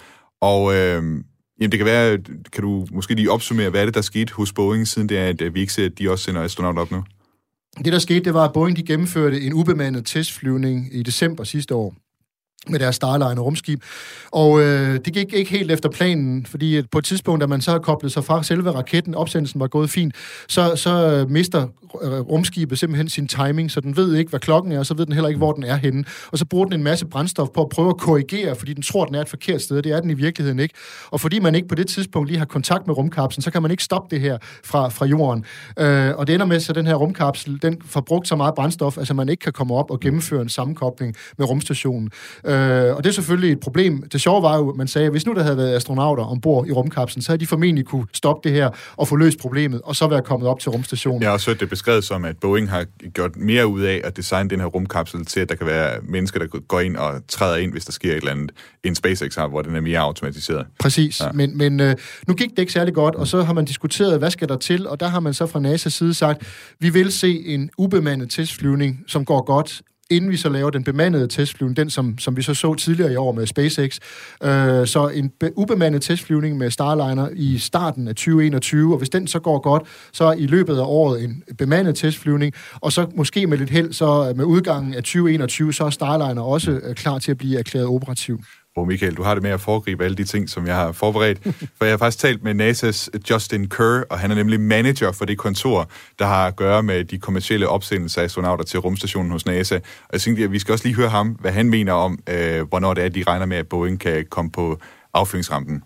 Og 0.40 0.74
øh, 0.74 1.02
jamen, 1.60 1.72
det 1.72 1.78
kan 1.78 1.86
være, 1.86 2.18
kan 2.52 2.62
du 2.62 2.86
måske 2.92 3.14
lige 3.14 3.30
opsummere, 3.30 3.70
hvad 3.70 3.80
er 3.80 3.84
det, 3.84 3.94
der 3.94 4.00
skete 4.00 4.32
hos 4.32 4.52
Boeing, 4.52 4.88
siden 4.88 5.08
det 5.08 5.18
er, 5.18 5.26
at 5.26 5.40
øh, 5.40 5.54
vi 5.54 5.60
ikke 5.60 5.72
ser, 5.72 5.86
at 5.86 5.98
de 5.98 6.10
også 6.10 6.24
sender 6.24 6.42
astronauter 6.42 6.82
op 6.82 6.90
nu? 6.90 7.04
Det, 7.78 7.92
der 7.92 7.98
skete, 7.98 8.20
det 8.20 8.34
var, 8.34 8.44
at 8.44 8.52
Boeing 8.52 8.76
de 8.76 8.82
gennemførte 8.82 9.40
en 9.40 9.52
ubemandet 9.52 10.06
testflyvning 10.06 10.94
i 10.94 11.02
december 11.02 11.44
sidste 11.44 11.74
år 11.74 11.94
med 12.68 12.78
deres 12.78 12.96
Starliner 12.96 13.42
rumskib. 13.42 13.82
Og 14.30 14.60
øh, 14.60 14.98
det 15.04 15.12
gik 15.12 15.32
ikke 15.32 15.50
helt 15.50 15.70
efter 15.70 15.88
planen, 15.88 16.46
fordi 16.46 16.82
på 16.82 16.98
et 16.98 17.04
tidspunkt, 17.04 17.40
da 17.40 17.46
man 17.46 17.60
så 17.60 17.70
har 17.70 17.78
koblet 17.78 18.12
sig 18.12 18.24
fra 18.24 18.42
selve 18.42 18.70
raketten, 18.70 19.14
opsendelsen 19.14 19.60
var 19.60 19.66
gået 19.66 19.90
fint, 19.90 20.14
så, 20.48 20.76
så 20.76 20.90
øh, 20.90 21.30
mister 21.30 21.66
øh, 22.02 22.20
rumskibet 22.20 22.78
simpelthen 22.78 23.08
sin 23.08 23.28
timing, 23.28 23.70
så 23.70 23.80
den 23.80 23.96
ved 23.96 24.14
ikke, 24.14 24.30
hvad 24.30 24.40
klokken 24.40 24.72
er, 24.72 24.78
og 24.78 24.86
så 24.86 24.94
ved 24.94 25.06
den 25.06 25.14
heller 25.14 25.28
ikke, 25.28 25.38
hvor 25.38 25.52
den 25.52 25.64
er 25.64 25.76
henne. 25.76 26.04
Og 26.32 26.38
så 26.38 26.44
bruger 26.44 26.64
den 26.64 26.74
en 26.74 26.82
masse 26.82 27.06
brændstof 27.06 27.48
på 27.54 27.62
at 27.62 27.68
prøve 27.68 27.88
at 27.88 27.98
korrigere, 27.98 28.56
fordi 28.56 28.72
den 28.72 28.82
tror, 28.82 29.04
den 29.04 29.14
er 29.14 29.20
et 29.20 29.28
forkert 29.28 29.62
sted, 29.62 29.82
det 29.82 29.92
er 29.92 30.00
den 30.00 30.10
i 30.10 30.14
virkeligheden 30.14 30.58
ikke. 30.58 30.74
Og 31.10 31.20
fordi 31.20 31.38
man 31.38 31.54
ikke 31.54 31.68
på 31.68 31.74
det 31.74 31.86
tidspunkt 31.86 32.28
lige 32.28 32.38
har 32.38 32.46
kontakt 32.46 32.86
med 32.86 32.96
rumkapslen, 32.96 33.42
så 33.42 33.50
kan 33.50 33.62
man 33.62 33.70
ikke 33.70 33.82
stoppe 33.82 34.16
det 34.16 34.20
her 34.22 34.38
fra, 34.64 34.88
fra 34.88 35.06
jorden. 35.06 35.44
Øh, 35.78 36.10
og 36.16 36.26
det 36.26 36.34
ender 36.34 36.46
med, 36.46 36.56
at 36.56 36.74
den 36.74 36.86
her 36.86 36.94
rumkapsel, 36.94 37.62
den 37.62 37.82
får 37.86 38.00
brugt 38.00 38.28
så 38.28 38.36
meget 38.36 38.54
brændstof, 38.54 38.98
altså 38.98 39.14
man 39.14 39.28
ikke 39.28 39.40
kan 39.40 39.52
komme 39.52 39.74
op 39.74 39.90
og 39.90 40.00
gennemføre 40.00 40.42
en 40.42 40.48
sammenkobling 40.48 41.14
med 41.38 41.48
rumstationen. 41.48 42.10
Øh, 42.44 42.51
og 42.96 43.04
det 43.04 43.10
er 43.10 43.14
selvfølgelig 43.14 43.52
et 43.52 43.60
problem. 43.60 44.02
Det 44.02 44.20
sjove 44.20 44.42
var 44.42 44.56
jo, 44.56 44.70
at 44.70 44.76
man 44.76 44.88
sagde, 44.88 45.06
at 45.06 45.12
hvis 45.12 45.26
nu 45.26 45.34
der 45.34 45.42
havde 45.42 45.56
været 45.56 45.76
astronauter 45.76 46.24
ombord 46.24 46.66
i 46.66 46.72
rumkapslen, 46.72 47.22
så 47.22 47.32
havde 47.32 47.40
de 47.40 47.46
formentlig 47.46 47.84
kunne 47.84 48.06
stoppe 48.12 48.48
det 48.48 48.56
her 48.56 48.70
og 48.96 49.08
få 49.08 49.16
løst 49.16 49.38
problemet, 49.38 49.80
og 49.84 49.96
så 49.96 50.06
være 50.06 50.22
kommet 50.22 50.48
op 50.48 50.60
til 50.60 50.70
rumstationen. 50.70 51.22
Jeg 51.22 51.28
har 51.28 51.32
også 51.32 51.50
hørt 51.50 51.60
det 51.60 51.68
beskrevet 51.68 52.04
som, 52.04 52.24
at 52.24 52.36
Boeing 52.36 52.70
har 52.70 52.84
gjort 53.14 53.36
mere 53.36 53.66
ud 53.66 53.80
af 53.80 54.00
at 54.04 54.16
designe 54.16 54.50
den 54.50 54.60
her 54.60 54.66
rumkapsel 54.66 55.24
til, 55.24 55.40
at 55.40 55.48
der 55.48 55.54
kan 55.54 55.66
være 55.66 55.96
mennesker, 56.02 56.38
der 56.38 56.46
går 56.46 56.80
ind 56.80 56.96
og 56.96 57.20
træder 57.28 57.56
ind, 57.56 57.72
hvis 57.72 57.84
der 57.84 57.92
sker 57.92 58.10
et 58.10 58.16
eller 58.16 58.30
andet, 58.30 58.52
end 58.84 58.94
SpaceX 58.94 59.34
har, 59.34 59.48
hvor 59.48 59.62
den 59.62 59.76
er 59.76 59.80
mere 59.80 59.98
automatiseret. 59.98 60.66
Præcis, 60.78 61.20
ja. 61.20 61.32
men, 61.32 61.58
men 61.58 61.80
øh, 61.80 61.94
nu 62.28 62.34
gik 62.34 62.50
det 62.50 62.58
ikke 62.58 62.72
særlig 62.72 62.94
godt, 62.94 63.14
og 63.14 63.26
så 63.26 63.42
har 63.42 63.52
man 63.52 63.64
diskuteret, 63.64 64.18
hvad 64.18 64.30
skal 64.30 64.48
der 64.48 64.56
til, 64.56 64.86
og 64.86 65.00
der 65.00 65.08
har 65.08 65.20
man 65.20 65.34
så 65.34 65.46
fra 65.46 65.60
NASA's 65.60 65.88
side 65.88 66.14
sagt, 66.14 66.42
vi 66.80 66.90
vil 66.90 67.12
se 67.12 67.42
en 67.46 67.70
ubemandet 67.78 68.30
testflyvning, 68.30 69.04
som 69.06 69.24
går 69.24 69.44
godt, 69.44 69.82
inden 70.12 70.30
vi 70.30 70.36
så 70.36 70.48
laver 70.48 70.70
den 70.70 70.84
bemandede 70.84 71.28
testflyvning, 71.28 71.76
den 71.76 71.90
som, 71.90 72.18
som 72.18 72.36
vi 72.36 72.42
så 72.42 72.54
så 72.54 72.74
tidligere 72.74 73.12
i 73.12 73.16
år 73.16 73.32
med 73.32 73.46
SpaceX. 73.46 73.98
Øh, 74.42 74.86
så 74.86 75.10
en 75.14 75.32
ubemandet 75.56 76.02
testflyvning 76.02 76.58
med 76.58 76.70
Starliner 76.70 77.28
i 77.32 77.58
starten 77.58 78.08
af 78.08 78.14
2021, 78.14 78.92
og 78.92 78.98
hvis 78.98 79.08
den 79.08 79.26
så 79.26 79.38
går 79.38 79.58
godt, 79.58 79.82
så 80.12 80.32
i 80.32 80.46
løbet 80.46 80.76
af 80.76 80.84
året 80.84 81.24
en 81.24 81.42
bemandet 81.58 81.96
testflyvning, 81.96 82.54
og 82.74 82.92
så 82.92 83.06
måske 83.16 83.46
med 83.46 83.58
lidt 83.58 83.70
held, 83.70 83.92
så 83.92 84.28
øh, 84.28 84.36
med 84.36 84.44
udgangen 84.44 84.94
af 84.94 85.02
2021, 85.02 85.72
så 85.72 85.84
er 85.84 85.90
Starliner 85.90 86.42
også 86.42 86.70
øh, 86.70 86.94
klar 86.94 87.18
til 87.18 87.30
at 87.30 87.38
blive 87.38 87.58
erklæret 87.58 87.86
operativ. 87.86 88.40
Og 88.76 88.86
Michael, 88.86 89.16
du 89.16 89.22
har 89.22 89.34
det 89.34 89.42
med 89.42 89.50
at 89.50 89.60
foregribe 89.60 90.04
alle 90.04 90.16
de 90.16 90.24
ting, 90.24 90.48
som 90.48 90.66
jeg 90.66 90.74
har 90.74 90.92
forberedt. 90.92 91.38
For 91.76 91.84
jeg 91.84 91.92
har 91.92 91.98
faktisk 91.98 92.18
talt 92.18 92.42
med 92.42 92.54
NASA's 92.62 92.98
Justin 93.30 93.68
Kerr, 93.68 94.04
og 94.10 94.18
han 94.18 94.30
er 94.30 94.34
nemlig 94.34 94.60
manager 94.60 95.12
for 95.18 95.24
det 95.24 95.38
kontor, 95.38 95.78
der 96.18 96.24
har 96.24 96.46
at 96.46 96.56
gøre 96.56 96.82
med 96.82 97.04
de 97.04 97.18
kommercielle 97.18 97.68
opsendelser 97.68 98.20
af 98.20 98.24
astronauter 98.24 98.64
til 98.64 98.80
rumstationen 98.80 99.30
hos 99.30 99.46
NASA. 99.46 99.76
Og 99.76 100.12
jeg 100.12 100.20
tænkte, 100.20 100.44
at 100.44 100.52
vi 100.52 100.58
skal 100.58 100.72
også 100.72 100.86
lige 100.88 100.96
høre 100.96 101.08
ham, 101.08 101.28
hvad 101.40 101.52
han 101.52 101.70
mener 101.70 101.92
om, 101.92 102.18
øh, 102.34 102.68
hvornår 102.68 102.94
det 102.94 103.04
er, 103.04 103.08
de 103.08 103.22
regner 103.26 103.46
med, 103.46 103.56
at 103.56 103.68
Boeing 103.68 104.00
kan 104.00 104.26
komme 104.30 104.50
på 104.50 104.78
affyringsrampen. 105.14 105.82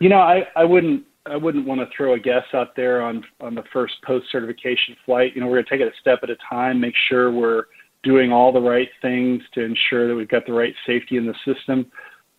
You 0.00 0.08
know, 0.08 0.22
I, 0.34 0.38
I 0.62 0.64
wouldn't 0.72 1.00
I 1.34 1.38
wouldn't 1.44 1.66
want 1.70 1.80
to 1.84 1.88
throw 1.96 2.12
a 2.20 2.22
guess 2.30 2.46
out 2.58 2.70
there 2.80 2.96
on 3.08 3.24
on 3.46 3.52
the 3.60 3.66
first 3.74 3.94
post 4.08 4.24
certification 4.34 4.92
flight. 5.04 5.30
You 5.34 5.40
know, 5.40 5.48
we're 5.48 5.58
going 5.60 5.68
to 5.70 5.74
take 5.74 5.84
it 5.86 5.92
a 5.96 6.00
step 6.04 6.18
at 6.26 6.30
a 6.36 6.38
time, 6.56 6.74
make 6.86 6.96
sure 7.08 7.24
we're 7.40 7.64
doing 8.04 8.32
all 8.32 8.52
the 8.52 8.60
right 8.60 8.88
things 9.02 9.42
to 9.54 9.62
ensure 9.62 10.08
that 10.08 10.14
we've 10.14 10.28
got 10.28 10.46
the 10.46 10.52
right 10.52 10.74
safety 10.86 11.16
in 11.16 11.26
the 11.26 11.34
system. 11.44 11.86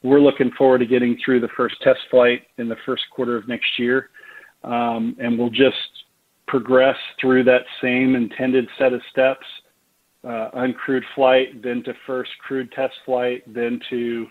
We're 0.04 0.20
looking 0.22 0.52
forward 0.58 0.80
to 0.80 0.86
getting 0.86 1.18
through 1.24 1.40
the 1.42 1.50
first 1.58 1.76
test 1.82 2.00
flight 2.12 2.44
in 2.58 2.70
the 2.70 2.76
first 2.86 3.04
quarter 3.14 3.36
of 3.36 3.48
next 3.48 3.80
year. 3.80 4.10
Um, 4.64 5.16
and 5.20 5.38
we'll 5.38 5.50
just 5.50 5.76
progress 6.48 6.98
through 7.20 7.44
that 7.46 7.64
same 7.82 8.16
intended 8.16 8.68
set 8.78 8.94
of 8.94 9.02
steps 9.12 9.46
uh, 10.26 10.50
uncrewed 10.56 11.04
flight, 11.14 11.62
then 11.62 11.84
to 11.84 11.94
first 12.08 12.32
crewed 12.40 12.72
test 12.72 12.94
flight, 13.06 13.44
then 13.54 13.80
to 13.90 14.28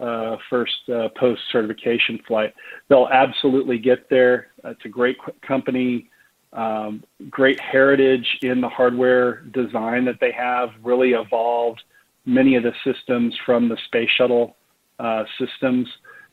uh, 0.00 0.36
first 0.50 0.74
uh, 0.94 1.08
post 1.18 1.40
certification 1.50 2.20
flight. 2.28 2.52
They'll 2.88 3.08
absolutely 3.10 3.78
get 3.78 4.08
there. 4.10 4.48
It's 4.64 4.84
a 4.84 4.88
great 4.88 5.16
company 5.46 6.07
um, 6.52 7.04
great 7.28 7.60
heritage 7.60 8.38
in 8.42 8.60
the 8.60 8.68
hardware 8.68 9.42
design 9.52 10.04
that 10.06 10.18
they 10.20 10.32
have, 10.32 10.70
really 10.82 11.12
evolved 11.12 11.82
many 12.24 12.56
of 12.56 12.62
the 12.62 12.72
systems 12.84 13.36
from 13.44 13.68
the 13.68 13.76
space 13.86 14.10
shuttle 14.10 14.56
uh, 14.98 15.24
systems. 15.38 15.88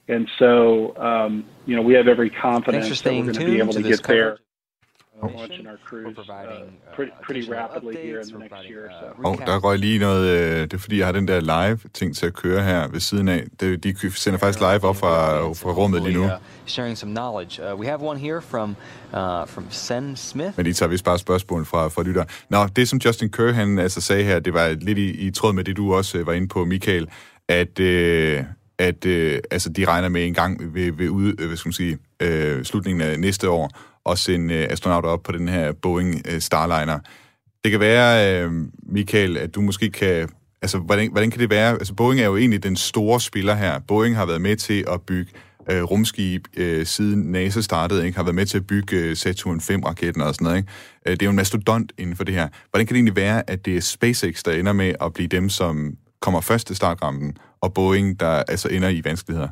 And 0.08 0.30
so, 0.38 0.96
um, 0.98 1.46
you 1.66 1.76
know, 1.76 1.82
we 1.82 1.94
have 1.94 2.08
every 2.08 2.30
confidence 2.30 3.02
that 3.02 3.12
we're 3.12 3.24
going 3.24 3.34
to 3.34 3.46
be 3.46 3.58
able 3.58 3.74
to, 3.74 3.82
to 3.82 3.90
get 3.90 4.04
there. 4.04 4.40
Og 9.24 9.40
der 9.46 9.60
røg 9.60 9.80
lige 9.80 10.00
noget, 10.00 10.30
øh, 10.30 10.62
det 10.62 10.74
er 10.74 10.78
fordi, 10.78 10.98
jeg 10.98 11.06
har 11.06 11.12
den 11.12 11.28
der 11.28 11.40
live-ting 11.40 12.16
til 12.16 12.26
at 12.26 12.34
køre 12.34 12.64
her 12.64 12.88
ved 12.88 13.00
siden 13.00 13.28
af. 13.28 13.44
Det, 13.60 13.84
de 13.84 14.12
sender 14.12 14.40
faktisk 14.40 14.60
live 14.60 14.84
op 14.84 14.96
fra, 14.96 15.42
fra 15.42 15.72
rummet 15.72 16.04
lige 16.04 16.18
nu. 16.18 16.30
Sharing 16.66 16.98
some 16.98 17.12
knowledge. 17.12 17.74
Uh, 17.74 17.80
we 17.80 17.86
have 17.86 18.02
one 18.02 18.20
here 18.20 18.42
from, 18.42 18.70
uh, 19.14 19.48
from 19.48 19.66
Sen 19.70 20.16
Smith. 20.16 20.52
Men 20.58 20.66
de 20.66 20.74
tager 20.74 20.90
vist 20.90 21.06
bare 21.06 21.20
spørgsmål 21.20 21.66
fra, 21.66 21.88
fra 21.88 22.04
lytter. 22.04 22.26
Nå, 22.50 22.68
det 22.76 22.90
som 22.90 23.00
Justin 23.06 23.30
Kerr 23.30 23.52
han 23.52 23.80
altså 23.80 24.02
sagde 24.02 24.24
her, 24.24 24.40
det 24.40 24.54
var 24.54 24.70
lidt 24.70 24.98
i, 24.98 25.28
i 25.28 25.32
tråd 25.32 25.54
med 25.54 25.64
det, 25.64 25.78
du 25.78 25.94
også 25.94 26.18
øh, 26.18 26.28
var 26.28 26.34
inde 26.34 26.48
på, 26.48 26.66
Michael, 26.66 27.08
at... 27.48 27.80
Øh, 27.80 28.44
at 28.78 29.06
øh, 29.06 29.40
altså, 29.52 29.70
de 29.70 29.86
regner 29.86 30.10
med 30.10 30.26
en 30.28 30.34
gang 30.34 30.76
ved, 30.76 30.92
ved 30.92 31.10
ud, 31.10 31.36
øh, 31.40 31.48
hvad 31.48 31.58
skal 31.58 31.68
man 31.68 31.74
sige, 31.74 31.98
øh, 32.20 32.64
slutningen 32.64 33.02
af 33.02 33.20
næste 33.20 33.50
år 33.50 33.72
at 34.10 34.18
sende 34.18 34.54
øh, 34.54 34.68
astronauter 34.70 35.10
op 35.10 35.24
på 35.24 35.32
den 35.32 35.48
her 35.48 35.72
Boeing 35.72 36.22
øh, 36.32 36.42
Starliner. 36.42 37.00
Det 37.64 37.72
kan 37.72 37.80
være, 37.80 38.42
øh, 38.44 38.52
Michael, 38.84 39.38
at 39.38 39.56
du 39.56 39.62
måske 39.62 39.90
kan... 39.90 40.30
Altså, 40.62 40.78
hvordan, 40.78 41.12
hvordan 41.12 41.32
kan 41.32 41.40
det 41.40 41.50
være? 41.50 41.72
Altså, 41.72 41.94
Boeing 41.94 42.22
er 42.22 42.26
jo 42.26 42.38
egentlig 42.38 42.64
den 42.64 42.76
store 42.76 43.22
spiller 43.22 43.56
her. 43.56 43.80
Boeing 43.80 44.16
har 44.16 44.26
været 44.26 44.42
med 44.42 44.56
til 44.56 44.86
at 44.92 45.02
bygge 45.02 45.32
øh, 45.72 45.84
rumskib 45.84 46.48
øh, 46.58 46.86
siden 46.86 47.32
NASA 47.32 47.62
startede, 47.62 48.06
ikke? 48.06 48.18
har 48.18 48.24
været 48.24 48.36
med 48.36 48.46
til 48.46 48.58
at 48.58 48.68
bygge 48.68 48.98
øh, 48.98 49.16
Saturn 49.18 49.60
5-raketten 49.60 50.22
og 50.22 50.36
sådan 50.36 50.46
noget. 50.46 50.58
Ikke? 50.58 50.70
Øh, 51.06 51.12
det 51.12 51.22
er 51.22 51.26
jo 51.26 51.30
en 51.30 51.36
mastodont 51.36 51.94
inden 51.98 52.16
for 52.16 52.24
det 52.24 52.36
her. 52.36 52.48
Hvordan 52.70 52.88
kan 52.88 52.94
det 52.94 52.98
egentlig 52.98 53.16
være, 53.16 53.50
at 53.50 53.66
det 53.66 53.78
er 53.78 53.82
SpaceX, 53.82 54.44
der 54.44 54.52
ender 54.52 54.74
med 54.74 54.94
at 55.02 55.14
blive 55.14 55.28
dem, 55.28 55.50
som 55.50 55.98
kommer 56.20 56.42
først 56.42 56.68
til 56.68 56.76
startrampen, 56.76 57.38
og 57.62 57.74
Boeing, 57.74 58.20
der 58.20 58.44
altså 58.48 58.68
ender 58.68 58.90
i 58.90 59.02
vanskeligheder? 59.04 59.50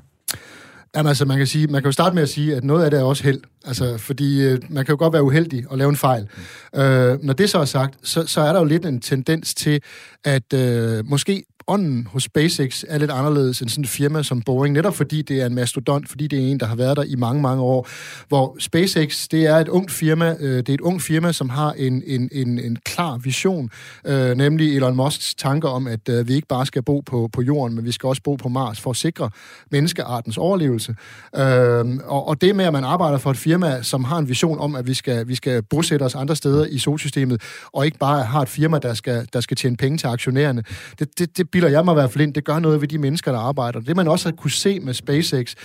Jamen 0.95 1.07
altså, 1.07 1.25
man 1.25 1.37
kan, 1.37 1.47
sige, 1.47 1.67
man 1.67 1.81
kan 1.81 1.87
jo 1.87 1.91
starte 1.91 2.15
med 2.15 2.23
at 2.23 2.29
sige, 2.29 2.55
at 2.55 2.63
noget 2.63 2.83
af 2.83 2.91
det 2.91 2.99
er 2.99 3.03
også 3.03 3.23
held. 3.23 3.41
Altså, 3.65 3.97
fordi 3.97 4.41
øh, 4.41 4.59
man 4.69 4.85
kan 4.85 4.93
jo 4.93 4.99
godt 4.99 5.13
være 5.13 5.23
uheldig 5.23 5.65
og 5.69 5.77
lave 5.77 5.89
en 5.89 5.95
fejl. 5.95 6.27
Mm. 6.73 6.79
Øh, 6.79 7.23
når 7.23 7.33
det 7.33 7.49
så 7.49 7.59
er 7.59 7.65
sagt, 7.65 7.95
så, 8.03 8.27
så 8.27 8.41
er 8.41 8.53
der 8.53 8.59
jo 8.59 8.65
lidt 8.65 8.85
en 8.85 9.01
tendens 9.01 9.53
til, 9.53 9.81
at 10.23 10.53
øh, 10.53 11.05
måske 11.05 11.43
ånden 11.67 12.07
hos 12.11 12.23
SpaceX 12.23 12.83
er 12.87 12.97
lidt 12.97 13.11
anderledes 13.11 13.61
end 13.61 13.69
sådan 13.69 13.83
et 13.83 13.89
firma 13.89 14.23
som 14.23 14.41
Boeing, 14.41 14.73
netop 14.73 14.95
fordi 14.95 15.21
det 15.21 15.41
er 15.41 15.45
en 15.45 15.55
mastodont, 15.55 16.09
fordi 16.09 16.27
det 16.27 16.39
er 16.39 16.51
en, 16.51 16.59
der 16.59 16.65
har 16.65 16.75
været 16.75 16.97
der 16.97 17.03
i 17.03 17.15
mange, 17.15 17.41
mange 17.41 17.63
år, 17.63 17.87
hvor 18.27 18.55
SpaceX, 18.59 19.27
det 19.27 19.45
er 19.45 19.55
et 19.55 19.67
ungt 19.67 19.91
firma, 19.91 20.35
øh, 20.39 20.57
det 20.57 20.69
er 20.69 20.73
et 20.73 20.81
ungt 20.81 21.03
firma, 21.03 21.31
som 21.31 21.49
har 21.49 21.71
en, 21.71 22.03
en, 22.05 22.29
en, 22.31 22.59
en 22.59 22.77
klar 22.85 23.17
vision, 23.17 23.69
øh, 24.05 24.37
nemlig 24.37 24.75
Elon 24.75 24.95
Musks 24.95 25.35
tanker 25.35 25.69
om, 25.69 25.87
at 25.87 26.09
øh, 26.09 26.27
vi 26.27 26.33
ikke 26.33 26.47
bare 26.47 26.65
skal 26.65 26.83
bo 26.83 26.99
på, 26.99 27.29
på 27.33 27.41
jorden, 27.41 27.75
men 27.75 27.85
vi 27.85 27.91
skal 27.91 28.07
også 28.07 28.21
bo 28.21 28.35
på 28.35 28.49
Mars 28.49 28.81
for 28.81 28.89
at 28.89 28.95
sikre 28.95 29.29
menneskeartens 29.71 30.37
overlevelse. 30.37 30.95
Øh, 31.35 31.85
og, 32.05 32.27
og 32.27 32.41
det 32.41 32.55
med, 32.55 32.65
at 32.65 32.73
man 32.73 32.83
arbejder 32.83 33.17
for 33.17 33.31
et 33.31 33.37
firma, 33.37 33.81
som 33.81 34.03
har 34.03 34.17
en 34.17 34.29
vision 34.29 34.59
om, 34.59 34.75
at 34.75 34.87
vi 34.87 34.93
skal, 34.93 35.27
vi 35.27 35.35
skal 35.35 35.63
bosætte 35.63 36.03
os 36.03 36.15
andre 36.15 36.35
steder 36.35 36.65
i 36.65 36.77
solsystemet, 36.77 37.41
og 37.73 37.85
ikke 37.85 37.97
bare 37.97 38.23
har 38.23 38.41
et 38.41 38.49
firma, 38.49 38.79
der 38.79 38.93
skal, 38.93 39.27
der 39.33 39.41
skal 39.41 39.57
tjene 39.57 39.77
penge 39.77 39.97
til 39.97 40.07
aktionærerne, 40.07 40.63
det, 40.99 41.19
det, 41.19 41.37
det 41.37 41.49
bilder 41.53 41.69
jeg 41.69 41.85
mig 41.85 41.93
i 41.93 41.99
hvert 41.99 42.11
fald 42.11 42.23
ind. 42.23 42.33
Det 42.33 42.43
gør 42.43 42.59
noget 42.59 42.81
ved 42.81 42.87
de 42.87 42.97
mennesker, 42.97 43.31
der 43.31 43.39
arbejder. 43.39 43.79
Det 43.79 43.95
man 43.95 44.07
også 44.07 44.29
har 44.29 44.35
kunne 44.35 44.51
se 44.51 44.79
med 44.79 44.93
SpaceX, 44.93 45.55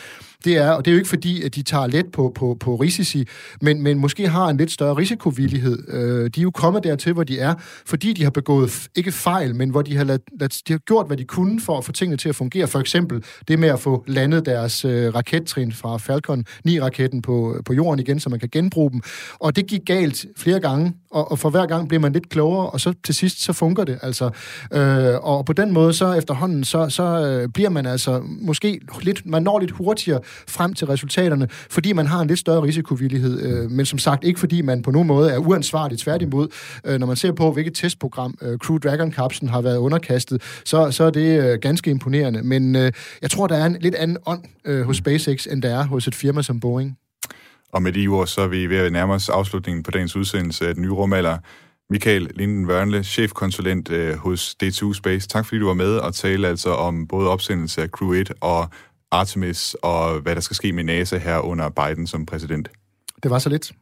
det 0.44 0.56
er, 0.56 0.70
og 0.70 0.84
det 0.84 0.90
er 0.90 0.92
jo 0.92 0.98
ikke 0.98 1.08
fordi, 1.08 1.42
at 1.42 1.54
de 1.54 1.62
tager 1.62 1.86
let 1.86 2.06
på, 2.12 2.32
på, 2.34 2.56
på 2.60 2.74
risici, 2.74 3.26
men, 3.60 3.82
men 3.82 3.98
måske 3.98 4.28
har 4.28 4.48
en 4.48 4.56
lidt 4.56 4.70
større 4.70 4.96
risikovillighed. 4.96 5.88
Øh, 5.88 6.30
de 6.34 6.40
er 6.40 6.42
jo 6.42 6.50
kommet 6.50 6.84
dertil, 6.84 7.12
hvor 7.12 7.24
de 7.24 7.38
er, 7.38 7.54
fordi 7.86 8.12
de 8.12 8.22
har 8.22 8.30
begået, 8.30 8.88
ikke 8.96 9.12
fejl, 9.12 9.54
men 9.54 9.70
hvor 9.70 9.82
de 9.82 9.96
har, 9.96 10.04
lad, 10.04 10.18
lad, 10.40 10.48
de 10.48 10.72
har 10.72 10.78
gjort, 10.78 11.06
hvad 11.06 11.16
de 11.16 11.24
kunne 11.24 11.60
for 11.60 11.78
at 11.78 11.84
få 11.84 11.92
tingene 11.92 12.16
til 12.16 12.28
at 12.28 12.36
fungere. 12.36 12.66
For 12.66 12.78
eksempel 12.78 13.24
det 13.48 13.58
med 13.58 13.68
at 13.68 13.80
få 13.80 14.04
landet 14.06 14.46
deres 14.46 14.84
øh, 14.84 15.14
rakettrin 15.14 15.72
fra 15.72 15.96
Falcon 15.96 16.44
9-raketten 16.68 17.22
på, 17.22 17.62
på 17.64 17.72
jorden 17.72 18.00
igen, 18.00 18.20
så 18.20 18.30
man 18.30 18.40
kan 18.40 18.48
genbruge 18.52 18.90
dem. 18.90 19.00
Og 19.38 19.56
det 19.56 19.66
gik 19.66 19.80
galt 19.86 20.26
flere 20.36 20.60
gange, 20.60 20.92
og, 21.10 21.30
og 21.30 21.38
for 21.38 21.50
hver 21.50 21.66
gang 21.66 21.88
bliver 21.88 22.00
man 22.00 22.12
lidt 22.12 22.28
klogere, 22.28 22.70
og 22.70 22.80
så 22.80 22.94
til 23.04 23.14
sidst, 23.14 23.42
så 23.42 23.52
fungerer 23.52 23.84
det. 23.84 23.98
Altså, 24.02 24.30
øh, 24.72 25.14
og 25.22 25.44
på 25.44 25.52
den 25.52 25.72
måde, 25.72 25.92
så 25.92 26.12
efterhånden, 26.12 26.64
så, 26.64 26.88
så 26.88 27.02
øh, 27.02 27.48
bliver 27.48 27.70
man 27.70 27.86
altså 27.86 28.22
måske 28.24 28.80
lidt, 29.02 29.26
man 29.26 29.42
når 29.42 29.58
lidt 29.58 29.70
hurtigere 29.70 30.20
frem 30.48 30.74
til 30.74 30.86
resultaterne, 30.86 31.48
fordi 31.50 31.92
man 31.92 32.06
har 32.06 32.20
en 32.20 32.28
lidt 32.28 32.38
større 32.38 32.62
risikovillighed, 32.62 33.42
øh, 33.42 33.70
men 33.70 33.86
som 33.86 33.98
sagt 33.98 34.24
ikke 34.24 34.40
fordi 34.40 34.62
man 34.62 34.82
på 34.82 34.90
nogen 34.90 35.08
måde 35.08 35.30
er 35.30 35.38
uansvarlig, 35.38 35.98
tværtimod. 35.98 36.48
Øh, 36.84 36.98
når 36.98 37.06
man 37.06 37.16
ser 37.16 37.32
på, 37.32 37.52
hvilket 37.52 37.74
testprogram 37.74 38.38
øh, 38.42 38.58
Crew 38.58 38.78
Dragon-kapslen 38.78 39.48
har 39.48 39.60
været 39.60 39.76
underkastet, 39.76 40.42
så, 40.64 40.90
så 40.90 41.04
er 41.04 41.10
det 41.10 41.44
øh, 41.44 41.58
ganske 41.58 41.90
imponerende. 41.90 42.42
Men 42.42 42.76
øh, 42.76 42.92
jeg 43.22 43.30
tror, 43.30 43.46
der 43.46 43.56
er 43.56 43.66
en 43.66 43.76
lidt 43.80 43.94
anden 43.94 44.16
ånd 44.26 44.42
øh, 44.64 44.82
hos 44.86 44.96
SpaceX, 44.96 45.46
end 45.46 45.62
der 45.62 45.78
er 45.78 45.86
hos 45.86 46.08
et 46.08 46.14
firma 46.14 46.42
som 46.42 46.60
Boeing. 46.60 46.98
Og 47.72 47.82
med 47.82 47.92
de 47.92 48.08
ord, 48.08 48.26
så 48.26 48.40
er 48.40 48.48
vi 48.48 48.66
ved 48.66 48.76
at 48.76 48.92
nærme 48.92 49.12
os 49.12 49.28
afslutningen 49.28 49.82
på 49.82 49.90
dagens 49.90 50.16
udsendelse 50.16 50.68
af 50.68 50.74
den 50.74 50.82
nye 50.82 50.90
rumalder. 50.90 51.38
Michael 51.90 52.30
Linden 52.34 52.66
Wørnle, 52.66 53.04
chefkonsulent 53.04 53.90
øh, 53.90 54.16
hos 54.16 54.56
D2 54.62 54.94
Space. 54.94 55.28
Tak 55.28 55.46
fordi 55.46 55.58
du 55.58 55.66
var 55.66 55.74
med 55.74 55.96
og 55.96 56.14
tale 56.14 56.48
altså 56.48 56.70
om 56.70 57.06
både 57.06 57.28
opsendelse 57.28 57.82
af 57.82 57.88
Crew 57.88 58.12
1 58.12 58.32
og 58.40 58.68
Artemis, 59.10 59.76
og 59.82 60.20
hvad 60.20 60.34
der 60.34 60.40
skal 60.40 60.56
ske 60.56 60.72
med 60.72 60.84
NASA 60.84 61.18
her 61.18 61.38
under 61.38 61.68
Biden 61.68 62.06
som 62.06 62.26
præsident. 62.26 62.68
Det 63.22 63.30
var 63.30 63.38
så 63.38 63.48
lidt. 63.48 63.72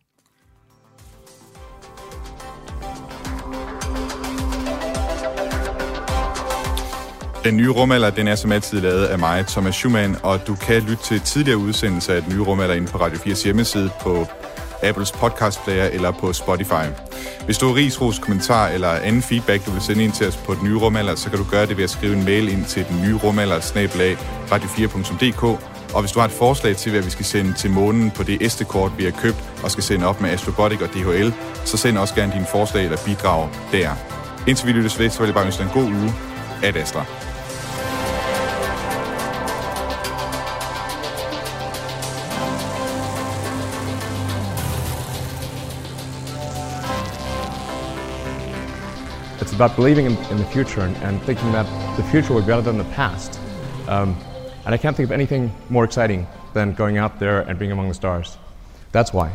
Den 7.45 7.57
nye 7.57 7.71
rumalder, 7.71 8.11
den 8.11 8.29
er 8.29 8.35
som 8.35 8.53
altid 8.53 8.81
lavet 8.81 9.07
af 9.07 9.19
mig, 9.19 9.47
Thomas 9.47 9.75
Schumann, 9.75 10.17
og 10.23 10.47
du 10.47 10.55
kan 10.55 10.83
lytte 10.83 11.03
til 11.03 11.21
tidligere 11.21 11.59
udsendelser 11.59 12.15
af 12.15 12.23
den 12.23 12.33
nye 12.33 12.43
rumalder 12.43 12.75
inde 12.75 12.89
på 12.89 12.99
Radio 12.99 13.19
4's 13.19 13.45
hjemmeside 13.45 13.91
på 14.03 14.27
Apples 14.83 15.13
podcast 15.13 15.65
player 15.65 15.85
eller 15.85 16.11
på 16.11 16.33
Spotify. 16.33 16.85
Hvis 17.45 17.59
du 17.59 17.67
har 17.67 17.75
ris, 17.75 18.01
ros, 18.01 18.19
kommentar 18.19 18.69
eller 18.69 18.89
anden 18.89 19.23
feedback, 19.23 19.67
du 19.67 19.71
vil 19.71 19.83
sende 19.83 20.05
ind 20.05 20.13
til 20.13 20.29
os 20.29 20.37
på 20.37 20.55
den 20.55 20.65
nye 20.65 20.77
rumalder, 20.77 21.15
så 21.15 21.31
kan 21.31 21.39
du 21.39 21.45
gøre 21.51 21.67
det 21.67 21.77
ved 21.77 21.85
at 21.85 21.91
skrive 21.91 22.17
en 22.17 22.25
mail 22.25 22.49
ind 22.49 22.65
til 22.65 22.87
den 22.89 23.03
nye 23.03 23.15
rumalder, 23.15 23.61
snabelag, 23.61 24.17
radio4.dk. 24.51 25.43
Og 25.95 26.01
hvis 26.01 26.13
du 26.13 26.19
har 26.19 26.27
et 26.27 26.33
forslag 26.33 26.77
til, 26.77 26.93
hvad 26.93 27.03
vi 27.03 27.11
skal 27.11 27.25
sende 27.25 27.53
til 27.53 27.71
månen 27.71 28.11
på 28.11 28.23
det 28.23 28.53
SD-kort, 28.53 28.93
vi 28.99 29.05
har 29.05 29.11
købt 29.11 29.45
og 29.63 29.71
skal 29.71 29.85
sende 29.85 30.07
op 30.07 30.21
med 30.21 30.31
Astrobotic 30.31 30.81
og 30.81 30.89
DHL, 30.89 31.33
så 31.65 31.77
send 31.77 31.99
også 31.99 32.15
gerne 32.15 32.33
dine 32.33 32.47
forslag 32.47 32.85
eller 32.85 32.99
bidrag 33.05 33.49
der. 33.73 33.91
Indtil 34.47 34.67
vi 34.67 34.73
lyttes 34.73 34.99
ved, 34.99 35.11
så 35.11 35.19
vil 35.19 35.27
jeg 35.27 35.35
bare 35.35 35.47
ønske 35.47 35.63
dig 35.63 35.69
en 35.69 35.83
god 35.83 35.93
uge. 35.93 36.15
Ad 36.63 36.77
Astra. 36.77 37.26
About 49.57 49.75
believing 49.75 50.05
in, 50.05 50.13
in 50.27 50.37
the 50.37 50.45
future 50.45 50.83
and, 50.83 50.95
and, 50.99 51.21
thinking 51.23 51.51
that 51.51 51.65
the 51.97 52.03
future 52.05 52.35
will 52.35 52.43
be 52.43 52.47
better 52.47 52.61
than 52.61 52.77
the 52.77 52.85
past. 52.85 53.41
Um, 53.89 54.15
and 54.67 54.75
I 54.75 54.77
can't 54.77 54.95
think 54.95 55.09
of 55.09 55.13
anything 55.13 55.51
more 55.71 55.85
exciting 55.85 56.27
than 56.53 56.75
going 56.75 56.99
out 56.99 57.19
there 57.19 57.41
and 57.41 57.59
being 57.59 57.73
among 57.73 57.89
the 57.89 57.95
stars. 57.95 58.37
That's 58.93 59.15
why. 59.15 59.35